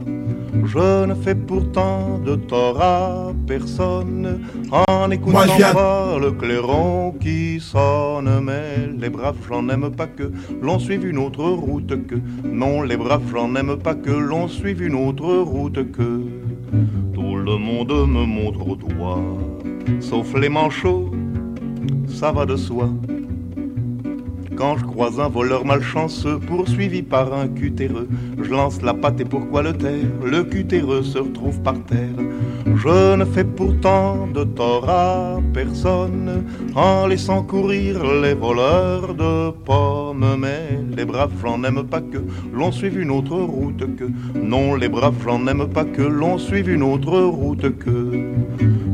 Je 0.64 1.06
ne 1.06 1.14
fais 1.14 1.36
pourtant 1.36 2.18
de 2.18 2.34
tort 2.34 2.82
à 2.82 3.32
personne 3.46 4.40
en 4.72 5.08
écoutant 5.12 5.46
Moi, 5.46 5.72
pas 5.72 6.18
le 6.18 6.32
clairon 6.32 7.14
qui 7.20 7.60
sonne. 7.60 8.40
Mais 8.42 8.88
les 8.98 9.08
braves, 9.08 9.36
j'en 9.48 9.68
aime 9.68 9.90
pas 9.90 10.08
que 10.08 10.32
l'on 10.60 10.80
suive 10.80 11.06
une 11.06 11.18
autre 11.18 11.44
route 11.44 11.94
que. 12.08 12.16
Non, 12.44 12.82
les 12.82 12.96
braves, 12.96 13.30
j'en 13.30 13.54
aime 13.54 13.76
pas 13.76 13.94
que 13.94 14.10
l'on 14.10 14.48
suive 14.48 14.82
une 14.82 14.96
autre 14.96 15.32
route 15.36 15.92
que. 15.92 16.22
Le 17.50 17.56
monde 17.56 18.06
me 18.06 18.26
montre 18.26 18.68
au 18.68 18.76
doigt, 18.76 19.24
sauf 20.00 20.34
les 20.34 20.50
manchots, 20.50 21.10
ça 22.06 22.30
va 22.30 22.44
de 22.44 22.56
soi. 22.56 22.90
Quand 24.54 24.76
je 24.76 24.84
croise 24.84 25.18
un 25.18 25.30
voleur 25.30 25.64
malchanceux 25.64 26.38
poursuivi 26.40 27.00
par 27.00 27.32
un 27.32 27.48
cutéreux, 27.48 28.06
je 28.36 28.50
lance 28.50 28.82
la 28.82 28.92
patte 28.92 29.20
et 29.20 29.24
pourquoi 29.24 29.62
le 29.62 29.72
taire? 29.72 30.10
Le 30.22 30.44
cutéreux 30.44 31.02
se 31.02 31.16
retrouve 31.16 31.58
par 31.62 31.82
terre. 31.84 32.18
Je 32.80 33.16
ne 33.16 33.24
fais 33.24 33.42
pourtant 33.44 34.28
de 34.32 34.44
tort 34.44 34.88
à 34.88 35.40
personne 35.52 36.44
en 36.76 37.08
laissant 37.08 37.42
courir 37.42 38.04
les 38.22 38.34
voleurs 38.34 39.14
de 39.14 39.50
pommes. 39.50 40.36
Mais 40.38 40.78
les 40.96 41.04
braves, 41.04 41.32
j'en 41.42 41.64
aime 41.64 41.82
pas 41.82 42.00
que 42.00 42.18
l'on 42.52 42.70
suive 42.70 43.00
une 43.00 43.10
autre 43.10 43.36
route 43.36 43.96
que. 43.96 44.04
Non, 44.40 44.76
les 44.76 44.88
braves, 44.88 45.16
j'en 45.24 45.44
aime 45.48 45.66
pas 45.66 45.84
que 45.84 46.02
l'on 46.02 46.38
suive 46.38 46.70
une 46.70 46.84
autre 46.84 47.18
route 47.20 47.76
que. 47.78 48.32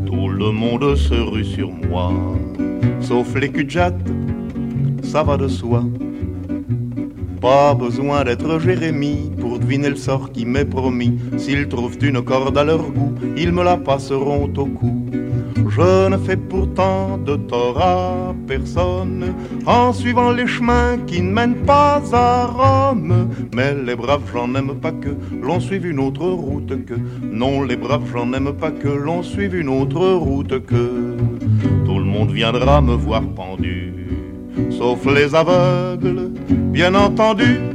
Tout 0.06 0.28
le 0.28 0.50
monde 0.50 0.96
se 0.96 1.14
rue 1.14 1.44
sur 1.44 1.70
moi, 1.70 2.12
sauf 3.00 3.34
les 3.34 3.50
cul 3.50 3.68
ça 5.02 5.22
va 5.22 5.36
de 5.36 5.48
soi. 5.48 5.84
Pas 7.40 7.74
besoin 7.74 8.24
d'être 8.24 8.58
Jérémie 8.58 9.30
pour 9.54 9.60
deviner 9.60 9.88
le 9.88 9.94
sort 9.94 10.32
qui 10.32 10.44
m'est 10.44 10.64
promis. 10.64 11.16
S'ils 11.36 11.68
trouvent 11.68 11.96
une 12.02 12.20
corde 12.22 12.58
à 12.58 12.64
leur 12.64 12.90
goût, 12.90 13.14
ils 13.36 13.52
me 13.52 13.62
la 13.62 13.76
passeront 13.76 14.50
au 14.56 14.66
cou. 14.66 15.06
Je 15.76 16.08
ne 16.08 16.16
fais 16.16 16.36
pourtant 16.36 17.18
de 17.18 17.36
tort 17.36 17.80
à 17.80 18.34
personne 18.48 19.32
en 19.64 19.92
suivant 19.92 20.32
les 20.32 20.48
chemins 20.48 20.98
qui 21.06 21.22
ne 21.22 21.30
mènent 21.30 21.62
pas 21.64 22.02
à 22.12 22.46
Rome. 22.46 23.30
Mais 23.54 23.72
les 23.74 23.94
braves, 23.94 24.28
j'en 24.32 24.52
aime 24.56 24.74
pas 24.74 24.90
que 24.90 25.10
l'on 25.40 25.60
suive 25.60 25.86
une 25.86 26.00
autre 26.00 26.26
route 26.26 26.84
que. 26.84 26.94
Non, 27.22 27.62
les 27.62 27.76
braves, 27.76 28.10
j'en 28.12 28.32
aime 28.32 28.52
pas 28.54 28.72
que 28.72 28.88
l'on 28.88 29.22
suive 29.22 29.54
une 29.54 29.68
autre 29.68 30.04
route 30.14 30.66
que. 30.66 31.14
Tout 31.86 31.98
le 32.00 32.06
monde 32.14 32.32
viendra 32.32 32.80
me 32.80 32.94
voir 32.94 33.22
pendu, 33.22 33.92
sauf 34.70 35.06
les 35.06 35.32
aveugles, 35.32 36.32
bien 36.72 36.92
entendu. 36.96 37.74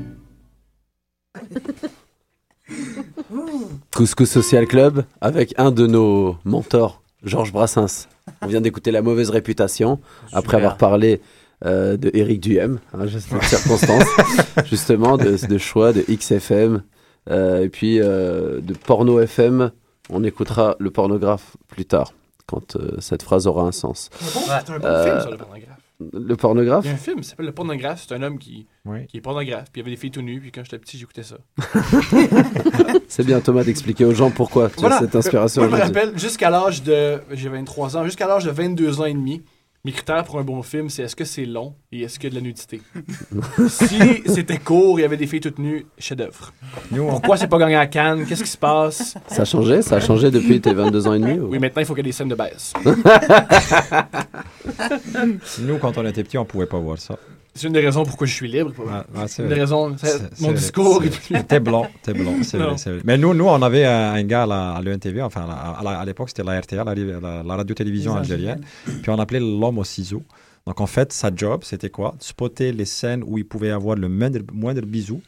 Couscous 3.96 4.30
Social 4.30 4.68
Club 4.68 5.04
avec 5.22 5.54
un 5.58 5.72
de 5.72 5.88
nos 5.88 6.38
mentors, 6.46 7.02
Georges 7.24 7.52
Brassens. 7.52 8.08
On 8.42 8.48
vient 8.48 8.62
d'écouter 8.62 8.92
La 8.92 9.02
mauvaise 9.02 9.30
réputation 9.30 10.00
après 10.34 10.58
avoir 10.58 10.78
parlé 10.78 11.22
euh, 11.66 11.98
de 11.98 12.12
Éric 12.14 12.40
Duhem, 12.40 12.80
hein, 12.94 13.08
juste 13.08 13.32
une 13.32 13.42
circonstance, 13.42 14.06
justement, 14.66 15.18
de, 15.18 15.46
de 15.46 15.58
choix 15.58 15.92
de 15.92 16.02
XFM 16.02 16.84
euh, 17.30 17.64
et 17.64 17.70
puis 17.70 18.00
euh, 18.00 18.62
de 18.62 18.74
Porno 18.74 19.20
FM. 19.20 19.72
On 20.10 20.24
écoutera 20.24 20.76
le 20.80 20.90
pornographe 20.90 21.58
plus 21.68 21.86
tard, 21.86 22.14
quand 22.48 22.76
euh, 22.76 22.96
cette 23.00 23.24
phrase 23.24 23.46
aura 23.46 23.64
un 23.64 23.72
sens. 23.72 24.10
C'est 24.20 24.72
un 24.72 24.80
bon 24.80 25.04
film, 25.04 25.20
ça, 25.20 25.30
le 25.30 25.38
pornographe. 25.38 25.79
Le 26.14 26.36
pornographe? 26.36 26.86
Il 26.86 26.88
y 26.88 26.92
a 26.92 26.94
un 26.94 26.98
film 26.98 27.20
qui 27.20 27.28
s'appelle 27.28 27.46
Le 27.48 27.52
pornographe. 27.52 28.06
C'est 28.08 28.16
un 28.16 28.24
homme 28.24 28.40
qui, 28.40 28.68
Oui. 28.86 29.06
qui 29.08 29.18
est 29.18 29.22
pornographe. 29.22 29.66
Puis 29.72 29.82
il 29.82 29.84
y 29.84 29.88
avait 29.88 29.92
des 29.96 30.00
filles 30.00 30.12
tout 30.12 30.22
nues. 30.22 30.40
Puis 30.40 30.52
quand 30.52 30.64
j'étais 30.64 30.80
petit, 30.80 30.98
j'écoutais 30.98 31.24
ça. 31.24 31.38
C'est 33.08 33.26
bien, 33.26 33.40
Thomas, 33.42 33.64
d'expliquer 33.64 34.06
aux 34.06 34.14
gens 34.14 34.32
pourquoi 34.32 34.70
tu 34.70 34.86
as 34.86 35.00
cette 35.00 35.16
inspiration 35.16 35.62
Moi, 35.68 35.72
je 35.72 35.76
me 35.76 35.82
rappelle, 35.88 36.18
jusqu'à 36.18 36.50
l'âge 36.50 36.84
de. 36.84 37.20
J'ai 37.32 37.50
23 37.50 37.98
ans. 37.98 38.06
Jusqu'à 38.06 38.28
l'âge 38.28 38.46
de 38.46 38.52
22 38.52 39.02
ans 39.02 39.06
et 39.06 39.14
demi, 39.14 39.42
mes 39.86 39.94
critères 39.94 40.26
pour 40.26 40.38
un 40.40 40.44
bon 40.44 40.62
film, 40.62 40.90
c'est 40.90 41.04
est-ce 41.04 41.16
que 41.16 41.24
c'est 41.24 41.46
long 41.46 41.74
et 41.92 42.02
est-ce 42.02 42.20
qu'il 42.20 42.26
y 42.26 42.28
a 42.28 42.30
de 42.32 42.36
la 42.36 42.42
nudité? 42.42 42.82
si 43.70 43.98
c'était 44.26 44.58
court, 44.58 45.00
il 45.00 45.04
y 45.04 45.06
avait 45.06 45.16
des 45.18 45.26
filles 45.28 45.40
toutes 45.40 45.60
nues, 45.60 45.86
chef-d'œuvre. 45.98 46.52
Pourquoi 46.94 47.38
c'est 47.38 47.48
pas 47.48 47.58
gagné 47.58 47.76
à 47.78 47.88
Cannes? 47.88 48.26
Qu'est-ce 48.28 48.44
qui 48.44 48.50
se 48.50 48.58
passe? 48.58 49.16
Ça 49.28 49.44
a 49.44 49.46
changé 49.46 49.82
Ça 49.82 49.96
a 49.96 50.00
changé 50.02 50.30
depuis 50.32 50.60
tes 50.60 50.74
22 50.74 51.08
ans 51.08 51.14
et 51.14 51.20
demi 51.20 51.40
ou- 51.40 51.48
Oui, 51.50 51.60
maintenant, 51.60 51.82
il 51.82 51.86
faut 51.86 51.96
qu'il 51.96 52.06
y 52.06 52.10
ait 52.10 52.12
des 52.12 52.16
scènes 52.16 52.28
de 52.30 52.36
baisse. 52.36 52.74
Nous, 55.62 55.78
quand 55.78 55.98
on 55.98 56.06
était 56.06 56.24
petits, 56.24 56.38
on 56.38 56.46
pouvait 56.46 56.66
pas 56.66 56.80
voir 56.80 56.98
ça. 56.98 57.18
C'est 57.60 57.68
une 57.68 57.74
des 57.74 57.82
raisons 57.82 58.04
pourquoi 58.06 58.26
je 58.26 58.34
suis 58.34 58.48
libre. 58.48 58.72
Ah, 58.90 59.06
ah, 59.16 59.28
c'est 59.28 59.44
une 59.44 59.50
des 59.50 59.56
raisons. 59.56 59.96
c'est- 59.98 60.18
C'est- 60.34 60.42
Mon 60.42 60.54
discours 60.54 61.04
T'es 61.48 61.60
blanc, 61.60 61.88
t'es 62.02 62.14
blanc, 62.14 62.36
c'est 62.42 62.58
Non. 62.58 62.68
vrai, 62.70 62.78
c'est 62.78 62.92
vrai. 62.92 63.02
Mais 63.04 63.18
nous, 63.18 63.34
nous, 63.34 63.46
on 63.48 63.62
avait 63.62 63.84
un, 63.86 64.14
un 64.14 64.24
gars 64.24 64.44
à, 64.44 64.46
la- 64.46 64.72
à 64.76 64.82
l'ENTV, 64.82 65.22
enfin, 65.22 65.46
à, 65.50 66.06
l'époque, 66.06 66.30
c'était 66.30 66.44
la 66.44 66.58
RTA, 66.62 66.84
la, 66.86 66.96
la- 66.96 67.44
la 67.44 67.56
radio-télévision 67.56 68.16
algérienne. 68.16 68.62
Puis 68.86 69.10
on 69.10 69.20
appelait 69.20 69.42
l'homme 69.42 69.78
au 69.78 69.84
ciseau. 69.84 70.24
Donc 70.66 70.80
en 70.80 70.88
fait, 70.88 71.12
sa 71.12 71.32
job, 71.36 71.62
c'était 71.64 71.90
quoi? 71.90 72.16
Spotter 72.20 72.72
les 72.72 72.86
scènes 72.86 73.24
où 73.26 73.38
il 73.38 73.46
pouvait 73.46 73.72
avoir 73.72 73.96
le 73.98 74.08
moindre, 74.08 74.40
moindre 74.54 74.82
bisou. 74.84 75.22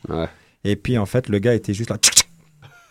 Et 0.63 0.75
puis 0.77 0.97
en 0.97 1.05
fait, 1.05 1.27
le 1.27 1.39
gars 1.39 1.53
était 1.53 1.73
juste 1.73 1.89
là. 1.89 1.97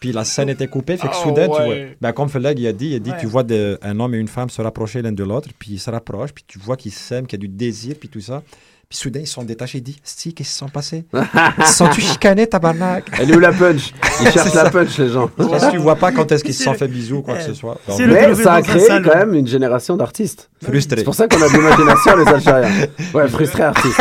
Puis 0.01 0.12
la 0.12 0.24
scène 0.24 0.49
était 0.49 0.66
coupée, 0.66 0.97
fait 0.97 1.09
que 1.09 1.12
Ah 1.14 1.22
soudain, 1.22 1.45
tu 1.47 1.62
vois. 1.62 1.74
Ben, 2.01 2.12
comme 2.12 2.28
Felag 2.30 2.59
il 2.59 2.66
a 2.66 2.72
dit, 2.72 2.88
il 2.88 2.95
a 2.95 2.99
dit 2.99 3.11
Ouais. 3.11 3.16
tu 3.20 3.26
vois 3.26 3.43
de- 3.43 3.78
un 3.82 4.01
homme 4.01 4.14
et 4.14 4.18
une 4.18 4.28
femme 4.28 4.49
se 4.49 4.62
rapprocher 4.62 5.03
l'un 5.03 5.12
de 5.12 5.22
l'autre, 5.22 5.51
puis 5.59 5.72
ils 5.72 5.78
se 5.78 5.91
rapprochent, 5.91 6.32
puis 6.32 6.43
tu 6.47 6.59
vois 6.59 6.76
qu'ils 6.78 6.93
s'aiment, 6.93 7.26
qu'il 7.26 7.38
y 7.38 7.45
a 7.45 7.47
du 7.47 7.55
désir, 7.55 7.95
puis 8.01 8.09
tout 8.09 8.20
ça. 8.22 8.43
Puis 8.91 8.99
soudain, 8.99 9.20
ils 9.20 9.26
sont 9.28 9.45
détachés. 9.45 9.78
Il 9.78 9.84
dit 9.84 10.01
Si, 10.03 10.34
qu'est-ce 10.34 10.49
qu'ils 10.49 10.53
se 10.53 10.59
sont 10.59 10.68
passés 10.68 11.05
Ils 11.14 11.64
se 11.66 11.74
sont-tu 11.74 12.01
chicanés, 12.01 12.49
tabarnak? 12.49 13.05
Elle 13.20 13.30
est 13.30 13.36
où 13.36 13.38
la 13.38 13.53
punch? 13.53 13.93
Ils 14.20 14.30
cherchent 14.32 14.53
la 14.53 14.68
punch, 14.68 14.99
les 14.99 15.09
gens. 15.11 15.28
Parce 15.28 15.66
que 15.66 15.70
tu 15.70 15.76
vois 15.78 15.95
pas 15.95 16.11
quand 16.11 16.30
est-ce 16.32 16.43
qu'ils 16.43 16.55
se 16.55 16.64
sont 16.64 16.74
fait 16.74 16.88
bisous 16.88 17.18
ou 17.18 17.22
quoi 17.22 17.36
que 17.36 17.45
ce 17.45 17.55
soit. 17.55 17.78
Donc- 17.86 18.01
Mais 18.01 18.34
ça 18.34 18.55
a 18.55 18.62
créé 18.62 18.88
quand 18.88 19.14
même 19.16 19.34
une 19.34 19.47
génération 19.47 19.97
d'artistes. 19.97 20.51
Frustrés. 20.61 20.99
C'est 20.99 21.05
pour 21.05 21.14
ça 21.14 21.28
qu'on 21.28 21.41
a 21.41 21.49
de 21.49 21.53
l'imagination, 21.55 22.16
les 22.16 22.26
Algériens. 22.26 22.86
Ouais, 23.14 23.28
frustrés 23.36 23.62
artistes. 23.62 24.01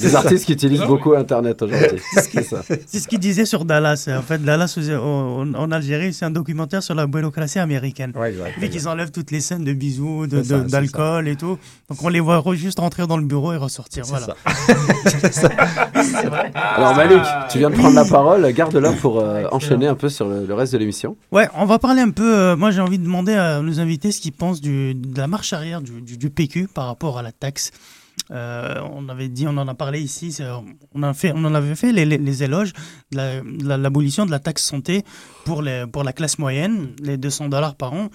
Des 0.00 0.14
artistes 0.16 0.44
qui 0.46 0.52
utilisent 0.54 0.80
beaucoup 0.82 1.14
Internet 1.14 1.62
aujourd'hui. 1.62 2.00
C'est 2.12 2.98
ce 2.98 3.06
qu'il 3.08 3.20
disait 3.20 3.44
sur 3.46 3.64
Dallas. 3.64 4.08
En 4.18 4.20
fait, 4.22 4.42
Dallas, 4.42 4.76
en, 5.00 5.54
en 5.54 5.70
Algérie, 5.70 6.12
c'est 6.12 6.24
un 6.24 6.30
documentaire 6.32 6.82
sur 6.82 6.96
la 6.96 7.06
bureaucratie 7.06 7.60
américaine. 7.60 8.12
Vu 8.58 8.68
qu'ils 8.68 8.88
enlèvent 8.88 9.12
toutes 9.12 9.30
les 9.30 9.40
scènes 9.40 9.62
de 9.64 9.72
bisous, 9.72 10.26
de- 10.26 10.40
de- 10.42 10.68
d'alcool 10.68 11.28
et 11.28 11.36
tout. 11.36 11.56
Donc 11.88 12.02
on 12.02 12.08
les 12.08 12.20
voit 12.20 12.42
juste 12.54 12.80
rentrer 12.80 13.06
dans 13.06 13.16
le 13.16 13.24
bureau 13.24 13.52
et 13.52 13.56
ressortir. 13.56 14.04
Voilà. 14.04 14.23
Ça. 14.24 14.36
C'est 16.02 16.26
vrai. 16.28 16.50
Alors 16.54 16.94
Malik, 16.96 17.22
tu 17.50 17.58
viens 17.58 17.70
de 17.70 17.76
prendre 17.76 17.94
la 17.94 18.04
parole, 18.04 18.50
garde-la 18.52 18.92
pour 18.92 19.20
euh, 19.20 19.44
enchaîner 19.52 19.86
un 19.86 19.94
peu 19.94 20.08
sur 20.08 20.28
le, 20.28 20.46
le 20.46 20.54
reste 20.54 20.72
de 20.72 20.78
l'émission. 20.78 21.16
Ouais, 21.32 21.48
on 21.54 21.64
va 21.66 21.78
parler 21.78 22.00
un 22.02 22.10
peu. 22.10 22.34
euh, 22.38 22.56
moi, 22.56 22.70
j'ai 22.70 22.80
envie 22.80 22.98
de 22.98 23.04
demander 23.04 23.34
à 23.34 23.60
nos 23.60 23.80
invités 23.80 24.12
ce 24.12 24.20
qu'ils 24.20 24.32
pensent 24.32 24.60
du, 24.60 24.94
de 24.94 25.18
la 25.18 25.26
marche 25.26 25.52
arrière 25.52 25.80
du, 25.80 26.00
du- 26.02 26.16
du 26.18 26.30
PQ 26.30 26.68
par 26.72 26.86
rapport 26.86 27.18
à 27.18 27.22
la 27.22 27.32
taxe. 27.32 27.70
Euh, 28.30 28.76
on 28.94 29.08
avait 29.08 29.28
dit, 29.28 29.46
on 29.46 29.56
en 29.58 29.66
a 29.68 29.74
parlé 29.74 30.00
ici, 30.00 30.38
on, 30.94 31.02
a 31.02 31.12
fait, 31.12 31.32
on 31.34 31.44
en 31.44 31.54
avait 31.54 31.74
fait 31.74 31.92
les, 31.92 32.04
les- 32.04 32.16
les 32.16 32.42
éloges 32.44 32.72
de 33.12 33.16
la- 33.16 33.40
de 33.40 33.68
la- 33.68 33.76
l'abolition 33.76 34.24
de 34.24 34.30
la 34.30 34.38
taxe 34.38 34.62
santé 34.64 35.02
pour, 35.44 35.62
les, 35.62 35.84
pour 35.86 36.04
la 36.04 36.12
classe 36.12 36.38
moyenne, 36.38 36.90
les 37.02 37.16
200 37.16 37.48
dollars 37.48 37.74
par 37.74 37.92
an. 37.92 38.08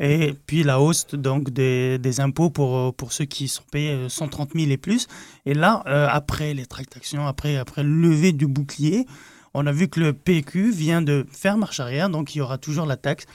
Et 0.00 0.34
puis 0.46 0.62
la 0.62 0.80
hausse 0.80 1.06
donc 1.12 1.50
des, 1.50 1.98
des 1.98 2.20
impôts 2.20 2.48
pour, 2.48 2.94
pour 2.94 3.12
ceux 3.12 3.26
qui 3.26 3.48
sont 3.48 3.62
payés 3.70 3.92
euh, 3.92 4.08
130 4.08 4.52
000 4.54 4.70
et 4.70 4.78
plus. 4.78 5.06
Et 5.44 5.52
là, 5.52 5.82
euh, 5.86 6.08
après 6.10 6.54
les 6.54 6.64
tractations, 6.64 7.26
après, 7.26 7.56
après 7.56 7.82
le 7.82 7.90
lever 7.90 8.32
du 8.32 8.46
bouclier, 8.46 9.06
on 9.52 9.66
a 9.66 9.72
vu 9.72 9.88
que 9.88 10.00
le 10.00 10.14
PQ 10.14 10.70
vient 10.70 11.02
de 11.02 11.26
faire 11.30 11.58
marche 11.58 11.80
arrière, 11.80 12.08
donc 12.08 12.34
il 12.34 12.38
y 12.38 12.40
aura 12.40 12.56
toujours 12.56 12.86
la 12.86 12.96
taxe. 12.96 13.26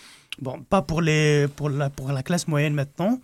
Bon, 0.42 0.60
pas 0.62 0.82
pour, 0.82 1.02
les, 1.02 1.48
pour, 1.56 1.70
la, 1.70 1.90
pour 1.90 2.12
la 2.12 2.24
classe 2.24 2.48
moyenne 2.48 2.74
maintenant. 2.74 3.20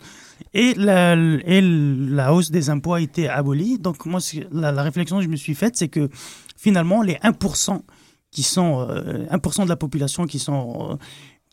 Et 0.54 0.74
la, 0.74 1.14
et 1.14 1.60
la 1.60 2.32
hausse 2.32 2.50
des 2.50 2.70
impôts 2.70 2.94
a 2.94 3.00
été 3.00 3.28
abolie. 3.28 3.78
Donc 3.78 4.06
moi, 4.06 4.20
la, 4.52 4.82
réflexion 4.82 5.18
que 5.18 5.24
je 5.24 5.28
me 5.28 5.36
suis 5.36 5.54
faite, 5.54 5.76
c'est 5.76 5.88
que 5.88 6.08
finalement, 6.56 7.02
les 7.02 7.14
1% 7.16 7.82
qui 8.30 8.42
sont 8.42 8.86
euh, 8.88 9.26
1% 9.26 9.64
de 9.64 9.68
la 9.68 9.76
population 9.76 10.26
qui 10.26 10.38
sont 10.38 10.92
euh, 10.92 10.96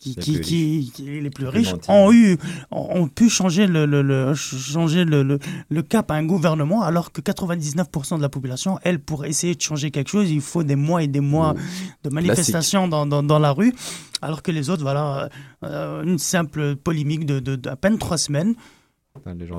qui, 0.00 0.14
Les 0.16 0.22
qui, 0.22 0.32
plus 0.32 0.40
qui- 0.40 0.92
qui- 0.94 1.02
les 1.04 1.10
plus 1.10 1.20
Les 1.22 1.30
plus 1.30 1.46
riches 1.48 1.68
ont 1.88 2.12
eu 2.12 2.36
ont, 2.70 3.06
pu 3.08 3.28
changer 3.28 3.66
le, 3.66 3.84
le, 3.86 4.00
le- 4.02 4.34
changer 4.34 5.04
le, 5.04 5.22
le, 5.22 5.38
le 5.68 5.82
cap 5.82 6.10
à 6.10 6.14
un 6.14 6.24
gouvernement 6.24 6.82
alors 6.82 7.12
que 7.12 7.20
99% 7.20 8.16
de 8.16 8.22
la 8.22 8.28
population 8.30 8.78
elle 8.82 8.98
pour 8.98 9.26
essayer 9.26 9.54
de 9.54 9.60
changer 9.60 9.90
quelque 9.90 10.08
chose 10.10 10.30
il 10.30 10.40
faut 10.40 10.62
des 10.62 10.74
mois 10.76 11.02
et 11.02 11.06
des 11.06 11.20
mois 11.20 11.54
de 12.02 12.08
manifestations 12.10 12.88
dans, 12.88 13.04
dans, 13.06 13.22
dans 13.22 13.38
la 13.38 13.52
rue 13.52 13.74
alors 14.22 14.42
que 14.42 14.50
les 14.50 14.70
autres 14.70 14.82
voilà 14.82 15.28
euh, 15.64 16.02
une 16.02 16.18
simple 16.18 16.76
polémique 16.76 17.26
de, 17.26 17.38
de, 17.38 17.56
d'à 17.56 17.76
peine 17.76 17.98
trois 17.98 18.16
semaines 18.18 18.54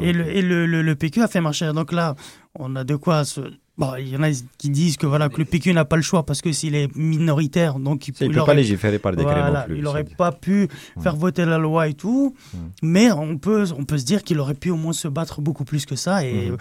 et, 0.02 0.14
le, 0.14 0.28
et 0.38 0.42
le, 0.42 0.66
le- 0.66 0.82
le 0.82 0.96
PQ 0.96 1.22
a 1.22 1.28
fait 1.28 1.42
marcher. 1.42 1.72
Donc 1.74 1.92
là, 1.92 2.16
on 2.58 2.74
a 2.78 2.84
de 2.86 2.96
quoi 2.96 3.26
se. 3.26 3.42
Bon, 3.78 3.94
il 3.98 4.10
y 4.10 4.18
en 4.18 4.22
a 4.22 4.30
qui 4.58 4.70
disent 4.70 4.98
que 4.98 5.08
voilà 5.08 5.30
que 5.30 5.38
le 5.38 5.46
PQ 5.46 5.74
n'a 5.74 5.86
pas 5.86 5.96
le 5.96 6.02
choix 6.02 6.24
parce 6.26 6.42
que 6.42 6.52
s'il 6.52 6.76
est 6.76 6.94
minoritaire, 6.96 7.80
donc 7.80 8.08
il, 8.08 8.14
Il 8.22 8.28
peut 8.32 8.44
pas 8.46 8.54
légiférer 8.54 9.00
par 9.00 9.14
décret 9.16 9.34
non 9.34 9.42
Voilà, 9.42 9.62
plus, 9.64 9.78
Il 9.78 9.84
n'aurait 9.84 10.04
pas 10.04 10.32
pu 10.32 10.68
faire 11.02 11.16
voter 11.16 11.46
la 11.46 11.58
loi 11.58 11.88
et 11.88 11.94
tout, 11.94 12.36
mais 12.84 13.12
on 13.12 13.38
peut 13.38 13.66
on 13.78 13.86
peut 13.86 13.98
se 13.98 14.06
dire 14.06 14.24
qu'il 14.24 14.40
aurait 14.40 14.54
pu 14.56 14.70
au 14.72 14.76
moins 14.76 14.94
se 14.94 15.08
battre 15.08 15.42
beaucoup 15.42 15.64
plus 15.64 15.86
que 15.86 15.96
ça 15.96 16.26
et, 16.26 16.52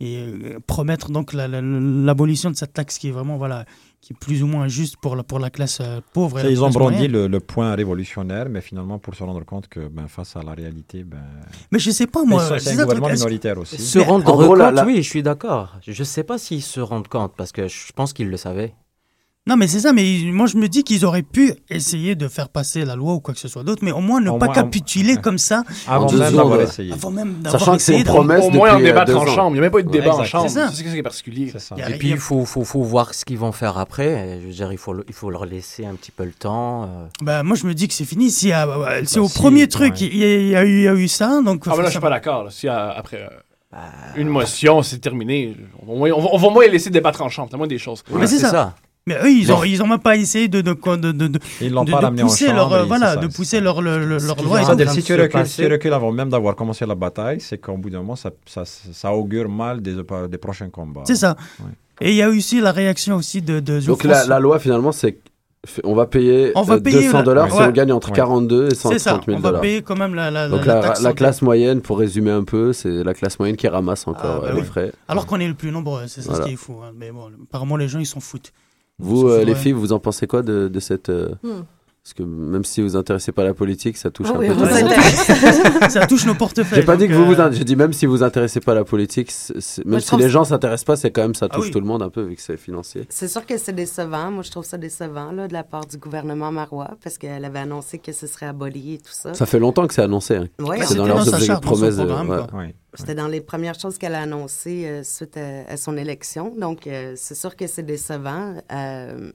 et 0.00 0.18
euh, 0.18 0.58
promettre 0.66 1.10
donc 1.10 1.32
la- 1.32 1.48
la- 1.48 1.60
l'abolition 1.60 2.50
de 2.50 2.56
cette 2.56 2.72
taxe 2.72 2.98
qui 2.98 3.08
est 3.08 3.12
vraiment 3.12 3.36
voilà 3.36 3.64
qui 4.00 4.14
est 4.14 4.16
plus 4.18 4.42
ou 4.42 4.46
moins 4.46 4.66
juste 4.66 4.96
pour 4.96 5.14
la 5.14 5.22
pour 5.22 5.38
la 5.38 5.50
classe 5.50 5.78
euh, 5.80 6.00
pauvre. 6.14 6.38
et 6.38 6.42
Ça, 6.42 6.46
la 6.46 6.52
Ils 6.52 6.62
ont 6.64 6.70
brandi 6.70 7.06
le, 7.06 7.26
le 7.26 7.40
point 7.40 7.74
révolutionnaire, 7.74 8.48
mais 8.48 8.60
finalement, 8.62 8.98
pour 8.98 9.14
se 9.14 9.22
rendre 9.22 9.44
compte 9.44 9.68
que 9.68 9.88
ben, 9.88 10.08
face 10.08 10.36
à 10.36 10.42
la 10.42 10.52
réalité, 10.54 11.04
ben, 11.04 11.18
Mais 11.70 11.78
je 11.78 11.90
sais 11.90 12.06
pas 12.06 12.24
moi. 12.24 12.58
C'est 12.58 12.70
un 12.70 12.82
gouvernement 12.82 13.08
truc, 13.08 13.18
minoritaire 13.18 13.58
aussi. 13.58 13.76
Se 13.78 13.98
rendre 13.98 14.24
compte, 14.24 14.58
la- 14.58 14.86
oui, 14.86 15.02
je 15.02 15.08
suis 15.10 15.22
d'accord. 15.22 15.76
Je 15.82 15.90
ne 15.98 16.04
sais 16.04 16.24
pas 16.24 16.38
s'ils 16.38 16.62
se 16.62 16.80
rendent 16.80 17.08
compte, 17.08 17.34
parce 17.36 17.52
que 17.52 17.68
je 17.68 17.92
pense 17.92 18.12
qu'ils 18.14 18.28
le 18.30 18.36
savaient. 18.38 18.74
Non, 19.50 19.56
mais 19.56 19.66
c'est 19.66 19.80
ça, 19.80 19.92
mais 19.92 20.04
moi 20.26 20.46
je 20.46 20.56
me 20.56 20.68
dis 20.68 20.84
qu'ils 20.84 21.04
auraient 21.04 21.24
pu 21.24 21.52
essayer 21.68 22.14
de 22.14 22.28
faire 22.28 22.48
passer 22.48 22.84
la 22.84 22.94
loi 22.94 23.14
ou 23.14 23.20
quoi 23.20 23.34
que 23.34 23.40
ce 23.40 23.48
soit 23.48 23.64
d'autre, 23.64 23.82
mais 23.84 23.90
au 23.90 23.98
moins 24.00 24.20
ne 24.20 24.30
Au 24.30 24.38
pas 24.38 24.46
moins- 24.46 24.54
capituler 24.54 25.16
comme 25.16 25.38
ça. 25.38 25.64
Avant 25.88 26.06
en 26.06 26.12
même 26.12 26.32
d'avoir 26.36 26.60
essayé. 26.60 26.92
Avant 26.92 27.10
même 27.10 27.34
Sachant 27.50 27.76
que 27.76 27.82
c'est 27.82 27.94
une 27.96 28.04
de- 28.04 28.08
promesse 28.08 28.44
Au 28.44 28.50
moins, 28.50 28.78
euh, 28.78 28.84
débattre 28.84 29.10
deux 29.10 29.16
en 29.18 29.26
chambre. 29.26 29.50
Il 29.50 29.52
n'y 29.54 29.58
a 29.58 29.62
même 29.62 29.72
pas 29.72 29.80
eu 29.80 29.82
de 29.82 29.88
Ouais, 29.88 29.98
débat 30.00 30.14
en 30.14 30.22
chambre. 30.24 30.48
C'est 30.48 30.54
ça. 30.54 30.70
C'est 30.72 30.84
ça 30.84 30.90
qui 30.92 30.96
est 30.98 31.02
particulier. 31.02 31.52
Et 31.76 31.98
puis, 31.98 32.10
il 32.10 32.16
faut, 32.18 32.44
faut, 32.44 32.62
faut 32.64 32.82
voir 32.84 33.12
ce 33.12 33.24
qu'ils 33.24 33.38
vont 33.38 33.50
faire 33.50 33.76
après. 33.76 34.38
Je 34.40 34.46
veux 34.46 34.52
dire, 34.52 34.70
il 34.70 34.78
faut, 34.78 34.92
le- 34.92 35.04
il 35.08 35.14
faut 35.14 35.30
leur 35.30 35.46
laisser 35.46 35.84
un 35.84 35.94
petit 35.94 36.12
peu 36.12 36.24
le 36.24 36.32
temps. 36.32 36.84
euh. 36.84 37.06
Bah, 37.20 37.42
moi 37.42 37.56
je 37.56 37.66
me 37.66 37.74
dis 37.74 37.88
que 37.88 37.94
c'est 37.94 38.04
fini. 38.04 38.30
Si, 38.30 38.50
Bah, 38.50 38.68
au 39.00 39.04
si, 39.04 39.18
premier 39.34 39.66
truc, 39.66 39.94
ouais. 39.94 40.06
il 40.12 40.16
y, 40.16 40.54
a- 40.54 40.62
eu, 40.64 40.78
il 40.78 40.82
y 40.84 40.88
a 40.88 40.94
eu 40.94 41.08
ça. 41.08 41.40
Donc, 41.44 41.64
Ah, 41.66 41.70
ben 41.70 41.78
là, 41.78 41.86
je 41.86 41.90
suis 41.90 41.98
pas 42.00 42.08
d'accord. 42.10 42.52
Si 42.52 42.68
euh, 42.68 42.90
après 42.92 43.28
euh, 43.74 43.76
une 44.16 44.28
motion, 44.28 44.82
c'est 44.82 44.98
terminé, 44.98 45.56
on 45.86 45.86
va, 46.04 46.14
au 46.14 46.38
moins- 46.38 46.50
moins 46.52 46.66
laisser 46.68 46.90
débattre 46.90 47.20
en 47.22 47.28
chambre. 47.28 47.48
C'est 47.50 47.56
moindre 47.56 47.70
des 47.70 47.78
choses. 47.78 48.04
Mais 48.12 48.28
c'est 48.28 48.38
ça. 48.38 48.76
Mais 49.10 49.16
eux, 49.24 49.30
ils 49.30 49.52
ont, 49.52 49.64
ils 49.64 49.82
ont 49.82 49.86
même 49.86 49.98
pas 49.98 50.16
essayé 50.16 50.48
de, 50.48 50.60
de, 50.60 50.72
de, 50.72 51.12
de, 51.12 51.26
de, 51.28 51.38
Ils 51.60 51.72
l'ont 51.72 51.84
de- 51.84 51.90
pas 51.90 51.98
de 52.00 52.04
ramené 52.06 52.22
en 52.22 52.26
pousser 52.26 52.52
leur, 52.52 52.86
voilà, 52.86 53.16
de 53.16 53.26
pousser 53.26 53.60
leur, 53.60 53.82
leur, 53.82 53.98
loi. 53.98 54.18
si 54.88 55.02
tu 55.02 55.14
recules, 55.20 55.46
si 55.46 55.56
tu 55.62 55.66
recules 55.66 55.92
avant 55.92 56.12
même 56.12 56.28
d'avoir 56.30 56.54
commencé 56.54 56.86
la 56.86 56.94
bataille, 56.94 57.40
c'est 57.40 57.58
qu'au 57.58 57.76
bout 57.76 57.90
d'un 57.90 57.98
moment, 57.98 58.16
ça, 58.16 58.30
ça, 58.46 58.62
ça 58.64 59.12
augure 59.12 59.48
mal 59.48 59.80
des, 59.82 59.94
des 60.28 60.38
prochains 60.38 60.70
combats. 60.70 61.02
C'est 61.04 61.16
ça. 61.16 61.36
Et 62.00 62.10
il 62.10 62.16
y 62.16 62.22
a 62.22 62.28
aussi 62.30 62.60
la 62.60 62.72
réaction 62.72 63.16
aussi 63.16 63.42
de, 63.42 63.60
de 63.60 63.80
Donc 63.80 64.04
la, 64.04 64.24
la 64.26 64.38
loi 64.40 64.58
finalement 64.58 64.92
c'est 64.92 65.18
on 65.84 65.94
va 65.94 66.06
payer, 66.06 66.52
On 66.54 66.62
va 66.62 66.76
euh, 66.76 66.80
payer 66.80 67.02
200 67.02 67.18
la- 67.18 67.22
dollars 67.22 67.50
si 67.52 67.60
on 67.60 67.70
gagne 67.70 67.92
entre 67.92 68.08
Ouais. 68.08 68.16
42 68.16 68.68
et 68.68 68.74
130 68.74 68.92
C'est 68.94 68.98
ça, 68.98 69.20
000 69.26 69.36
on 69.36 69.40
va 69.42 69.48
dollars. 69.50 69.60
payer 69.60 69.82
quand 69.82 69.94
même 69.96 70.14
la, 70.14 70.30
la, 70.30 70.48
Donc 70.48 70.64
la 70.64 70.76
la, 70.76 70.80
taxe 70.80 71.00
la 71.00 71.10
santé. 71.10 71.16
classe 71.16 71.42
moyenne, 71.42 71.82
pour 71.82 71.98
résumer 71.98 72.30
un 72.30 72.44
peu, 72.44 72.72
c'est 72.72 73.04
la 73.04 73.12
classe 73.12 73.38
moyenne 73.38 73.56
qui 73.58 73.68
ramasse 73.68 74.08
encore 74.08 74.36
Ah, 74.38 74.40
bah 74.40 74.46
euh, 74.48 74.54
les 74.54 74.60
oui. 74.62 74.66
frais. 74.66 74.90
Alors 75.06 75.26
qu'on 75.26 75.38
est 75.38 75.46
le 75.46 75.52
plus 75.52 75.70
nombreux, 75.70 76.04
c'est 76.06 76.22
ça 76.22 76.30
Voilà. 76.30 76.44
ce 76.44 76.48
qui 76.48 76.54
est 76.54 76.56
fou. 76.56 76.78
hein. 76.82 76.92
Mais 76.96 77.10
bon, 77.10 77.28
apparemment 77.42 77.76
les 77.76 77.88
gens 77.88 77.98
ils 77.98 78.06
s'en 78.06 78.20
foutent. 78.20 78.54
Vous, 79.00 79.28
euh, 79.28 79.44
les 79.44 79.54
filles, 79.54 79.72
vous 79.72 79.92
en 79.92 79.98
pensez 79.98 80.26
quoi 80.26 80.42
de, 80.42 80.68
de 80.68 80.80
cette... 80.80 81.08
euh, 81.08 81.30
Hmm. 81.42 81.62
Parce 82.02 82.14
que 82.14 82.22
même 82.22 82.64
si 82.64 82.80
vous 82.80 82.88
vous 82.88 82.96
intéressez 82.96 83.30
pas 83.30 83.42
à 83.42 83.44
la 83.44 83.52
politique, 83.54 83.98
ça 83.98 84.10
touche 84.10 84.28
Ah 84.30 84.36
un 84.36 84.38
oui, 84.38 84.46
peu 84.48 84.54
on 84.54 84.56
tout 84.56 84.64
le 84.64 84.70
monde. 84.70 84.78
s'intéresse. 84.78 85.92
Ça 85.92 86.06
touche 86.06 86.24
nos 86.24 86.34
portefeuilles, 86.34 86.80
J'ai 86.80 86.84
pas 86.86 86.96
dit 86.96 87.06
que 87.08 87.12
vous 87.12 87.26
vous... 87.26 87.34
euh, 87.34 87.44
in- 87.48 87.52
J'ai 87.52 87.62
dit 87.64 87.76
même 87.76 87.92
si 87.92 88.06
vous 88.06 88.12
vous 88.12 88.22
intéressez 88.22 88.60
pas 88.60 88.72
à 88.72 88.74
la 88.76 88.84
politique, 88.84 89.30
même 89.54 89.84
Moi, 89.84 90.00
si 90.00 90.16
les 90.16 90.30
gens 90.30 90.44
s'intéressent 90.44 90.84
pas, 90.86 90.96
c'est 90.96 91.10
quand 91.10 91.20
même 91.22 91.34
ça 91.34 91.46
Ah 91.50 91.54
touche 91.54 91.66
oui. 91.66 91.70
tout 91.70 91.78
le 91.80 91.84
monde 91.86 92.02
un 92.02 92.08
peu 92.08 92.22
vu 92.22 92.36
que 92.36 92.40
c'est 92.42 92.56
financier. 92.56 93.06
C'est 93.10 93.28
sûr 93.28 93.44
que 93.44 93.58
c'est 93.58 93.74
décevant. 93.74 94.30
Moi, 94.30 94.42
je 94.42 94.50
trouve 94.50 94.64
ça 94.64 94.78
décevant 94.78 95.30
là, 95.32 95.46
de 95.46 95.52
la 95.52 95.62
part 95.62 95.84
du 95.86 95.98
gouvernement 95.98 96.50
marois 96.50 96.92
parce 97.04 97.18
qu'elle 97.18 97.44
avait 97.44 97.58
annoncé 97.58 97.98
que 97.98 98.12
ce 98.12 98.26
serait 98.26 98.46
aboli 98.46 98.94
et 98.94 98.98
tout 98.98 99.12
ça. 99.12 99.34
Ça 99.34 99.44
fait 99.44 99.58
longtemps 99.58 99.86
que 99.86 99.92
c'est 99.92 100.02
annoncé. 100.02 100.36
hein. 100.36 100.48
Ouais, 100.58 100.78
c'est 100.78 100.86
c'était 100.86 100.98
dans 101.00 101.06
leurs 101.06 101.60
promesses. 101.60 101.96
C'était 102.94 103.14
dans 103.14 103.28
les 103.28 103.40
premières 103.42 103.78
choses 103.78 103.98
qu'elle 103.98 104.14
a 104.14 104.22
annoncées 104.22 104.84
euh, 104.86 105.02
suite 105.04 105.36
à, 105.36 105.70
à 105.70 105.76
son 105.76 105.96
élection. 105.96 106.54
Donc, 106.58 106.86
euh, 106.86 107.12
c'est 107.16 107.36
sûr 107.36 107.54
que 107.56 107.66
c'est 107.66 107.84
décevant. 107.84 108.54
Euh, 108.72 109.30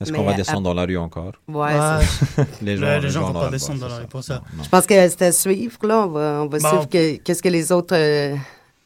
Est-ce 0.00 0.12
qu'on 0.12 0.22
va 0.22 0.30
à- 0.32 0.34
descendre 0.34 0.62
dans 0.62 0.74
la 0.74 0.84
rue 0.84 0.96
encore? 0.96 1.32
Ouais, 1.48 1.56
Ouais. 1.74 2.04
c'est- 2.36 2.46
Les 2.62 2.76
gens, 3.10 3.22
en 3.24 3.32
vont 3.32 3.40
pas 3.40 3.48
descendre 3.50 3.80
dans 3.80 3.88
c'est 3.88 3.94
la 3.94 4.00
rue 4.02 4.06
pour 4.06 4.22
ça. 4.22 4.42
Non. 4.56 4.62
Je 4.62 4.68
pense 4.68 4.86
que 4.86 5.08
c'était 5.08 5.24
à 5.26 5.32
suivre. 5.32 5.76
Là. 5.82 6.04
On 6.06 6.10
va, 6.10 6.40
on 6.44 6.46
va 6.46 6.58
Bon. 6.58 6.68
suivre 6.68 6.88
que- 6.88 7.16
qu'est-ce 7.16 7.42
que 7.42 7.48
les 7.48 7.72
autres 7.72 7.96
euh, 7.96 8.36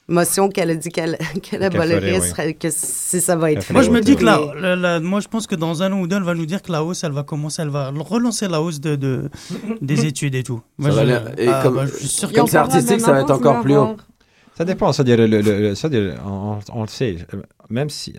motions 0.08 0.48
qu'elle 0.48 0.70
a 0.70 0.74
dit 0.74 0.88
qu'elle 0.88 1.18
qu'elle 1.42 1.62
abolirait, 1.64 2.18
oui. 2.18 2.54
que 2.54 2.68
si 2.70 3.20
ça 3.20 3.36
va 3.36 3.52
être 3.52 3.62
fait. 3.62 3.74
Moi, 3.74 3.82
je 3.82 3.90
me 3.90 4.00
dis 4.00 4.16
que 4.16 4.24
là, 4.24 4.40
la- 4.58 4.74
la- 4.74 5.00
moi, 5.00 5.20
je 5.20 5.28
pense 5.28 5.46
que 5.46 5.54
dans 5.54 5.82
un 5.82 5.92
an 5.92 6.00
ou 6.00 6.06
deux, 6.06 6.16
elle 6.16 6.22
va 6.22 6.34
nous 6.34 6.46
dire 6.46 6.62
que 6.62 6.72
la 6.72 6.82
hausse, 6.82 7.04
elle 7.04 7.12
va 7.12 7.24
commencer, 7.24 7.60
elle 7.60 7.68
va 7.68 7.90
relancer 7.94 8.48
la 8.48 8.62
hausse 8.62 8.80
de, 8.80 8.96
de- 8.96 9.28
des 9.82 10.06
études 10.06 10.34
et 10.34 10.42
tout. 10.42 10.62
Moi, 10.78 10.90
Ça 10.92 10.96
va 10.96 11.04
je, 11.06 11.10
aller- 11.12 11.42
et 11.44 11.48
ah, 11.48 11.60
comme- 11.62 11.74
bah, 11.74 11.84
je 11.86 11.94
suis 11.98 12.08
sûr 12.08 12.32
comme 12.32 12.46
que- 12.46 12.50
c'est 12.52 12.56
artistique, 12.56 13.00
ça 13.00 13.12
va 13.12 13.20
être 13.20 13.30
encore 13.30 13.60
plus 13.60 13.76
haut. 13.76 13.96
Ça 14.56 14.64
dépend, 14.64 14.92
c'est-à-dire, 14.92 15.18
on, 16.26 16.58
on 16.74 16.82
le 16.82 16.88
sait, 16.88 17.16
même 17.72 17.90
si, 17.90 18.14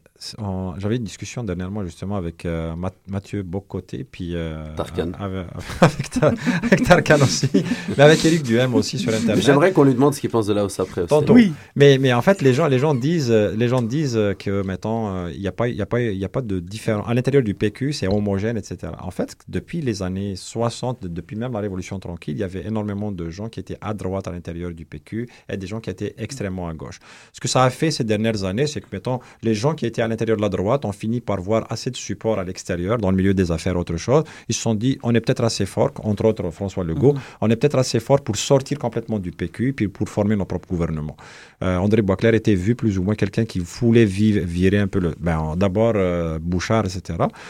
j'avais 0.77 0.97
une 0.97 1.03
discussion 1.03 1.43
dernièrement 1.43 1.83
justement 1.85 2.15
avec 2.15 2.45
euh, 2.45 2.75
Math- 2.75 2.93
Mathieu 3.07 3.43
Bocoté, 3.43 4.03
puis 4.03 4.31
euh, 4.35 4.75
Tarkan. 4.75 5.11
avec, 5.19 5.47
avec, 5.81 6.09
Tar- 6.09 6.33
avec 6.63 6.83
Tarkan 6.83 7.21
aussi, 7.21 7.49
mais 7.97 8.03
avec 8.03 8.23
Eric 8.25 8.43
Duhem 8.43 8.73
aussi 8.75 8.97
sur 8.97 9.13
Internet. 9.13 9.43
J'aimerais 9.43 9.71
qu'on 9.71 9.83
lui 9.83 9.93
demande 9.93 10.13
ce 10.13 10.19
qu'il 10.19 10.29
pense 10.29 10.47
de 10.47 10.53
la 10.53 10.65
hausse 10.65 10.79
après 10.79 11.01
aussi. 11.01 11.09
Tantôt. 11.09 11.35
Mais, 11.75 11.97
mais 11.99 12.11
en 12.13 12.21
fait, 12.21 12.41
les 12.41 12.53
gens, 12.53 12.67
les 12.67 12.79
gens 12.79 12.95
disent, 12.95 13.31
euh, 13.31 13.55
les 13.55 13.67
gens 13.67 13.81
disent 13.81 14.19
que, 14.39 14.63
mettons, 14.63 15.07
euh, 15.07 15.31
il 15.33 15.39
n'y 15.39 15.47
a 15.47 15.51
pas, 15.51 15.67
il 15.69 15.75
y 15.75 15.81
a 15.81 15.85
pas, 15.85 16.01
il 16.01 16.17
y 16.17 16.25
a 16.25 16.29
pas 16.29 16.41
de 16.41 16.59
différence. 16.59 17.07
À 17.07 17.13
l'intérieur 17.13 17.43
du 17.43 17.53
PQ, 17.53 17.93
c'est 17.93 18.07
homogène, 18.07 18.57
etc. 18.57 18.91
En 18.99 19.11
fait, 19.11 19.35
depuis 19.47 19.81
les 19.81 20.01
années 20.01 20.35
60, 20.35 21.05
depuis 21.05 21.35
même 21.35 21.53
la 21.53 21.59
Révolution 21.59 21.99
tranquille, 21.99 22.35
il 22.35 22.39
y 22.39 22.43
avait 22.43 22.65
énormément 22.65 23.11
de 23.11 23.29
gens 23.29 23.49
qui 23.49 23.59
étaient 23.59 23.77
à 23.81 23.93
droite 23.93 24.27
à 24.27 24.31
l'intérieur 24.31 24.71
du 24.71 24.85
PQ 24.85 25.29
et 25.49 25.57
des 25.57 25.67
gens 25.67 25.79
qui 25.79 25.89
étaient 25.89 26.15
extrêmement 26.17 26.67
à 26.67 26.73
gauche. 26.73 26.99
Ce 27.31 27.39
que 27.39 27.47
ça 27.47 27.63
a 27.63 27.69
fait 27.69 27.91
ces 27.91 28.03
dernières 28.03 28.43
années, 28.43 28.67
c'est 28.67 28.81
que, 28.81 28.87
mettons, 28.91 29.19
les 29.43 29.53
gens 29.53 29.73
qui 29.75 29.85
étaient 29.85 30.01
à 30.01 30.07
l'intérieur 30.07 30.37
de 30.37 30.41
la 30.41 30.49
droite 30.49 30.85
ont 30.85 30.91
fini 30.91 31.21
par 31.21 31.39
voir 31.41 31.65
assez 31.69 31.89
de 31.91 31.95
support 31.95 32.39
à 32.39 32.43
l'extérieur, 32.43 32.97
dans 32.97 33.11
le 33.11 33.17
milieu 33.17 33.33
des 33.33 33.51
affaires, 33.51 33.77
autre 33.77 33.97
chose. 33.97 34.23
Ils 34.49 34.55
se 34.55 34.61
sont 34.61 34.75
dit, 34.75 34.97
on 35.03 35.13
est 35.13 35.21
peut-être 35.21 35.43
assez 35.43 35.65
fort, 35.65 35.91
entre 36.03 36.25
autres 36.25 36.49
François 36.51 36.83
Legault, 36.83 37.13
Mhm. 37.13 37.19
on 37.41 37.49
est 37.49 37.55
peut-être 37.55 37.77
assez 37.77 37.99
fort 37.99 38.21
pour 38.21 38.35
sortir 38.35 38.77
complètement 38.79 39.19
du 39.19 39.31
PQ, 39.31 39.73
puis 39.73 39.87
pour 39.87 40.07
former 40.09 40.35
nos 40.35 40.45
propres 40.45 40.67
gouvernements. 40.69 41.17
Euh, 41.63 41.77
André 41.77 42.01
Boisclair 42.01 42.33
était 42.33 42.55
vu 42.55 42.75
plus 42.75 42.97
ou 42.97 43.03
moins 43.03 43.15
quelqu'un 43.15 43.45
qui 43.45 43.59
voulait 43.59 44.05
vi- 44.05 44.39
virer 44.39 44.79
un 44.79 44.87
peu 44.87 44.99
le. 44.99 45.13
Ben, 45.19 45.55
D'abord 45.57 45.93
euh, 45.95 46.39
Bouchard, 46.41 46.85
etc. 46.85 47.01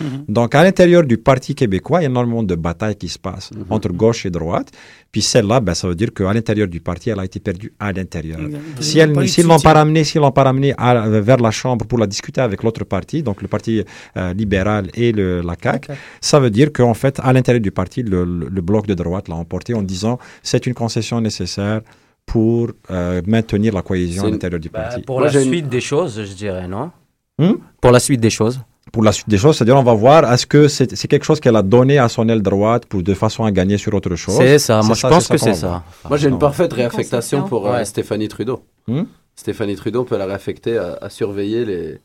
Mhm. 0.02 0.26
Donc, 0.28 0.56
à 0.56 0.64
l'intérieur 0.64 1.04
du 1.04 1.18
Parti 1.18 1.56
québécois, 1.56 2.00
il 2.00 2.04
y 2.04 2.06
a 2.06 2.10
énormément 2.10 2.44
de 2.44 2.56
batailles 2.56 2.96
qui 2.96 3.10
se 3.10 3.20
passent 3.20 3.52
Mhm. 3.52 3.66
entre 3.70 3.89
gauche 3.89 4.26
et 4.26 4.30
droite. 4.32 4.70
Puis 5.12 5.22
celle-là, 5.22 5.60
ben, 5.60 5.74
ça 5.74 5.88
veut 5.88 5.96
dire 5.96 6.12
qu'à 6.14 6.34
l'intérieur 6.34 6.68
du 6.68 6.80
parti, 6.80 7.10
elle 7.12 7.20
a 7.20 7.26
été 7.26 7.39
perdue 7.39 7.72
à 7.80 7.91
l'intérieur. 7.91 8.39
Si 8.80 9.00
elle- 9.00 9.12
l'ont 9.14 9.60
pas 9.60 9.74
ramené, 9.74 10.04
l'ont 10.16 10.32
pas 10.32 10.44
ramené 10.44 10.74
à- 10.78 11.08
vers 11.30 11.38
la 11.38 11.52
Chambre 11.52 11.82
pour 11.86 11.99
la 11.99 12.07
discuter 12.07 12.41
avec 12.41 12.63
l'autre 12.63 12.84
parti, 12.84 13.23
donc 13.23 13.41
le 13.41 13.47
Parti 13.47 13.84
euh, 14.17 14.34
libéral 14.34 14.88
et 14.93 15.11
le, 15.11 15.41
la 15.41 15.55
CAQ, 15.61 15.91
ça 16.21 16.39
veut 16.39 16.49
dire 16.49 16.71
qu'en 16.73 16.93
fait, 16.93 17.19
à 17.21 17.31
l'intérieur 17.34 17.61
du 17.61 17.71
parti, 17.71 18.03
le, 18.03 18.23
le- 18.25 18.49
le 18.49 18.61
bloc 18.61 18.88
de 18.88 18.93
droite 18.93 19.27
l'a 19.27 19.36
emporté 19.36 19.73
en 19.73 19.81
disant 19.81 20.17
c'est 20.41 20.65
une 20.67 20.73
concession 20.73 21.19
nécessaire 21.21 21.81
pour 22.25 22.69
euh, 22.89 23.21
maintenir 23.27 23.73
la 23.73 23.81
cohésion 23.81 24.25
à 24.25 24.29
l'intérieur 24.29 24.59
du 24.59 24.69
Bah, 24.69 24.84
parti. 24.84 25.01
pour 25.01 25.19
la 25.21 25.29
suite 25.31 25.67
des 25.67 25.81
choses, 25.81 26.23
je 26.23 26.34
dirais, 26.34 26.67
non? 26.67 26.91
Hmm? 27.38 27.53
Pour 27.81 27.91
la 27.91 27.99
suite 27.99 28.21
des 28.21 28.29
choses? 28.29 28.59
Pour 28.91 29.03
la 29.03 29.11
suite 29.11 29.27
des 29.27 29.38
choses, 29.39 29.57
c'est-à-dire 29.57 29.77
on 29.77 29.84
va 29.84 29.93
voir 29.93 30.31
est-ce 30.31 30.45
que 30.45 30.67
c'est 30.67 31.07
quelque 31.07 31.23
chose 31.25 31.39
qu'elle 31.39 31.55
a 31.55 31.63
donné 31.63 31.97
à 31.97 32.07
son 32.09 32.29
aile 32.29 32.41
droite 32.43 32.86
pour 32.86 33.01
de 33.01 33.13
façon 33.13 33.43
à 33.43 33.51
gagner 33.51 33.77
sur 33.77 33.93
autre 33.93 34.15
chose? 34.15 34.36
C'est 34.38 34.59
ça, 34.59 34.81
moi, 34.84 34.93
je 34.95 35.07
pense 35.07 35.27
que 35.27 35.38
c'est 35.38 35.53
ça. 35.55 35.84
Moi, 36.07 36.17
j'ai 36.17 36.29
une 36.29 36.38
parfaite 36.38 36.71
réaffectation 36.73 37.43
pour 37.43 37.67
euh, 37.67 37.73
Ouais. 37.77 37.86
Stéphanie 37.86 38.27
Trudeau. 38.27 38.63
Hmm? 38.88 39.03
Stéphanie 39.36 39.75
Trudeau, 39.75 40.03
peut 40.03 40.17
la 40.17 40.25
réaffecter 40.25 40.77
à, 40.77 40.97
à 41.01 41.09
surveiller 41.09 41.65
les, 41.65 41.97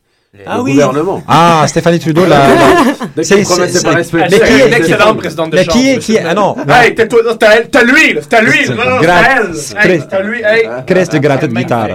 Ah 0.47 0.57
le 0.57 0.63
oui. 0.63 0.73
gouvernement. 0.73 1.23
Ah, 1.29 1.65
Stéphanie 1.69 1.99
Trudeau, 1.99 2.25
la. 2.27 2.47
Qu'ils 3.23 3.43
promettent, 3.45 3.71
c'est 3.71 3.83
pas 3.85 3.95
respecté. 3.95 4.29
Mais 4.31 4.47
qui 4.47 4.53
est 4.53 4.59
est, 4.65 4.69
une 4.69 4.75
excellente 4.75 5.19
présidente 5.19 5.51
de 5.51 5.57
mais 5.57 5.67
qui 5.67 5.91
est, 5.91 5.99
qui 5.99 6.15
est, 6.17 6.25
ah 6.25 6.35
non. 6.35 6.57
Hey, 6.69 6.95
t'es 6.95 7.07
toi, 7.09 7.21
t'as 7.39 7.57
elle- 7.57 7.69
t'as 7.69 7.83
lui, 7.83 8.15
là, 8.15 8.21
t'as 8.29 8.41
lui, 8.43 8.65
C'est 8.65 8.75
non, 8.75 8.85
non, 8.85 8.99
c'est 9.55 9.77
elle. 9.83 9.91
Hey, 9.93 10.03
t'as 10.09 10.21
lui, 10.23 10.41
hey. 10.43 10.69
Crest 10.87 11.13
de 11.13 11.19
gratte 11.19 11.43
de 11.45 11.55
guitare. 11.55 11.89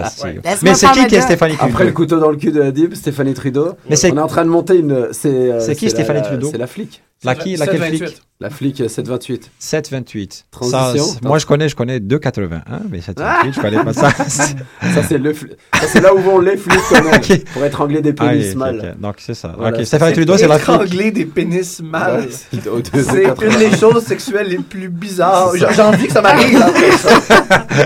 Mais 0.62 0.74
c'est 0.76 0.88
qui 0.92 1.08
qui 1.08 1.16
est. 1.16 1.22
Stéphanie 1.22 1.56
Trudeau 1.56 1.72
Après 1.74 1.86
le 1.86 1.92
couteau 1.92 2.20
dans 2.20 2.30
le 2.30 2.38
cul 2.38 2.52
de 2.52 2.62
Hadib, 2.62 2.94
Stéphanie 2.94 3.34
Trudeau. 3.34 3.74
Mais 3.90 3.96
c'est- 3.96 4.12
on 4.12 4.18
est 4.18 4.22
en 4.22 4.28
train 4.28 4.44
de 4.46 4.50
monter 4.50 4.76
une. 4.76 5.10
C'est 5.12 5.30
euh, 5.30 5.60
C'est 5.60 5.76
qui 5.76 5.86
la- 5.86 5.92
Stéphanie 5.92 6.20
la- 6.22 6.26
Trudeau 6.28 6.50
C'est 6.52 6.58
la 6.58 6.68
flic. 6.68 7.02
La 7.24 7.36
qui 7.36 7.56
Laquelle 7.56 7.82
flic 7.84 8.22
La 8.44 8.50
flic 8.50 8.82
euh, 8.82 8.90
728. 8.90 9.52
728. 9.58 10.46
Transition. 10.52 11.06
Ça, 11.06 11.20
moi, 11.24 11.40
je 11.40 11.46
connais, 11.46 11.70
je 11.70 11.78
connais 11.78 12.02
281, 12.02 12.62
mais 12.92 13.00
728, 13.00 13.54
je 13.54 13.60
connais 13.62 13.82
pas 13.86 13.94
ça. 13.94 14.10
Ça, 14.28 15.02
c'est 15.08 15.18
le 15.18 15.32
fli- 15.32 15.52
ça, 15.74 15.88
c'est 15.88 16.02
là 16.02 16.14
où 16.14 16.18
vont 16.20 16.40
les 16.40 16.58
flics 16.58 16.78
quand 16.90 17.02
même, 17.02 17.14
Ok. 17.30 17.44
pour 17.54 17.64
étrangler 17.64 18.02
des 18.02 18.14
Ah, 18.20 18.28
pénis 18.28 18.52
ok, 18.52 18.56
mal. 18.58 18.80
ok. 18.96 19.00
Donc, 19.02 19.16
c'est 19.20 19.34
ça. 19.34 19.56
Voilà, 19.58 19.86
c'est- 19.86 19.98
Trudeau, 20.12 20.36
c'est 20.38 20.48
la 20.50 20.60
flic. 20.60 20.76
Étrangler 20.76 21.12
des 21.12 21.26
pénis 21.26 21.82
mâles. 21.82 22.28
Ouais, 22.54 22.82
c'est 22.92 23.46
une 23.46 23.60
des 23.72 23.78
choses 23.78 24.04
sexuelles 24.04 24.48
les 24.50 24.58
plus 24.58 24.90
bizarres. 24.90 25.54
J'ai 25.56 25.82
envie 25.82 26.08
que 26.08 26.14
ça 26.14 26.22
m'arrive. 26.22 26.60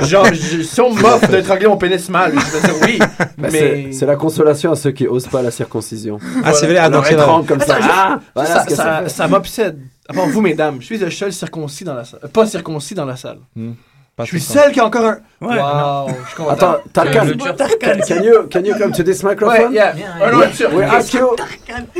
Genre, 0.05 0.25
je- 0.33 0.63
si 0.63 0.81
on 0.81 0.91
m'offre 0.93 1.27
d'étrangler 1.27 1.67
mon 1.67 1.77
pénis 1.77 2.09
mâle, 2.09 2.33
je 2.33 2.57
vais 2.57 2.67
dire 2.67 2.75
oui. 2.83 2.99
Bah, 3.37 3.49
Mais. 3.51 3.91
c'est- 3.91 4.05
la 4.07 4.15
consolation 4.15 4.71
à 4.71 4.75
ceux 4.75 4.91
qui 4.91 5.05
osent 5.07 5.27
pas 5.27 5.43
la 5.43 5.51
circoncision. 5.51 6.17
Ah, 6.43 6.53
c'est 6.53 6.65
vrai, 6.65 6.77
ah, 6.77 6.89
la- 6.89 7.11
étrangle 7.11 7.45
comme 7.45 7.59
ça. 7.61 7.77
Ah, 8.35 8.45
ça, 8.65 9.07
ça 9.07 9.27
m'obsède. 9.27 9.77
À 10.09 10.13
part 10.13 10.27
vous, 10.27 10.41
mesdames, 10.41 10.77
je 10.79 10.85
suis 10.85 10.97
le 10.97 11.09
seul 11.11 11.33
circoncis 11.33 11.83
dans 11.83 11.93
la 11.93 12.03
salle. 12.05 12.19
Euh, 12.23 12.27
Pas 12.27 12.45
circoncis 12.45 12.95
dans 12.95 13.05
la 13.05 13.15
salle. 13.17 13.39
Hmm. 13.55 13.71
Je 14.19 14.23
suis 14.25 14.39
circoncis. 14.39 14.63
seul 14.65 14.73
qui 14.73 14.79
a 14.79 14.85
encore 14.85 15.05
un. 15.05 15.17
Ouais, 15.41 15.59
Wow, 15.59 16.07
je 16.23 16.27
suis 16.29 16.35
content. 16.37 16.49
Attends, 16.49 16.75
Tarkan, 16.91 17.25
Turc. 17.37 17.57
can, 17.79 17.99
can 18.07 18.23
you, 18.23 18.33
can 18.49 18.63
you 18.63 18.73
come 18.79 18.91
to 18.91 19.03
this 19.03 19.21
microphone? 19.21 19.67
Ouais, 19.67 19.73
yeah. 19.75 19.93
Un 20.23 20.33
autre 20.33 20.53
turc. 20.57 20.73
We 20.73 20.83
ask 20.85 21.13
you. 21.13 21.27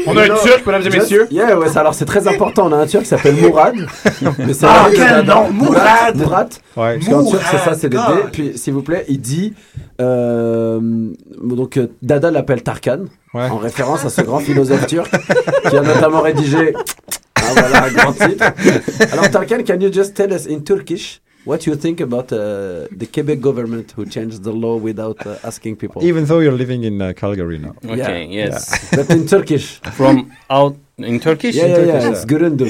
On 0.08 0.18
a 0.18 0.24
un 0.24 0.36
turc, 0.36 0.66
mesdames 0.66 0.82
et 0.88 0.89
messieurs. 0.97 1.28
Yeah, 1.30 1.60
ouais, 1.60 1.78
alors 1.78 1.93
c'est 1.93 2.05
très 2.05 2.28
important. 2.28 2.66
On 2.70 2.72
a 2.72 2.78
un 2.78 2.88
turc 2.88 3.03
qui 3.03 3.10
s'appelle 3.10 3.36
Mourad. 3.36 3.76
Mais 4.39 4.53
c'est 4.53 4.66
Ah, 4.66 4.86
un- 4.88 4.91
quel 4.95 5.26
nom, 5.26 5.51
Mourad. 5.51 6.16
Mourad. 6.16 6.53
Ouais. 6.76 6.97
Parce 6.97 7.05
qu'en 7.08 7.24
turc, 7.24 7.43
c'est 7.51 7.58
ça, 7.60 7.76
c'est 7.76 7.89
des. 7.89 7.99
Puis, 8.32 8.58
s'il 8.58 8.74
vous 8.74 8.82
plaît, 8.82 9.05
il 9.10 9.22
dit. 9.22 9.53
euh, 10.01 10.80
donc, 11.43 11.78
euh, 11.78 11.88
Dada 12.01 12.32
l'appelle 12.32 12.64
Tarkan, 12.64 13.01
Ouais. 13.36 13.47
en 13.49 13.58
référence 13.58 14.05
à 14.05 14.10
ce 14.10 14.22
grand 14.22 14.39
philosophe 14.39 14.88
turc 14.88 15.12
qui 15.70 15.78
a 15.78 15.82
notamment 15.82 16.22
rédigé. 16.22 16.74
Voilà, 17.55 17.83
un 17.85 17.91
grand 17.91 18.13
titre. 18.13 18.45
Alors, 19.13 19.29
Tarkan, 19.31 19.63
can 19.63 19.79
you 19.81 19.89
just 19.91 20.13
tell 20.15 20.31
us 20.33 20.45
in 20.45 20.63
Turkish 20.63 21.19
what 21.45 21.65
you 21.65 21.75
think 21.75 22.01
about 22.01 22.31
uh, 22.31 22.87
the 22.91 23.05
Quebec 23.13 23.39
government 23.39 23.93
who 23.95 24.05
changed 24.05 24.43
the 24.43 24.51
law 24.51 24.75
without 24.77 25.25
uh, 25.25 25.35
asking 25.47 25.75
people? 25.77 26.03
Even 26.03 26.25
though 26.25 26.39
you're 26.41 26.57
living 26.57 26.83
in 26.83 27.01
uh, 27.01 27.13
Calgary 27.13 27.57
now. 27.59 27.73
Okay, 27.85 28.25
Yeah, 28.25 28.45
yes. 28.45 28.69
yeah. 28.91 28.97
But 28.97 29.09
in 29.15 29.25
Turkish. 29.27 29.79
From 29.93 30.31
out 30.49 30.75
in 30.97 31.19
Turkish? 31.19 31.55
Yeah, 31.55 31.65
In 31.65 31.69
yeah, 31.71 31.77
Turkish. 31.77 32.03
yeah. 32.03 32.11
It's 32.11 32.25
Gurundum. 32.25 32.69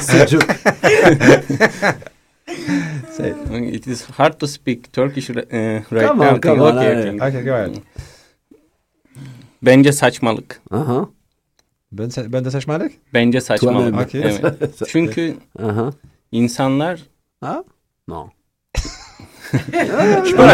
Sucuk. 0.00 0.44
Say. 3.16 3.30
It 3.76 3.86
is 3.86 4.04
hard 4.16 4.38
to 4.40 4.46
speak 4.46 4.90
Turkish 4.92 5.30
uh, 5.30 5.34
right 5.90 6.06
Come 6.08 6.18
now. 6.18 6.30
on, 6.34 6.40
come 6.40 6.60
on. 6.62 6.78
Okay, 6.78 6.86
I- 6.88 7.08
okay. 7.14 7.26
Okay, 7.26 7.42
go 7.44 7.54
ahead. 7.54 7.82
Bence 9.62 9.92
saçmalık. 9.92 10.60
Uh-huh. 10.70 11.06
Ben, 11.92 12.10
ben 12.28 12.44
de 12.44 12.50
saçmalık? 12.50 12.92
Bence 13.14 13.40
saçmalık. 13.40 14.00
Okay. 14.00 14.20
Evet. 14.20 14.72
Çünkü 14.88 15.36
Uh-huh. 15.58 15.92
insanlar 16.32 17.00
pas 17.40 17.64
d'accord. 18.10 18.30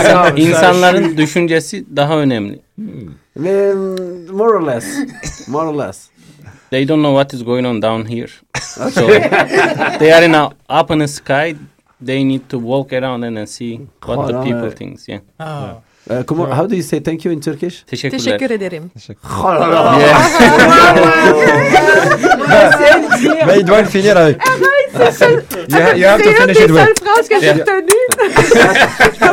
Ça, 0.03 0.31
insanların 0.37 1.17
düşüncesi 1.17 1.97
daha 1.97 2.19
önemli. 2.19 2.61
Mais, 3.37 3.75
mm, 3.75 4.37
more 4.37 4.57
or 4.57 4.67
less. 4.67 4.87
More 5.49 5.69
or 5.69 5.87
less. 5.87 6.09
They 6.71 6.89
don't 6.89 7.01
know 7.03 7.13
what 7.23 7.35
is 7.35 7.45
going 7.45 7.67
on 7.67 7.83
down 7.83 8.05
here. 8.09 8.29
So 8.91 9.07
they 9.99 10.13
are 10.13 10.27
in 10.27 10.33
a 10.33 10.51
up 10.81 10.91
in 10.91 10.99
the 10.99 11.09
sky. 11.09 11.57
They 12.07 12.29
need 12.29 12.41
to 12.49 12.59
walk 12.59 12.93
around 12.93 13.23
and 13.25 13.49
see 13.49 13.81
what 14.05 14.19
Oh, 14.19 14.27
the 14.27 14.33
no, 14.33 14.43
people 14.45 14.71
think. 14.71 15.09
Yeah. 15.09 15.21
Ah. 15.39 15.83
Euh, 16.09 16.23
comment, 16.23 16.47
how 16.47 16.67
do 16.69 16.77
you 16.77 16.83
say 16.83 17.01
thank 17.01 17.25
you 17.25 17.33
in 17.33 17.41
Turkish? 17.41 17.83
Teşekkür 17.87 18.51
ederim. 18.51 18.91
Oh 19.45 19.49
là 19.49 19.67
là 19.67 19.99
Mais 23.47 23.59
il 23.61 23.65
doit 23.67 23.83
le 23.83 23.89
finir 23.89 24.17
avec. 24.17 24.39
C'est 25.13 25.31
You, 25.69 25.77
ha- 25.79 25.97
you 25.97 26.05
have 26.07 26.23
to 26.23 26.29
une 26.31 26.37
finish 26.37 26.57
des 26.59 26.65
it 26.65 26.71
with. 26.71 26.81
seules 26.81 26.95
phrases 27.03 27.29
que 27.29 27.41
j'ai 27.41 27.51
retenues. 27.53 28.07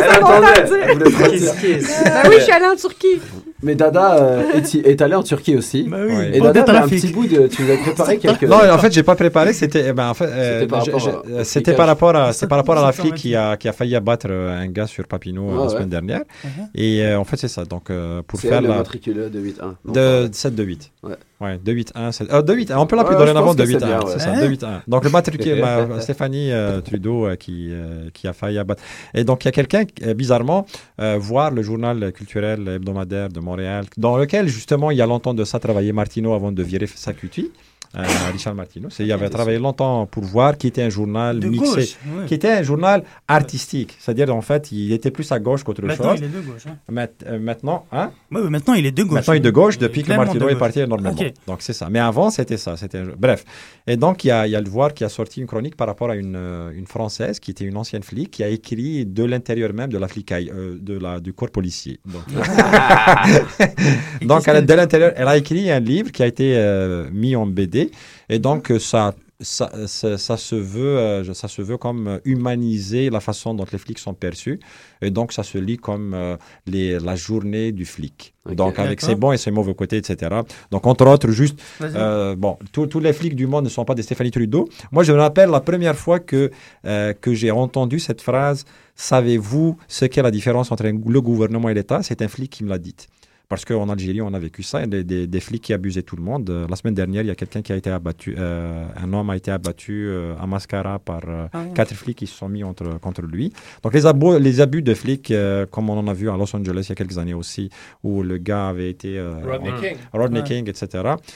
Ben 0.93 2.29
oui, 2.29 2.35
je 2.37 2.43
suis 2.43 2.51
allée 2.51 2.65
en 2.65 2.75
Turquie. 2.75 3.19
Mais 3.61 3.75
Dada 3.75 4.17
euh, 4.17 4.41
est, 4.55 4.75
est 4.75 5.01
allé 5.01 5.15
en 5.15 5.23
Turquie 5.23 5.55
aussi. 5.55 5.83
Bah 5.83 5.97
oui, 6.05 6.13
Et 6.33 6.41
Dada, 6.41 6.63
t'as 6.63 6.83
un 6.83 6.87
petit 6.87 7.07
bout 7.13 7.25
de. 7.25 7.47
Tu 7.47 7.61
nous 7.63 7.71
as 7.73 7.77
préparé 7.77 8.17
quelques. 8.17 8.43
Non, 8.43 8.57
en 8.69 8.77
fait, 8.77 8.91
j'ai 8.91 9.03
pas 9.03 9.15
préparé. 9.15 9.53
C'était, 9.53 9.85
eh 9.87 9.93
ben, 9.93 10.09
en 10.09 10.13
fait, 10.13 10.25
euh, 10.25 10.59
C'était 10.59 10.67
par 10.67 10.85
rapport 10.85 10.99
je- 10.99 11.09
à- 11.39 11.43
c'était 11.45 11.73
par 11.73 11.87
rapport 11.87 12.15
à, 12.15 12.33
c'est 12.33 12.47
par 12.47 12.57
rapport 12.57 12.77
à 12.77 12.85
la 12.85 12.91
flic 12.91 13.13
qui 13.15 13.35
a, 13.35 13.55
qui 13.55 13.69
a 13.69 13.73
failli 13.73 13.95
abattre 13.95 14.27
euh, 14.29 14.59
un 14.59 14.67
gars 14.67 14.87
sur 14.87 15.07
Papineau 15.07 15.49
Ah 15.51 15.55
la 15.55 15.61
ouais. 15.63 15.69
semaine 15.69 15.89
dernière. 15.89 16.21
Mhm. 16.43 16.51
Et 16.75 17.03
euh, 17.05 17.17
en 17.19 17.23
fait, 17.23 17.37
c'est 17.37 17.47
ça. 17.47 17.63
Donc, 17.63 17.89
euh, 17.89 18.21
pour 18.27 18.39
C'est 18.39 18.49
faire 18.49 18.57
elle, 18.57 18.63
le 18.65 18.69
la. 18.69 18.75
matriculé 18.77 19.29
de 19.29 19.39
8-1. 19.39 19.53
Non, 19.85 19.93
De 19.93 20.29
7 20.33 20.55
de 20.55 20.63
8. 20.63 20.91
Ouais. 21.03 21.13
Ouais, 21.43 21.57
2 21.63 21.71
8 21.73 21.91
1 21.95 22.11
7 22.11 22.31
euh, 22.33 22.41
2 22.41 22.53
8 22.55 22.71
1 22.71 22.77
on 22.79 22.85
peut 22.87 22.95
l'appeler 22.95 23.15
Ouais, 23.15 23.19
dorénavant 23.21 23.51
je 23.51 23.57
pense 23.57 23.57
2 23.57 23.63
que 23.65 23.69
8 23.69 23.79
c'est 23.79 23.85
1 23.85 23.87
bien, 23.87 23.99
c'est 24.07 24.13
ouais. 24.13 24.19
ça 24.19 24.31
Hein? 24.31 24.39
2 24.41 24.47
8 24.47 24.63
1 24.63 24.83
donc 24.87 25.03
le 25.03 25.09
matricule 25.09 25.59
ma- 25.61 25.99
Stéphanie 26.01 26.51
euh, 26.51 26.81
Trudeau 26.81 27.25
euh, 27.27 27.35
qui 27.35 27.69
euh, 27.71 28.09
qui 28.13 28.27
a 28.27 28.33
failli 28.33 28.57
abattre. 28.57 28.81
Et 29.13 29.23
donc 29.23 29.43
il 29.43 29.47
y 29.47 29.49
a 29.49 29.51
quelqu'un 29.51 29.83
euh, 30.03 30.13
bizarrement 30.13 30.65
euh, 31.01 31.17
voir 31.19 31.51
le 31.51 31.61
journal 31.61 32.11
culturel 32.13 32.67
hebdomadaire 32.67 33.29
de 33.29 33.39
Montréal 33.39 33.85
dans 33.97 34.15
lequel 34.17 34.47
justement 34.47 34.89
il 34.91 34.97
y 34.97 35.01
a 35.01 35.05
longtemps 35.05 35.33
de 35.33 35.43
ça 35.43 35.59
travaillait 35.59 35.91
Martineau 35.91 36.33
avant 36.33 36.51
de 36.51 36.63
virer 36.63 36.87
sa 36.87 37.13
cutie 37.13 37.51
euh, 37.95 38.03
Richard 38.31 38.55
Martineau 38.55 38.89
c'est 38.89 39.03
il 39.05 39.11
avait 39.11 39.29
travaillé 39.29 39.59
longtemps 39.59 40.05
pour 40.05 40.23
voir 40.23 40.57
qui 40.57 40.67
était 40.67 40.81
un 40.83 40.89
journal 40.89 41.39
De 41.39 41.47
mixé 41.47 41.65
gauche, 41.65 41.97
ouais. 42.17 42.25
qui 42.27 42.33
était 42.33 42.51
un 42.51 42.63
journal 42.63 43.03
artistique 43.27 43.95
c'est-à-dire 43.99 44.33
en 44.35 44.41
fait 44.41 44.71
il 44.71 44.91
était 44.93 45.11
plus 45.11 45.31
à 45.31 45.39
gauche 45.39 45.63
qu'autre 45.63 45.81
Maintenant, 45.83 46.11
chose 46.11 46.19
il 46.19 46.25
est 46.25 46.27
de 46.29 46.41
gauche. 46.41 46.65
hein. 46.67 47.07
Euh, 47.27 47.39
maintenant 47.39 47.85
hein? 47.91 48.11
Maintenant, 48.29 48.73
il 48.73 48.85
est 48.85 48.91
de 48.91 49.03
gauche. 49.03 49.13
Maintenant, 49.15 49.33
il 49.33 49.37
est 49.37 49.39
de 49.41 49.49
gauche 49.51 49.77
depuis 49.77 50.03
que 50.03 50.13
Martineau 50.13 50.49
est 50.49 50.55
parti 50.57 50.79
énormément. 50.79 51.11
Ok. 51.19 51.33
Donc, 51.47 51.61
c'est 51.61 51.73
ça. 51.73 51.87
Mais 51.89 51.99
avant, 51.99 52.29
c'était 52.29 52.57
ça. 52.57 52.75
C'était. 52.77 53.01
Bref. 53.17 53.43
Et 53.85 53.95
donc, 53.97 54.23
il 54.23 54.29
y 54.29 54.31
a, 54.31 54.47
il 54.47 54.51
y 54.51 54.55
a 54.55 54.61
le 54.61 54.69
voir 54.69 54.93
qui 54.93 55.03
a 55.03 55.09
sorti 55.09 55.39
une 55.41 55.47
chronique 55.47 55.75
par 55.75 55.87
rapport 55.87 56.09
à 56.09 56.15
une, 56.15 56.35
euh, 56.35 56.71
une 56.75 56.87
Française 56.87 57.39
qui 57.39 57.51
était 57.51 57.65
une 57.65 57.77
ancienne 57.77 58.03
flic 58.03 58.31
qui 58.31 58.43
a 58.43 58.47
écrit 58.47 59.05
de 59.05 59.23
l'intérieur 59.23 59.73
même 59.73 59.91
de 59.91 59.97
la 59.97 60.07
flicaille, 60.07 60.51
euh, 60.53 60.77
de 60.79 60.97
la, 60.97 61.19
du 61.19 61.33
corps 61.33 61.51
policier. 61.51 61.99
Donc, 62.05 62.23
donc 64.21 64.47
elle, 64.47 64.65
de 64.65 64.73
l'intérieur, 64.73 65.13
elle 65.15 65.27
a 65.27 65.37
écrit 65.37 65.69
un 65.71 65.79
livre 65.79 66.11
qui 66.11 66.23
a 66.23 66.27
été 66.27 66.53
euh, 66.55 67.09
mis 67.11 67.35
en 67.35 67.45
BD. 67.45 67.82
Et 68.29 68.39
donc, 68.39 68.71
euh, 68.71 68.79
ça. 68.79 69.13
Ça, 69.41 69.69
ça, 69.87 70.17
ça 70.17 70.37
se 70.37 70.55
veut, 70.55 70.97
euh, 70.97 71.33
ça 71.33 71.49
se 71.49 71.61
veut 71.61 71.75
comme 71.75 72.07
euh, 72.07 72.19
humaniser 72.23 73.09
la 73.09 73.19
façon 73.19 73.53
dont 73.53 73.65
les 73.69 73.77
flics 73.77 73.99
sont 73.99 74.13
perçus. 74.13 74.57
Et 75.01 75.11
donc, 75.11 75.33
ça 75.33 75.43
se 75.43 75.57
lit 75.57 75.75
comme 75.75 76.13
euh, 76.13 76.37
les, 76.65 76.97
la 76.99 77.17
journée 77.17 77.73
du 77.73 77.83
flic. 77.83 78.33
Donc, 78.45 78.79
avec 78.79 79.01
ses 79.01 79.15
bons 79.15 79.33
et 79.33 79.37
ses 79.37 79.51
mauvais 79.51 79.73
côtés, 79.73 79.97
etc. 79.97 80.31
Donc, 80.71 80.85
entre 80.87 81.07
autres, 81.07 81.29
juste, 81.31 81.59
euh, 81.81 82.35
bon, 82.37 82.57
tous 82.71 82.99
les 82.99 83.11
flics 83.11 83.35
du 83.35 83.47
monde 83.47 83.65
ne 83.65 83.69
sont 83.69 83.83
pas 83.83 83.95
des 83.95 84.03
Stéphanie 84.03 84.31
Trudeau. 84.31 84.69
Moi, 84.91 85.03
je 85.03 85.11
me 85.11 85.17
rappelle 85.17 85.49
la 85.49 85.59
première 85.59 85.97
fois 85.97 86.19
que, 86.19 86.51
euh, 86.85 87.13
que 87.13 87.33
j'ai 87.33 87.51
entendu 87.51 87.99
cette 87.99 88.21
phrase 88.21 88.63
Savez-vous 88.95 89.77
ce 89.87 90.05
qu'est 90.05 90.21
la 90.21 90.31
différence 90.31 90.71
entre 90.71 90.83
le 90.85 91.21
gouvernement 91.21 91.69
et 91.69 91.73
l'État? 91.73 92.03
C'est 92.03 92.21
un 92.21 92.27
flic 92.27 92.51
qui 92.51 92.63
me 92.63 92.69
l'a 92.69 92.77
dite. 92.77 93.07
Parce 93.49 93.65
qu'en 93.65 93.87
Algérie, 93.89 94.21
on 94.21 94.33
a 94.33 94.39
vécu 94.39 94.63
ça, 94.63 94.85
des, 94.87 95.03
des- 95.03 95.27
des 95.27 95.39
flics 95.39 95.61
qui 95.61 95.73
abusaient 95.73 96.01
tout 96.01 96.15
le 96.15 96.23
monde. 96.23 96.49
Euh, 96.49 96.65
la 96.67 96.75
semaine 96.75 96.95
dernière, 96.95 97.21
il 97.23 97.27
y 97.27 97.31
a 97.31 97.35
quelqu'un 97.35 97.61
qui 97.61 97.71
a 97.71 97.75
été 97.75 97.89
abattu, 97.89 98.33
euh, 98.37 98.85
un 98.95 99.13
homme 99.13 99.29
a 99.29 99.35
été 99.35 99.51
abattu 99.51 100.07
euh, 100.07 100.33
à 100.39 100.47
Mascara 100.47 100.97
par 100.97 101.21
euh, 101.27 101.45
Ah 101.53 101.61
oui. 101.67 101.73
quatre 101.75 101.93
flics 101.93 102.17
qui 102.17 102.25
se 102.25 102.35
sont 102.35 102.49
mis 102.49 102.63
entre, 102.63 102.97
contre 102.99 103.21
lui. 103.21 103.51
Donc 103.83 103.93
les 103.93 104.05
abus, 104.05 104.39
les 104.39 104.59
abus 104.61 104.81
de 104.81 104.93
flics, 104.93 105.29
euh, 105.29 105.65
comme 105.67 105.89
on 105.89 105.97
en 105.99 106.07
a 106.07 106.13
vu 106.13 106.29
à 106.31 106.37
Los 106.37 106.55
Angeles 106.55 106.85
il 106.85 106.89
y 106.89 106.91
a 106.93 106.95
quelques 106.95 107.17
années 107.17 107.33
aussi, 107.35 107.69
où 108.01 108.23
le 108.23 108.37
gars 108.37 108.69
avait 108.69 108.89
été... 108.89 109.19
euh, 109.19 109.33
Rodney 109.45 109.71
en- 109.71 109.79
King. 109.81 109.95
Rodney 110.13 110.39
Ouais. 110.39 110.45
King, 110.47 110.69
etc., 110.69 110.87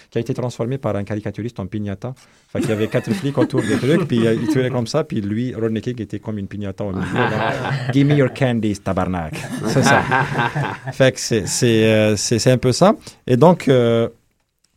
qui 0.10 0.18
a 0.18 0.22
été 0.22 0.34
transformé 0.34 0.78
par 0.80 0.96
un 0.96 1.04
caricaturiste 1.04 1.60
en 1.60 1.68
piñata. 1.68 2.16
Enfin, 2.48 2.60
il 2.64 2.70
y 2.70 2.72
avait 2.72 2.88
quatre 2.88 3.12
flics 3.12 3.38
autour 3.38 3.62
du 3.62 3.78
truc, 3.78 4.08
puis 4.08 4.26
euh, 4.26 4.34
il 4.34 4.48
tournait 4.48 4.70
comme 4.70 4.88
ça, 4.88 5.04
puis 5.04 5.20
lui, 5.20 5.54
Rodney 5.54 5.82
King, 5.82 6.02
était 6.02 6.20
comme 6.20 6.38
une 6.38 6.48
piñata 6.48 6.86
au 6.86 6.94
milieu. 6.94 7.02
donc, 7.02 7.14
Give 7.94 8.08
me 8.08 8.16
your 8.16 8.34
candies, 8.34 8.80
tabarnak. 8.80 9.34
C'est 9.68 9.84
ça. 9.84 10.02
fait 10.94 11.12
que 11.12 11.20
c'est, 11.20 11.46
c'est, 11.46 11.84
euh, 11.84 12.16
c'est, 12.16 12.40
c'est 12.40 12.52
un 12.52 12.58
peu 12.58 12.72
ça. 12.72 12.96
Et 13.26 13.36
donc, 13.36 13.68
euh, 13.68 14.08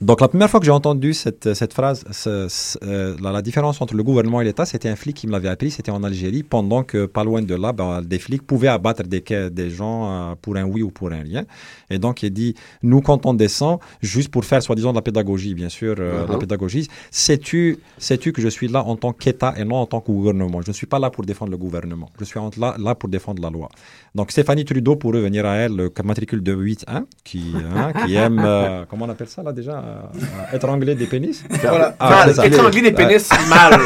Donc 0.00 0.22
la 0.22 0.28
première 0.28 0.48
fois 0.48 0.60
que 0.60 0.66
j'ai 0.66 0.72
entendu 0.72 1.12
cette, 1.12 1.52
cette 1.52 1.74
phrase, 1.74 2.04
ce- 2.10 2.46
ce- 2.48 2.78
euh, 2.84 3.16
la, 3.22 3.32
la 3.32 3.42
différence 3.42 3.82
entre 3.82 3.94
le 3.94 4.02
gouvernement 4.02 4.40
et 4.40 4.44
l'État, 4.44 4.64
c'était 4.64 4.88
un 4.88 4.96
flic 4.96 5.14
qui 5.14 5.26
me 5.26 5.32
l'avait 5.32 5.50
appris, 5.50 5.70
c'était 5.70 5.90
en 5.90 6.02
Algérie, 6.02 6.42
pendant 6.42 6.82
que 6.84 7.04
pas 7.04 7.22
loin 7.22 7.42
de 7.42 7.54
là, 7.54 7.72
ben, 7.72 8.00
des 8.00 8.18
flics 8.18 8.46
pouvaient 8.46 8.68
abattre 8.68 9.02
des, 9.02 9.22
des 9.50 9.68
gens 9.68 10.10
euh, 10.30 10.34
pour 10.40 10.56
un 10.56 10.64
oui 10.64 10.80
ou 10.82 10.90
pour 10.90 11.12
un 11.12 11.20
rien. 11.22 11.44
Et 11.90 11.98
donc 11.98 12.22
il 12.22 12.30
dit, 12.30 12.54
nous 12.82 13.02
quand 13.02 13.26
on 13.26 13.34
descend, 13.34 13.78
juste 14.00 14.30
pour 14.30 14.44
faire 14.46 14.62
soi-disant 14.62 14.90
de 14.92 14.96
la 14.96 15.02
pédagogie, 15.02 15.54
bien 15.54 15.68
sûr, 15.68 15.96
euh, 15.98 16.24
Uh-huh. 16.24 16.32
la 16.32 16.38
pédagogie, 16.38 16.88
sais-tu 17.10 17.78
sais-tu 17.98 18.32
que 18.32 18.40
je 18.40 18.48
suis 18.48 18.68
là 18.68 18.82
en 18.84 18.96
tant 18.96 19.12
qu'État 19.12 19.52
et 19.58 19.64
non 19.64 19.76
en 19.76 19.86
tant 19.86 20.00
que 20.00 20.10
gouvernement? 20.10 20.62
Je 20.62 20.68
ne 20.70 20.72
suis 20.72 20.86
pas 20.86 20.98
là 20.98 21.10
pour 21.10 21.24
défendre 21.24 21.50
le 21.50 21.56
gouvernement, 21.58 22.08
je 22.18 22.24
suis 22.24 22.40
là, 22.58 22.74
là 22.78 22.94
pour 22.94 23.08
défendre 23.10 23.42
la 23.42 23.50
loi. 23.50 23.68
Donc 24.14 24.30
Stéphanie 24.32 24.64
Trudeau, 24.64 24.96
pour 24.96 25.12
revenir 25.12 25.44
à 25.46 25.56
elle, 25.56 25.76
le 25.76 25.92
matricule 26.04 26.42
de 26.42 26.54
8-1, 26.54 27.04
qui, 27.22 27.52
hein, 27.76 27.92
qui 28.06 28.14
aime, 28.14 28.40
euh, 28.42 28.84
comment 28.88 29.04
on 29.04 29.08
appelle 29.10 29.28
ça 29.28 29.42
là 29.42 29.52
déjà 29.52 29.78
euh, 29.90 30.56
Étrangler 30.56 30.94
des 30.94 31.06
pénis 31.06 31.42
Voilà. 31.62 31.94
Ah, 31.98 32.26
Mal. 32.36 32.46
Étrangler 32.46 32.82
des 32.82 32.92
pénis, 32.92 33.28
Ouais. 33.30 33.36
mal. 33.48 33.80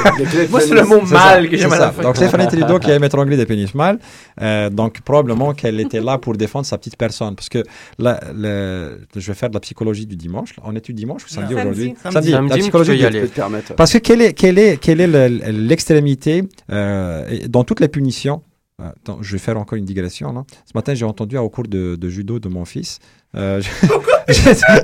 Moi, 0.51 0.61
c'est 0.61 0.75
le 0.75 0.85
mot 0.85 1.01
mal 1.03 1.43
ça, 1.45 1.49
que 1.49 1.57
j'aime 1.57 1.73
à 1.73 1.79
la 1.79 1.93
fin. 1.93 2.03
Donc 2.03 2.17
Stéphanie 2.17 2.47
Trudeau 2.47 2.79
qui 2.79 2.91
aime 2.91 3.05
étrangler 3.05 3.37
des 3.37 3.47
pénis 3.47 3.75
mal, 3.75 3.99
euh, 4.41 4.71
donc 4.71 5.01
probablement 5.03 5.53
qu'elle 5.55 5.81
était 5.81 6.01
là 6.01 6.19
pour 6.19 6.35
défendre 6.37 6.67
sa 6.67 6.79
petite 6.79 6.97
personne. 6.97 7.35
Parce 7.35 7.49
que 7.49 7.63
là, 7.99 8.21
le- 8.35 9.01
je 9.17 9.27
vais 9.27 9.35
faire 9.35 9.49
de 9.49 9.55
la 9.55 9.61
psychologie 9.61 10.07
du 10.07 10.17
dimanche. 10.17 10.51
On 10.65 10.75
est 10.77 10.85
du 10.85 10.93
dimanche 10.95 11.25
ou 11.25 11.29
samedi 11.29 11.55
Non. 11.55 11.61
aujourd'hui? 11.61 11.95
Samedi. 12.03 12.31
Samedi. 12.33 12.51
la 12.51 12.59
psychologie 12.59 12.91
tu 12.91 12.97
peux 12.97 13.07
y 13.07 13.11
du- 13.11 13.19
aller. 13.19 13.63
Parce 13.77 13.93
que 13.93 13.99
quelle 13.99 14.23
est, 14.23 14.33
quelle 14.33 14.59
est, 14.59 14.77
quelle 14.81 15.01
est 15.01 15.07
le- 15.07 15.51
l'extrémité 15.51 16.45
euh, 16.73 17.39
dans 17.49 17.65
toutes 17.65 17.81
les 17.81 17.89
punitions 17.89 18.43
Attends, 18.83 19.19
je 19.23 19.31
vais 19.33 19.39
faire 19.39 19.57
encore 19.57 19.77
une 19.79 19.85
digression. 19.85 20.33
Là. 20.33 20.43
Ce 20.67 20.73
matin, 20.75 20.95
j'ai 20.95 21.05
entendu 21.05 21.39
au 21.39 21.49
cours 21.49 21.69
de, 21.69 21.95
de 21.95 22.09
judo 22.09 22.41
de 22.41 22.49
mon 22.49 22.65
fils. 22.65 22.99
euh, 23.37 23.61
je- 24.29 24.33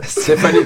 Stéphanie 0.05 0.59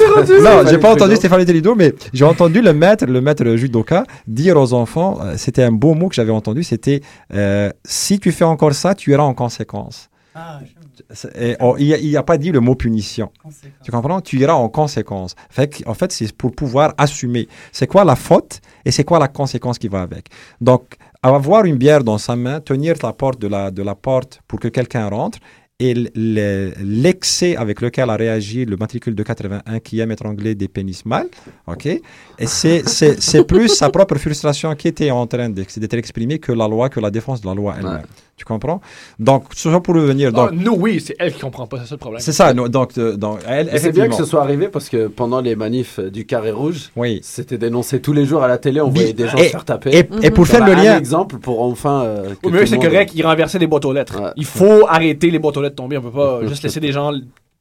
non, 0.42 0.66
j'ai 0.68 0.76
pas 0.78 0.92
entendu. 0.92 1.16
Stéphanie 1.16 1.46
Trudeau, 1.46 1.74
mais 1.74 1.94
j'ai 2.12 2.24
entendu 2.26 2.60
le 2.60 2.74
maître, 2.74 3.06
le 3.06 3.20
maître 3.22 3.56
judoka, 3.56 4.04
dire 4.26 4.58
aux 4.58 4.74
enfants, 4.74 5.18
euh, 5.22 5.34
c'était 5.38 5.62
un 5.62 5.72
beau 5.72 5.94
mot 5.94 6.08
que 6.08 6.14
j'avais 6.14 6.32
entendu, 6.32 6.62
c'était 6.64 7.00
euh, 7.32 7.70
si 7.84 8.18
tu 8.18 8.30
fais 8.30 8.44
encore 8.44 8.74
ça, 8.74 8.94
tu 8.94 9.12
iras 9.12 9.22
en 9.22 9.32
conséquence. 9.34 10.10
Et 11.36 11.56
on- 11.60 11.76
il 11.76 12.10
n'a 12.12 12.22
pas 12.24 12.36
dit 12.36 12.50
le 12.50 12.60
mot 12.60 12.74
punition. 12.74 13.30
Tu 13.84 13.90
comprends? 13.90 14.20
Tu 14.20 14.38
iras 14.40 14.54
en 14.54 14.68
conséquence. 14.68 15.34
Fait 15.48 15.82
en 15.86 15.94
fait, 15.94 16.12
c'est 16.12 16.30
pour 16.36 16.52
pouvoir 16.52 16.92
assumer. 16.98 17.48
C'est 17.72 17.86
quoi 17.86 18.04
la 18.04 18.16
faute 18.16 18.60
et 18.84 18.90
c'est 18.90 19.04
quoi 19.04 19.18
la 19.18 19.28
conséquence 19.28 19.78
qui 19.78 19.88
va 19.88 20.02
avec? 20.02 20.26
Donc, 20.60 20.96
avoir 21.32 21.64
une 21.64 21.76
bière 21.76 22.04
dans 22.04 22.18
sa 22.18 22.36
main, 22.36 22.60
tenir 22.60 22.94
la 23.02 23.12
porte 23.12 23.40
de 23.40 23.48
la, 23.48 23.70
de 23.70 23.82
la 23.82 23.94
porte 23.94 24.40
pour 24.46 24.58
que 24.60 24.68
quelqu'un 24.68 25.08
rentre 25.08 25.38
et 25.80 25.92
l'excès 26.78 27.56
avec 27.56 27.80
lequel 27.80 28.08
a 28.10 28.16
réagi 28.16 28.64
le 28.64 28.76
matricule 28.76 29.14
de 29.14 29.22
81 29.22 29.80
qui 29.80 29.98
aime 30.00 30.12
étrangler 30.12 30.54
des 30.54 30.68
pénis 30.68 31.04
mal, 31.04 31.26
ok? 31.66 31.86
Et 31.86 32.00
c'est- 32.46 32.82
plus 33.44 33.68
sa 33.68 33.90
propre 33.90 34.16
frustration 34.16 34.74
qui 34.76 34.88
était 34.88 35.10
en 35.10 35.26
train 35.26 35.48
d'être 35.50 35.94
exprimée 35.94 36.38
que 36.38 36.52
la 36.52 36.68
loi, 36.68 36.88
que 36.88 37.00
la 37.00 37.10
défense 37.10 37.40
de 37.40 37.46
la 37.48 37.54
loi 37.54 37.74
elle-même. 37.78 38.02
Tu 38.36 38.44
comprends? 38.44 38.80
Donc, 39.20 39.44
soit 39.54 39.80
pour 39.80 39.94
revenir. 39.94 40.30
Ah, 40.34 40.48
Donc, 40.48 40.52
nous, 40.54 40.74
oui, 40.76 41.00
c'est 41.00 41.14
elle 41.20 41.32
qui 41.32 41.40
comprend 41.40 41.68
pas, 41.68 41.78
c'est 41.78 41.86
ça 41.86 41.94
le 41.94 41.98
problème. 42.00 42.20
c'est 42.20 42.32
ça. 42.32 42.52
nous- 42.52 42.68
donc, 42.68 42.98
euh, 42.98 43.16
donc, 43.16 43.38
elle, 43.46 43.70
Et 43.72 43.78
c'est 43.78 43.92
bien 43.92 44.08
que 44.08 44.14
ce 44.16 44.24
soit 44.24 44.42
arrivé 44.42 44.66
parce 44.66 44.88
que 44.88 45.06
pendant 45.06 45.40
les 45.40 45.54
manifs 45.54 46.00
du 46.00 46.26
carré 46.26 46.50
rouge, 46.50 46.90
oui. 46.96 47.20
c'était 47.22 47.58
dénoncé 47.58 48.00
tous 48.00 48.12
les 48.12 48.24
jours 48.26 48.42
à 48.42 48.48
la 48.48 48.58
télé, 48.58 48.80
on 48.80 48.90
voyait 48.90 49.12
des 49.12 49.28
gens 49.28 49.38
et- 49.38 49.44
se 49.44 49.50
faire 49.50 49.64
taper. 49.64 49.90
et- 49.96 50.08
et 50.26 50.30
pour 50.32 50.48
Ça 50.48 50.58
faire 50.58 50.66
le 50.66 50.74
lien- 50.74 50.94
Un 50.96 50.98
exemple 50.98 51.38
pour 51.38 51.62
enfin. 51.62 52.02
euh, 52.02 52.22
que 52.24 52.28
Oui, 52.30 52.34
tout 52.42 52.50
mais 52.50 52.66
c'est 52.66 52.74
monde- 52.76 52.84
correct, 52.86 53.12
il 53.14 53.24
renversait 53.24 53.58
des 53.60 53.68
boîtes 53.68 53.84
aux 53.84 53.92
lettres. 53.92 54.32
Il 54.36 54.44
faut 54.46 54.86
arrêter 54.88 55.30
les 55.30 55.38
boîtes 55.38 55.56
aux 55.56 55.62
lettres 55.62 55.76
tomber. 55.76 55.96
On 55.98 56.02
peut 56.02 56.10
pas 56.10 56.40
juste 56.48 56.64
laisser 56.64 56.80
des 56.80 56.90
gens 56.90 57.12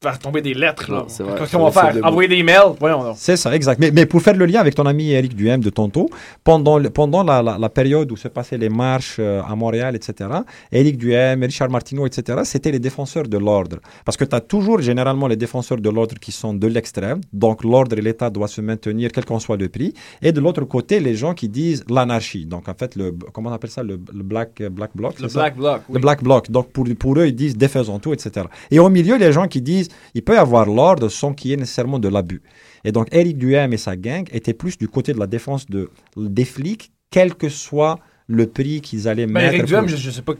faire 0.08 0.18
tomber 0.18 0.42
des 0.48 0.54
lettres. 0.54 0.90
là. 0.90 0.98
Non, 0.98 1.04
c'est 1.08 1.22
vrai. 1.22 1.34
Qu'est-ce 1.38 1.50
Ça 1.52 1.58
qu'on 1.58 1.68
va 1.70 1.92
faire? 1.92 2.04
Envoyer 2.04 2.28
des 2.28 2.36
emails 2.44 2.70
Voyons 2.80 3.02
donc. 3.04 3.16
C'est 3.18 3.36
ça, 3.36 3.54
exact. 3.58 3.78
Mais, 3.80 3.90
mais 3.96 4.06
pour 4.06 4.20
faire 4.22 4.36
le 4.42 4.46
lien 4.46 4.60
avec 4.60 4.74
ton 4.74 4.86
ami 4.86 5.10
Eric 5.12 5.34
Duhem 5.34 5.60
de 5.60 5.70
Tonto, 5.70 6.08
pendant, 6.42 6.78
le- 6.78 6.90
pendant 6.90 7.22
la, 7.22 7.42
la- 7.42 7.58
la 7.58 7.68
période 7.68 8.10
où 8.12 8.16
se 8.16 8.28
passaient 8.28 8.58
les 8.58 8.68
marches 8.68 9.16
euh, 9.18 9.42
à 9.42 9.54
Montréal, 9.54 9.94
etc., 9.96 10.30
Eric 10.72 10.96
Duhem, 10.98 11.42
Richard 11.42 11.70
Martineau, 11.70 12.06
etc., 12.06 12.40
c'était 12.44 12.70
les 12.70 12.78
défenseurs 12.88 13.28
de 13.34 13.38
l'ordre. 13.38 13.78
Parce 14.04 14.16
que 14.16 14.24
tu 14.24 14.34
as 14.36 14.40
toujours 14.40 14.80
généralement 14.80 15.26
les 15.28 15.36
défenseurs 15.36 15.78
de 15.80 15.90
l'ordre 15.90 16.14
qui 16.20 16.32
sont 16.32 16.54
de 16.54 16.66
l'extrême, 16.66 17.20
donc 17.32 17.64
l'ordre 17.64 17.96
et 17.98 18.02
l'État 18.02 18.30
doivent 18.30 18.50
se 18.50 18.60
maintenir 18.60 19.10
quel 19.12 19.24
qu'en 19.24 19.38
soit 19.38 19.56
le 19.56 19.68
prix, 19.68 19.92
et 20.22 20.32
de 20.32 20.40
l'autre 20.40 20.64
côté, 20.64 21.00
les 21.00 21.14
gens 21.14 21.34
qui 21.34 21.48
disent 21.48 21.84
l'anarchie. 21.88 22.44
Donc 22.46 22.68
en 22.68 22.74
fait, 22.74 22.94
le, 22.96 23.14
comment 23.32 23.50
on 23.50 23.52
appelle 23.52 23.70
ça, 23.70 23.82
le, 23.82 23.98
le 24.12 24.22
black, 24.22 24.60
euh, 24.60 24.68
black 24.68 24.90
bloc 24.94 25.18
Le 25.20 25.28
Black 25.28 25.56
Bloc, 25.56 25.80
oui. 25.88 25.94
Le 25.94 26.00
black 26.00 26.22
bloc. 26.22 26.50
Donc 26.50 26.70
pour, 26.72 26.84
pour 26.98 27.18
eux, 27.18 27.26
ils 27.26 27.34
disent 27.34 27.56
défaisons 27.56 27.98
tout, 27.98 28.12
etc. 28.12 28.46
Et 28.70 28.78
au 28.78 28.88
milieu, 28.88 29.16
les 29.16 29.32
gens 29.32 29.46
qui 29.46 29.60
disent 29.62 29.88
il 30.14 30.22
peut 30.22 30.34
y 30.34 30.38
avoir 30.38 30.66
l'ordre 30.66 31.08
sans 31.08 31.32
qu'il 31.34 31.50
y 31.50 31.54
ait 31.54 31.56
nécessairement 31.56 31.98
de 31.98 32.08
l'abus. 32.08 32.42
Et 32.84 32.92
donc 32.92 33.08
Eric 33.12 33.38
Duhem 33.38 33.72
et 33.72 33.76
sa 33.78 33.96
gang 33.96 34.26
étaient 34.32 34.54
plus 34.54 34.76
du 34.78 34.88
côté 34.88 35.12
de 35.12 35.18
la 35.18 35.26
défense 35.26 35.66
de, 35.66 35.90
des 36.16 36.44
flics, 36.44 36.92
quel 37.10 37.34
que 37.34 37.48
soit 37.48 37.98
le 38.26 38.46
prix 38.46 38.80
qu'ils 38.80 39.08
allaient 39.08 39.26
Ben, 39.26 39.32
mettre. 39.34 39.54
Eric 39.54 39.66
Duhem, 39.66 39.80
pour- 39.80 39.88
je, 39.88 39.96
je 39.96 40.10
sais 40.10 40.22
pas 40.22 40.34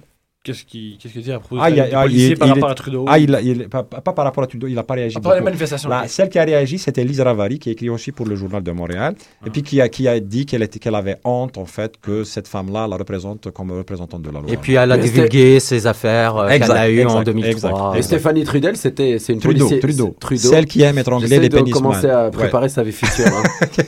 qu'est-ce 0.45 0.65
qu'il 0.65 0.97
qu'est-ce 0.99 1.13
qu'il 1.15 1.23
dit 1.23 1.33
à 1.33 1.41
propos 1.41 1.57
ah, 1.61 1.71
il, 1.71 1.81
a- 1.81 1.89
ah, 1.95 2.07
il- 2.07 2.37
par 2.39 2.47
il 2.49 2.53
rapport 2.53 2.69
est- 2.69 2.73
à 2.73 2.75
Trudeau. 2.77 3.05
Ah, 3.09 3.19
il, 3.19 3.35
a- 3.35 3.41
il- 3.41 3.69
pas, 3.69 3.83
pas 3.83 4.13
par 4.13 4.25
rapport 4.25 4.45
à 4.45 4.47
Trudeau, 4.47 4.67
il 4.69 4.75
n'a 4.75 4.83
pas 4.85 4.95
réagi. 4.95 5.17
Part 5.19 5.35
les 5.35 5.41
manifestations, 5.41 5.89
La-. 5.89 6.07
Celle 6.07 6.29
qui 6.29 6.39
a 6.39 6.45
réagi, 6.45 6.79
c'était 6.79 7.03
Lise 7.03 7.21
Ravary, 7.23 7.59
qui 7.59 7.71
a 7.71 7.73
écrit 7.73 7.89
aussi 7.89 8.13
pour 8.13 8.27
le 8.27 8.37
Journal 8.37 8.63
de 8.63 8.71
Montréal, 8.71 9.15
et 9.47 9.51
puis 9.51 9.63
qui 9.63 9.81
a, 9.81 9.89
qui 9.89 10.07
a 10.07 10.21
dit 10.21 10.47
qu'elle 10.47 10.63
était- 10.63 10.79
qu'elle 10.79 10.95
avait 10.95 11.17
honte, 11.25 11.57
en 11.59 11.65
fait, 11.65 11.95
que 12.01 12.23
cette 12.25 12.47
femme-là 12.47 12.87
la 12.87 12.97
représente 12.97 13.51
comme 13.51 13.73
représentante 13.73 14.23
de 14.23 14.31
la 14.31 14.41
loi. 14.41 14.51
Et 14.53 14.57
puis 14.59 14.75
elle 14.75 14.93
a 14.93 14.99
divulgué 14.99 15.59
ses 15.61 15.87
affaires 15.87 16.37
euh, 16.37 16.47
qu'elle 16.49 16.57
Exact, 16.63 16.75
a 16.77 16.91
eues 16.91 17.05
en 17.05 17.21
exact, 17.23 17.25
2003. 17.25 17.95
Et 17.97 18.03
Stéphanie 18.03 18.45
Trudel, 18.45 18.77
c'était 18.77 19.19
c'est 19.19 19.33
une 19.33 19.41
Trudeau. 19.41 19.69
Trudeau. 19.81 20.15
Trudeau. 20.21 20.49
Celle 20.51 20.67
qui 20.67 20.83
aime 20.83 20.99
étrangler 20.99 21.39
les 21.39 21.49
pénis 21.49 21.73
commencer 21.73 22.09
à 22.11 22.31
préparer 22.31 22.65
Ouais. 22.65 22.69
sa 22.69 22.83
vie 22.83 22.93
future. 22.93 23.27
hein. 23.27 23.43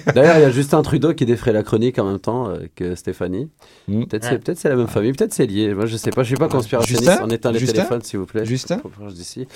D'ailleurs, 0.15 0.37
il 0.39 0.43
y 0.43 0.45
a 0.45 0.51
Justin 0.51 0.81
Trudeau 0.83 1.13
qui 1.15 1.27
défrait 1.27 1.53
la 1.53 1.63
chronique 1.63 1.99
en 1.99 2.05
même 2.05 2.19
temps 2.19 2.49
euh, 2.49 2.61
que 2.75 2.95
Stéphanie. 2.95 3.49
Peut-être 3.87 4.25
c'est 4.25 4.31
Ouais. 4.31 4.39
peut-être 4.39 4.59
c'est 4.59 4.69
la 4.69 4.77
même 4.77 4.87
famille, 4.89 5.13
peut-être 5.13 5.33
c'est 5.35 5.47
lié. 5.47 5.75
Moi, 5.75 5.87
je 5.87 5.97
sais 5.97 6.11
pas. 6.11 6.23
Je 6.23 6.29
suis 6.29 6.37
pas 6.37 6.46
conspirationniste. 6.49 7.05
Justin 7.11 7.25
On 7.25 7.31
éteint 7.31 7.53
les 7.53 7.59
Justin 7.59 7.75
téléphones, 7.75 8.03
s'il 8.03 8.19
vous 8.19 8.27
plaît. 8.27 8.45
Justin 8.45 8.81
d'ici. 9.13 9.47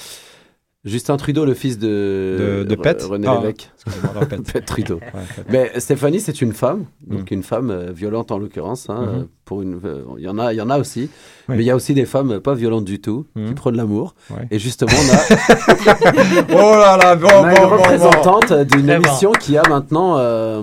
Justin 0.82 1.18
Trudeau, 1.18 1.45
le 1.45 1.53
fils 1.53 1.78
de, 1.78 2.62
De- 2.62 2.64
de 2.64 2.74
Pet 2.74 3.03
René 3.03 3.26
Ah, 3.28 3.34
Lévesque. 3.43 3.70
excusez-moi, 3.74 4.14
non, 4.18 4.26
Pet. 4.26 4.41
Pet 4.53 4.64
Trudeau. 4.64 4.95
Ouais, 4.95 5.20
Pet. 5.36 5.45
Mais 5.51 5.78
Stéphanie, 5.78 6.20
c'est 6.20 6.41
une 6.41 6.55
femme, 6.55 6.86
donc 7.07 7.30
Mm. 7.30 7.34
une 7.34 7.43
femme 7.43 7.70
euh, 7.70 7.93
violente 7.93 8.30
en 8.32 8.38
l'occurrence. 8.38 8.88
hein, 8.88 9.03
Mhm. 9.03 9.09
euh, 9.20 9.24
pour 9.45 9.61
une, 9.61 9.78
euh, 9.84 10.05
il 10.16 10.24
y 10.24 10.28
en 10.28 10.38
a, 10.38 10.55
il 10.55 10.57
y 10.57 10.62
en 10.62 10.70
a 10.70 10.78
aussi. 10.78 11.11
Oui. 11.51 11.57
Mais 11.57 11.64
il 11.64 11.66
y 11.66 11.70
a 11.70 11.76
aussi 11.76 11.93
des 11.93 12.07
femmes 12.07 12.41
pas 12.41 12.55
violentes 12.55 12.86
du 12.86 12.99
tout, 12.99 13.26
qui 13.36 13.43
Mhm. 13.43 13.55
prennent 13.57 13.76
l'amour. 13.76 14.14
Ouais. 14.30 14.49
Et 14.51 14.59
justement, 14.59 14.91
on 14.95 15.14
a, 15.14 15.18
oh 16.55 16.78
là 16.80 16.97
là, 16.97 17.14
bon, 17.16 17.28
on 17.30 17.45
a 17.45 17.51
une 17.51 17.57
bon, 17.57 17.62
bon, 17.62 17.68
bon. 17.68 17.76
représentante 17.76 18.53
d'une 18.72 18.88
émission 18.88 19.32
qui 19.32 19.59
a 19.59 19.62
maintenant 19.68 20.16
euh, 20.16 20.62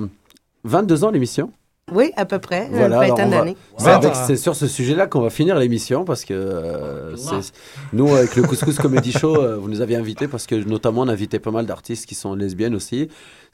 22 0.64 1.04
ans 1.04 1.12
l'émission. 1.12 1.52
Oui, 1.94 2.12
à 2.18 2.26
peu 2.26 2.38
près, 2.40 2.68
Voilà, 2.70 2.86
une 2.88 2.92
alors 2.94 3.08
vingtaine 3.16 3.28
on 3.28 3.82
va- 3.84 3.98
d'années. 4.00 4.14
c'est 4.28 4.36
sur 4.36 4.58
ce 4.58 4.68
sujet-là 4.68 5.08
qu'on 5.08 5.22
va 5.22 5.30
finir 5.30 5.58
l'émission 5.58 6.04
parce 6.04 6.26
que 6.26 6.34
euh, 6.34 7.16
c'est- 7.16 7.54
nous, 7.94 8.14
avec 8.14 8.36
le 8.36 8.44
Couscous 8.44 8.76
Comedy 8.78 9.14
Show, 9.14 9.38
euh, 9.38 9.56
vous 9.56 9.70
nous 9.70 9.80
avez 9.80 9.96
invités 9.96 10.28
parce 10.28 10.46
que 10.48 10.56
notamment 10.56 11.04
on 11.04 11.08
a 11.08 11.14
invité 11.14 11.40
pas 11.40 11.52
mal 11.52 11.66
d'artistes 11.66 12.06
qui 12.06 12.14
sont 12.14 12.36
lesbiennes 12.36 12.76
aussi. 12.76 13.08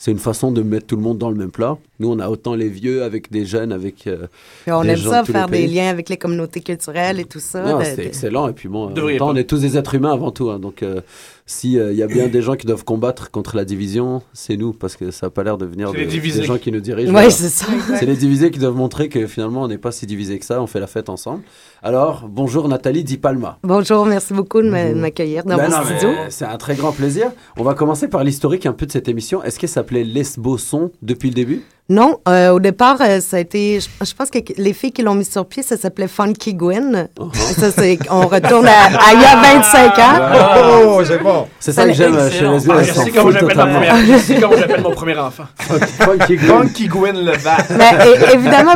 C'est 0.05 0.11
une 0.11 0.19
façon 0.19 0.51
de 0.51 0.61
mettre 0.63 0.87
tout 0.87 0.97
le 0.97 1.01
monde 1.01 1.17
dans 1.17 1.29
le 1.29 1.37
même 1.37 1.49
plat. 1.49 1.77
Nous, 2.01 2.11
on 2.11 2.19
a 2.19 2.27
autant 2.27 2.55
les 2.55 2.67
vieux 2.67 3.03
avec 3.03 3.31
des 3.31 3.45
jeunes, 3.45 3.71
avec. 3.71 4.05
euh, 4.07 4.27
on 4.67 4.81
des 4.83 4.89
aime 4.89 4.95
gens 4.97 5.11
ça, 5.11 5.21
de 5.21 5.27
tous 5.27 5.31
les 5.31 5.39
faire 5.39 5.47
des 5.47 5.65
liens 5.67 5.87
avec 5.89 6.09
les 6.09 6.17
communautés 6.17 6.59
culturelles 6.59 7.21
et 7.21 7.23
tout 7.23 7.39
ça. 7.39 7.63
Non, 7.63 7.79
de- 7.79 7.85
c'est 7.85 7.95
de- 7.95 8.01
excellent. 8.01 8.49
Et 8.49 8.51
puis 8.51 8.67
bon, 8.67 8.87
en 8.87 8.89
Devriez 8.91 9.13
même 9.13 9.19
temps, 9.19 9.27
pas. 9.27 9.31
on 9.31 9.35
est 9.37 9.45
tous 9.45 9.61
des 9.61 9.77
êtres 9.77 9.95
humains 9.95 10.11
avant 10.11 10.31
tout. 10.31 10.49
hein. 10.49 10.59
donc, 10.59 10.83
euh, 10.83 10.99
si 11.45 11.79
euh, 11.79 11.93
y 11.93 12.03
a 12.03 12.07
bien 12.07 12.27
des 12.27 12.41
gens 12.41 12.55
qui 12.55 12.65
doivent 12.67 12.83
combattre 12.83 13.31
contre 13.31 13.55
la 13.55 13.63
division, 13.63 14.21
c'est 14.33 14.57
nous, 14.57 14.73
parce 14.73 14.97
que 14.97 15.09
ça 15.11 15.27
n'a 15.27 15.29
pas 15.29 15.43
l'air 15.43 15.57
de 15.57 15.65
venir 15.65 15.87
C'est 15.91 15.95
de- 15.97 16.01
les 16.01 16.05
divisés. 16.07 16.41
des 16.41 16.45
gens 16.47 16.57
qui 16.57 16.71
nous 16.73 16.81
dirigent. 16.81 17.11
Voilà. 17.11 17.29
c'est 17.29 17.47
ça. 17.47 17.67
C'est 17.97 18.05
les 18.05 18.17
divisés 18.17 18.51
qui 18.51 18.59
doivent 18.59 18.75
montrer 18.75 19.07
que 19.07 19.25
finalement, 19.25 19.61
on 19.63 19.67
n'est 19.69 19.77
pas 19.77 19.93
si 19.93 20.05
divisés 20.05 20.37
que 20.37 20.45
ça. 20.45 20.61
On 20.61 20.67
fait 20.67 20.81
la 20.81 20.87
fête 20.87 21.07
ensemble. 21.07 21.43
Alors, 21.81 22.27
bonjour 22.29 22.67
Nathalie 22.67 23.05
Di 23.05 23.17
Palma. 23.17 23.57
Bonjour, 23.63 24.05
merci 24.05 24.33
beaucoup 24.33 24.61
de 24.61 24.67
m'accueillir 24.69 25.45
dans 25.45 25.55
Ben 25.55 25.69
mon 25.69 25.77
non, 25.77 25.83
studio. 25.85 26.09
C'est 26.29 26.45
un 26.45 26.57
très 26.57 26.75
grand 26.75 26.91
plaisir. 26.91 27.31
On 27.57 27.63
va 27.63 27.73
commencer 27.73 28.09
par 28.09 28.25
l'historique 28.25 28.65
un 28.65 28.73
peu 28.73 28.85
de 28.85 28.91
cette 28.91 29.07
émission. 29.07 29.41
Est-ce 29.43 29.59
qu'elle 29.59 29.69
s'appelait 29.93 30.03
Lesboson 30.03 30.91
depuis 31.01 31.29
le 31.29 31.35
début? 31.35 31.61
Non, 31.89 32.17
euh, 32.29 32.51
au 32.51 32.59
départ, 32.61 32.97
euh, 33.01 33.19
ça 33.19 33.35
a 33.37 33.39
été. 33.41 33.79
Je, 33.81 34.05
je 34.05 34.13
pense 34.15 34.29
que 34.29 34.39
les 34.57 34.71
filles 34.71 34.93
qui 34.93 35.01
l'ont 35.01 35.15
mis 35.15 35.25
sur 35.25 35.45
pied, 35.45 35.61
ça 35.61 35.75
s'appelait 35.75 36.07
Funky 36.07 36.53
Gwen. 36.53 37.09
Uh-huh. 37.19 37.35
Ça, 37.35 37.71
c'est. 37.71 37.99
On 38.09 38.25
retourne 38.25 38.65
à, 38.67 38.85
à 38.85 39.13
il 39.13 39.21
y 39.21 39.25
a 39.25 39.59
25 39.59 39.99
ans. 39.99 40.85
Oh, 40.87 41.01
c'est 41.05 41.21
bon. 41.21 41.45
C'est 41.59 41.73
ça 41.73 41.85
que 41.85 41.91
j'aime 41.91 42.13
chez 42.31 42.47
Lesbiennes. 42.47 42.77
Ah, 42.79 42.83
je 42.83 42.93
sais 42.93 44.39
comment 44.39 44.55
j'appelle 44.57 44.81
mon 44.81 44.91
premier 44.91 45.17
enfant. 45.17 45.43
Funky 45.59 46.37
Gwen. 46.37 46.47
Funky 46.47 46.87
Gwen 46.87 47.17
Levac. 47.17 47.69
Mais 47.71 47.91
é- 48.07 48.33
évidemment, 48.33 48.75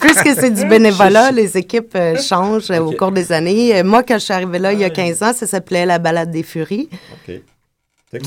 puisque 0.00 0.28
c'est 0.38 0.50
du 0.50 0.64
bénévolat, 0.64 1.32
les 1.32 1.56
équipes 1.58 1.94
euh, 1.96 2.16
changent 2.16 2.70
au 2.70 2.92
cours 2.92 3.10
des 3.10 3.32
années. 3.32 3.82
Moi, 3.82 4.04
quand 4.04 4.14
je 4.14 4.24
suis 4.24 4.32
arrivée 4.32 4.60
là 4.60 4.72
il 4.72 4.78
y 4.78 4.84
a 4.84 4.90
15 4.90 5.22
ans, 5.24 5.32
ça 5.34 5.48
s'appelait 5.48 5.86
La 5.86 5.98
Balade 5.98 6.30
des 6.30 6.44
Furies. 6.44 6.88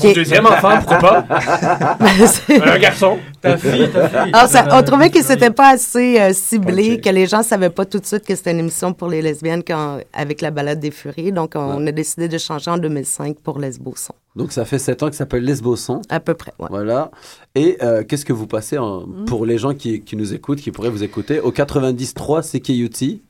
Mon 0.02 0.12
deuxième 0.12 0.46
enfant, 0.46 0.78
pourquoi 0.78 0.98
pas? 0.98 1.26
Un 2.50 2.78
garçon. 2.78 3.18
Ta 3.40 3.56
fille, 3.56 3.88
ta 3.90 4.08
fille. 4.08 4.32
Alors, 4.32 4.48
ça- 4.48 4.66
on 4.72 4.82
trouvait 4.82 5.10
que 5.10 5.22
c'était 5.22 5.50
pas 5.50 5.68
assez 5.74 6.20
euh, 6.20 6.32
ciblé, 6.32 7.00
que 7.00 7.08
les 7.10 7.26
gens 7.26 7.44
savaient 7.44 7.70
pas 7.70 7.84
tout 7.84 8.00
de 8.00 8.04
suite 8.06 8.24
que 8.26 8.34
c'était 8.34 8.50
une 8.50 8.58
émission 8.58 8.92
pour 8.92 9.06
les 9.08 9.22
lesbiennes 9.22 9.62
quand, 9.64 9.98
avec 10.12 10.40
la 10.40 10.50
balade 10.50 10.80
des 10.80 10.90
furies. 10.90 11.30
Donc, 11.30 11.52
on 11.54 11.86
a 11.86 11.92
décidé 11.92 12.26
de 12.28 12.36
changer 12.38 12.68
en 12.70 12.78
2005 12.78 13.36
pour 13.44 13.60
Lesboson. 13.60 14.12
Donc 14.34 14.52
ça 14.52 14.64
fait 14.66 14.78
7 14.78 15.02
ans 15.02 15.06
que 15.06 15.12
ça 15.14 15.18
s'appelle 15.20 15.44
Lesboson. 15.44 16.02
À 16.10 16.20
peu 16.20 16.34
près, 16.34 16.52
ouais. 16.58 16.66
Voilà. 16.68 17.10
Et 17.54 17.78
euh, 17.82 18.02
qu'est-ce 18.02 18.24
que 18.26 18.34
vous 18.34 18.46
passez 18.46 18.76
en- 18.76 19.06
Mm. 19.06 19.24
pour 19.26 19.46
les 19.46 19.56
gens 19.56 19.72
qui, 19.72 20.00
qui 20.02 20.14
nous 20.16 20.34
écoutent, 20.34 20.60
qui 20.60 20.72
pourraient 20.72 20.90
vous 20.90 21.04
écouter? 21.04 21.40
Au 21.40 21.52
93 21.52 22.50
CKUT 22.52 22.90
Un- 22.90 23.06
Euh, 23.06 23.22
au 23.22 23.25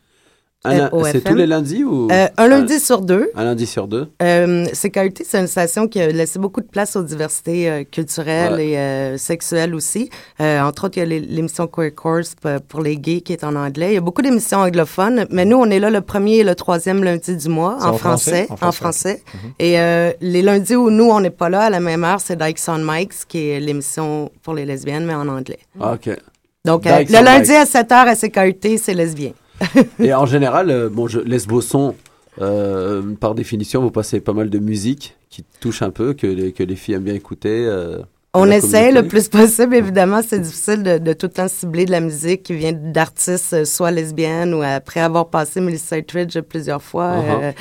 C'est 0.70 1.18
FM. 1.18 1.20
tous 1.22 1.34
les 1.34 1.46
lundis 1.46 1.84
ou? 1.84 2.08
Euh, 2.10 2.26
un 2.36 2.48
lundi 2.48 2.78
sur 2.80 3.00
deux. 3.00 3.30
Un 3.34 3.44
lundi 3.44 3.66
sur 3.66 3.86
deux. 3.88 4.08
Euh, 4.22 4.66
CKUT, 4.66 5.22
c'est 5.24 5.38
une 5.40 5.46
station 5.46 5.88
qui 5.88 6.00
a 6.00 6.08
laissé 6.08 6.38
beaucoup 6.38 6.60
de 6.60 6.66
place 6.66 6.96
aux 6.96 7.02
diversités 7.02 7.70
euh, 7.70 7.84
culturelles 7.84 8.54
Ouais. 8.54 8.68
et 8.70 8.78
euh, 8.78 9.16
sexuelles 9.18 9.74
aussi. 9.74 10.10
Euh, 10.40 10.60
entre 10.60 10.84
autres, 10.86 10.98
il 10.98 11.10
y 11.10 11.16
a 11.16 11.18
l'émission 11.20 11.66
Queer 11.66 11.94
Course 11.94 12.34
pour 12.68 12.80
les 12.82 12.96
gays 12.96 13.20
qui 13.20 13.32
est 13.32 13.44
en 13.44 13.54
anglais. 13.56 13.90
Il 13.90 13.94
y 13.94 13.98
a 13.98 14.00
beaucoup 14.00 14.22
d'émissions 14.22 14.58
anglophones, 14.58 15.26
mais 15.30 15.44
nous, 15.44 15.56
on 15.58 15.70
est 15.70 15.78
là 15.80 15.90
le 15.90 16.00
premier 16.00 16.38
et 16.38 16.44
le 16.44 16.54
troisième 16.54 17.02
lundi 17.04 17.36
du 17.36 17.48
mois 17.48 17.76
C'est 17.80 17.86
en, 17.86 17.90
en 17.90 17.98
français? 17.98 18.44
français. 18.46 18.46
En 18.50 18.54
En 18.68 18.72
français. 18.72 19.22
français. 19.22 19.22
Et 19.58 19.80
euh, 19.80 20.12
les 20.20 20.42
lundis 20.42 20.76
où 20.76 20.90
nous, 20.90 21.04
on 21.10 21.20
n'est 21.20 21.30
pas 21.30 21.48
là 21.48 21.62
à 21.62 21.70
la 21.70 21.80
même 21.80 22.04
heure, 22.04 22.20
c'est 22.20 22.36
Dykes 22.36 22.60
on 22.68 22.78
Mikes, 22.78 23.26
qui 23.28 23.48
est 23.50 23.60
l'émission 23.60 24.30
pour 24.42 24.54
les 24.54 24.64
lesbiennes, 24.64 25.04
mais 25.06 25.14
en 25.14 25.28
anglais. 25.28 25.58
Ah, 25.80 25.92
ok. 25.94 26.16
Donc, 26.64 26.86
euh, 26.86 27.04
le 27.08 27.24
lundi 27.24 27.50
Mikes. 27.52 27.60
à 27.60 27.66
7 27.66 27.88
h 27.90 27.94
à 27.94 28.14
CKUT, 28.16 28.78
c'est 28.78 28.94
lesbien. 28.94 29.30
Et 29.98 30.12
en 30.14 30.26
général, 30.26 30.70
euh, 30.70 30.88
bon, 30.90 31.06
je, 31.08 31.20
Lesboson, 31.20 31.94
euh, 32.40 33.02
par 33.20 33.34
définition, 33.34 33.80
vous 33.82 33.90
passez 33.90 34.20
pas 34.20 34.32
mal 34.32 34.50
de 34.50 34.58
musique 34.58 35.16
qui 35.30 35.44
touche 35.60 35.82
un 35.82 35.90
peu, 35.90 36.14
que 36.14 36.26
les, 36.26 36.52
que 36.52 36.62
les 36.62 36.76
filles 36.76 36.94
aiment 36.94 37.02
bien 37.04 37.14
écouter. 37.14 37.64
euh, 37.66 37.98
On 38.34 38.50
essaie 38.50 38.92
le 38.92 39.06
plus 39.08 39.28
possible, 39.28 39.74
évidemment. 39.74 40.20
C'est 40.26 40.38
difficile 40.40 40.82
de, 40.82 40.98
de 40.98 41.12
tout 41.14 41.26
le 41.26 41.32
temps 41.32 41.48
cibler 41.48 41.84
de 41.86 41.90
la 41.90 42.00
musique 42.00 42.42
qui 42.42 42.54
vient 42.54 42.72
d'artistes 42.72 43.64
soit 43.64 43.90
lesbiennes 43.90 44.52
ou 44.54 44.62
après 44.62 45.00
avoir 45.00 45.28
passé 45.28 45.60
Melissa 45.60 45.96
Etheridge 45.98 46.38
plusieurs 46.40 46.82
fois 46.82 47.14
Uh-huh. 47.16 47.42
euh, 47.44 47.52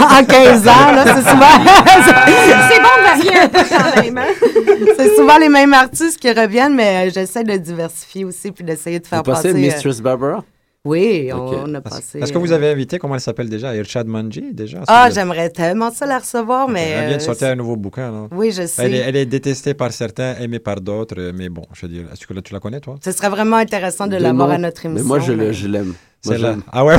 en 0.20 0.24
15 0.24 0.68
ans. 0.68 0.72
C'est 1.04 1.30
souvent... 1.30 1.56
C'est 2.70 2.80
bon 2.80 2.94
de 2.98 3.04
varier 3.04 3.38
un 3.38 3.48
peu 3.48 3.58
quand 3.68 4.02
même. 4.02 4.18
hein? 4.18 4.92
c'est 4.96 5.14
souvent 5.16 5.38
les 5.38 5.48
mêmes 5.48 5.74
artistes 5.74 6.18
qui 6.18 6.30
reviennent, 6.32 6.74
mais 6.74 7.10
j'essaie 7.10 7.44
de 7.44 7.56
diversifier 7.56 8.24
aussi 8.24 8.50
puis 8.52 8.64
d'essayer 8.64 8.98
de 9.00 9.06
faire 9.06 9.18
Vous 9.22 9.30
passer... 9.30 9.52
Mistress 9.52 10.00
Barbara? 10.00 10.44
Oui, 10.84 11.30
on, 11.32 11.72
a 11.74 11.80
passé... 11.80 12.18
Est-ce 12.18 12.32
que 12.32 12.38
vous 12.38 12.50
euh, 12.50 12.56
avez 12.56 12.68
invité, 12.70 12.98
comment 12.98 13.14
elle 13.14 13.20
s'appelle 13.20 13.48
déjà? 13.48 13.72
Irshad 13.76 14.04
Manji, 14.08 14.52
déjà 14.52 14.82
Ah, 14.88 15.10
j'aimerais 15.14 15.48
tellement 15.48 15.92
ça 15.92 16.06
la 16.06 16.18
recevoir, 16.18 16.68
mais... 16.68 16.88
Elle 16.90 17.08
vient 17.08 17.16
de 17.18 17.22
euh, 17.22 17.24
sortir 17.24 17.48
un 17.50 17.54
nouveau 17.54 17.76
bouquin. 17.76 18.10
là. 18.10 18.26
Oui, 18.32 18.50
je 18.50 18.66
sais. 18.66 18.82
Elle 18.86 18.94
est, 18.94 18.98
elle 18.98 19.14
est 19.16 19.26
détestée 19.26 19.74
par 19.74 19.92
certains, 19.92 20.34
aimée 20.40 20.58
par 20.58 20.80
d'autres, 20.80 21.30
mais 21.36 21.48
bon, 21.48 21.62
je 21.72 21.86
veux 21.86 21.92
dire, 21.92 22.06
est-ce 22.12 22.26
que 22.26 22.34
là, 22.34 22.42
tu 22.42 22.52
la 22.52 22.58
connais, 22.58 22.80
toi? 22.80 22.96
Ce 23.04 23.12
serait 23.12 23.28
vraiment 23.28 23.58
intéressant 23.58 24.08
de 24.08 24.16
De 24.16 24.22
l'avoir 24.22 24.50
à 24.50 24.58
notre 24.58 24.84
émission. 24.84 25.04
Mais 25.04 25.08
moi, 25.08 25.20
je 25.20 25.30
le- 25.30 25.46
mais- 25.46 25.52
je 25.52 25.68
l'aime. 25.68 25.94
C'est 26.24 26.38
là. 26.38 26.54
Ah 26.70 26.84
ouais 26.84 26.96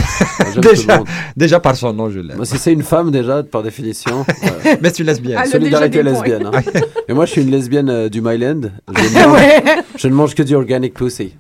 déjà, 0.58 1.00
déjà 1.38 1.60
par 1.62 1.78
son 1.78 1.94
nom, 1.94 2.10
je 2.10 2.20
l'aime. 2.20 2.44
Si 2.44 2.58
c'est 2.58 2.74
une 2.74 2.84
femme, 2.84 3.10
déjà, 3.10 3.42
par 3.42 3.64
définition. 3.64 4.26
euh, 4.44 4.76
Mais 4.82 4.92
tu 4.92 5.04
es 5.04 5.06
lesbienne. 5.06 5.38
Elle 5.42 5.48
a 5.48 5.52
Solidarité 5.52 6.04
lesbienne. 6.04 6.50
hein. 6.54 6.62
Et 7.08 7.14
moi, 7.14 7.26
je 7.26 7.32
suis 7.32 7.42
une 7.42 7.50
lesbienne 7.52 7.90
euh, 7.90 8.10
du 8.10 8.22
Myland. 8.22 8.62
Je 8.94 9.02
ne 9.02 9.24
mange, 9.26 9.34
Ouais. 9.40 9.64
je 9.98 10.08
ne 10.10 10.14
mange 10.14 10.36
que 10.36 10.44
du 10.44 10.56
organic 10.56 10.94
pussy. 10.94 11.36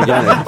Organic. 0.00 0.38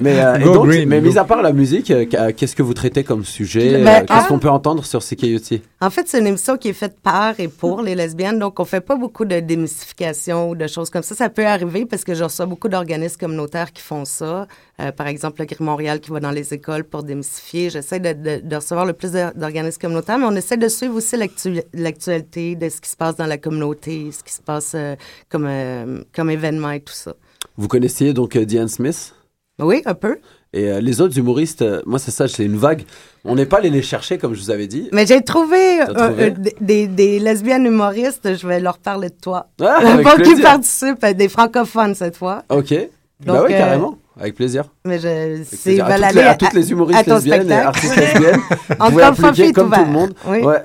mais, 0.00 0.20
euh, 0.20 0.36
et 0.38 0.44
Go 0.44 0.54
donc, 0.54 0.66
green, 0.68 0.88
mais 0.88 1.00
go. 1.00 1.08
mis 1.08 1.18
à 1.18 1.24
part 1.24 1.42
la 1.42 1.52
musique, 1.52 1.90
euh, 1.90 2.04
qu- 2.04 2.32
qu'est-ce 2.34 2.54
que 2.56 2.62
vous 2.62 2.74
traitez 2.74 3.02
comme 3.04 3.24
sujet 3.24 3.82
Ben, 3.82 3.88
euh, 3.88 4.00
Qu'est-ce 4.06 4.06
ah. 4.10 4.26
qu'on 4.28 4.38
peut 4.38 4.48
entendre 4.50 4.84
sur 4.84 5.00
CKUT 5.00 5.60
En 5.80 5.90
fait, 5.90 6.06
c'est 6.08 6.20
une 6.20 6.26
émission 6.28 6.56
qui 6.56 6.68
est 6.68 6.72
faite 6.74 6.96
par 7.02 7.38
et 7.40 7.48
pour 7.48 7.82
les 7.82 7.94
lesbiennes, 7.94 8.38
donc 8.38 8.60
on 8.60 8.64
fait 8.64 8.80
pas 8.80 8.96
beaucoup 8.96 9.24
de 9.24 9.40
démystification 9.40 10.50
ou 10.50 10.54
de 10.54 10.66
choses 10.66 10.90
comme 10.90 11.02
ça. 11.02 11.14
Ça 11.14 11.28
peut 11.28 11.46
arriver 11.46 11.86
parce 11.86 12.04
que 12.04 12.14
je 12.14 12.24
reçois 12.24 12.46
beaucoup 12.46 12.68
d'organismes 12.68 13.18
communautaires 13.18 13.72
qui 13.72 13.82
font 13.82 14.04
ça. 14.04 14.43
Euh, 14.80 14.92
par 14.92 15.06
exemple, 15.06 15.40
le 15.40 15.46
Gris 15.46 15.56
Montréal 15.64 16.00
qui 16.00 16.10
va 16.10 16.20
dans 16.20 16.30
les 16.30 16.52
écoles 16.54 16.84
pour 16.84 17.02
démystifier. 17.02 17.70
J'essaie 17.70 18.00
de, 18.00 18.12
de- 18.12 18.40
de 18.46 18.56
recevoir 18.56 18.86
le 18.86 18.92
plus 18.92 19.12
d'organismes 19.12 19.80
communautaires, 19.80 20.18
mais 20.18 20.26
on 20.26 20.36
essaie 20.36 20.56
de 20.56 20.68
suivre 20.68 20.96
aussi 20.96 21.16
l'actu- 21.16 21.62
l'actualité 21.72 22.56
de 22.56 22.68
ce 22.68 22.80
qui 22.80 22.90
se 22.90 22.96
passe 22.96 23.16
dans 23.16 23.26
la 23.26 23.38
communauté, 23.38 24.10
ce 24.12 24.22
qui 24.24 24.32
se 24.32 24.42
passe 24.42 24.72
euh, 24.74 24.96
comme, 25.28 25.46
euh, 25.48 26.02
comme 26.14 26.30
événement 26.30 26.70
et 26.72 26.80
tout 26.80 26.92
ça. 26.94 27.14
Vous 27.56 27.68
connaissiez 27.68 28.12
donc 28.12 28.36
Diane 28.36 28.68
Smith? 28.68 29.14
Oui, 29.60 29.82
un 29.86 29.94
peu. 29.94 30.18
et 30.52 30.68
euh, 30.72 30.80
les 30.80 31.00
autres 31.00 31.16
humoristes, 31.16 31.62
euh, 31.62 31.80
moi 31.86 32.00
c'est 32.00 32.10
ça, 32.10 32.26
c'est 32.26 32.44
une 32.44 32.56
vague. 32.56 32.82
On 33.24 33.36
n'est 33.36 33.46
pas 33.46 33.58
allé 33.58 33.70
les 33.70 33.82
chercher 33.82 34.18
comme 34.18 34.34
je 34.34 34.40
vous 34.40 34.50
avais 34.50 34.66
dit. 34.66 34.88
Mais 34.92 35.06
j'ai 35.06 35.22
trouvé, 35.22 35.80
euh, 35.80 36.30
des- 36.60 37.20
lesbiennes 37.20 37.64
humoristes. 37.64 38.34
Je 38.36 38.46
vais 38.48 38.58
leur 38.58 38.78
parler 38.78 39.10
de 39.10 39.14
toi. 39.14 39.46
Ah, 39.60 39.96
pour 40.02 40.16
qu'ils 40.16 40.42
participent, 40.42 41.06
des 41.06 41.28
francophones 41.28 41.94
cette 41.94 42.16
fois. 42.16 42.42
Ok. 42.50 42.74
bah 43.24 43.32
Donc, 43.32 43.42
ouais, 43.48 43.54
euh, 43.54 43.58
carrément. 43.58 43.98
Avec 44.18 44.34
plaisir. 44.34 44.64
Mais 44.84 44.98
je, 44.98 45.42
c'est. 45.44 45.80
À, 45.80 45.96
toutes 45.98 46.14
les, 46.14 46.20
à 46.22 46.34
toutes 46.36 46.52
les 46.54 46.70
humoristes 46.70 47.06
lesbiennes 47.06 47.50
et 47.50 47.54
artistes 47.54 47.96
lesbiennes, 48.14 48.40
vous 48.68 48.74
Encore 48.78 49.16
comme 49.16 49.32
tout 49.52 49.60
ouverte. 49.60 49.86
le 49.86 49.92
monde. 49.92 50.14
Oui. 50.26 50.38
Ouais. 50.42 50.62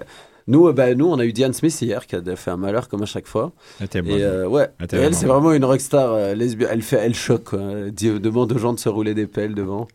Nous, 0.47 0.67
euh, 0.67 0.73
bah, 0.73 0.95
nous, 0.95 1.05
on 1.05 1.19
a 1.19 1.25
eu 1.25 1.31
Diane 1.31 1.53
Smith 1.53 1.79
hier 1.79 2.07
qui 2.07 2.15
a 2.15 2.35
fait 2.35 2.49
un 2.49 2.57
malheur 2.57 2.89
comme 2.89 3.03
à 3.03 3.05
chaque 3.05 3.27
fois. 3.27 3.51
Elle 3.79 3.85
était 3.85 3.99
Et 3.99 4.23
euh, 4.23 4.47
ouais, 4.47 4.67
était 4.83 4.95
Et 4.97 4.99
elle, 4.99 5.05
vraiment 5.05 5.17
c'est 5.19 5.25
vraiment 5.27 5.51
une 5.53 5.63
rockstar 5.63 6.11
euh, 6.11 6.33
lesbienne. 6.33 6.69
Elle 6.71 6.81
fait, 6.81 6.95
elle 6.97 7.13
choque. 7.13 7.43
Quoi. 7.43 7.59
Elle 7.71 7.91
dit- 7.91 8.19
demande 8.19 8.51
aux 8.51 8.57
gens 8.57 8.73
de 8.73 8.79
se 8.79 8.89
rouler 8.89 9.13
des 9.13 9.27
pelles 9.27 9.53
devant. 9.53 9.87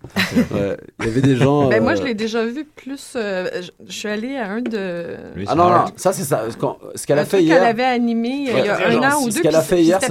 Ouais. 0.53 0.77
Il 1.01 1.07
y 1.07 1.09
avait 1.09 1.23
des 1.23 1.35
gens. 1.35 1.71
Ben, 1.71 1.83
moi, 1.83 1.93
euh, 1.93 1.97
je 1.97 2.03
l'ai 2.05 2.15
déjà 2.15 2.45
vu 2.45 2.65
plus. 2.77 3.15
euh, 3.17 3.49
je, 3.63 3.71
je 3.89 3.93
suis 3.93 4.07
allée 4.09 4.37
à 4.37 4.49
un 4.53 4.61
de. 4.61 5.17
Ah 5.49 5.57
non, 5.57 5.71
non, 5.71 5.85
ça 5.97 6.13
c'est 6.13 6.23
ça. 6.23 6.45
Ce 6.49 6.57
ce 7.01 7.05
qu'elle 7.05 7.19
a 7.19 7.25
fait 7.25 7.43
hier. 7.43 7.59
qu'elle 7.59 7.67
avait 7.67 7.83
animé 7.83 8.47
euh, 8.51 8.59
il 8.61 8.65
y 8.65 8.69
a 8.69 8.77
un 8.87 8.91
genre, 8.93 9.05
an 9.07 9.25
ou 9.25 9.31
ce 9.33 9.35
deux. 9.35 9.43
qu'elle 9.43 9.57
a 9.57 9.61
fait 9.61 9.83
hier, 9.83 10.01
ça, 10.01 10.07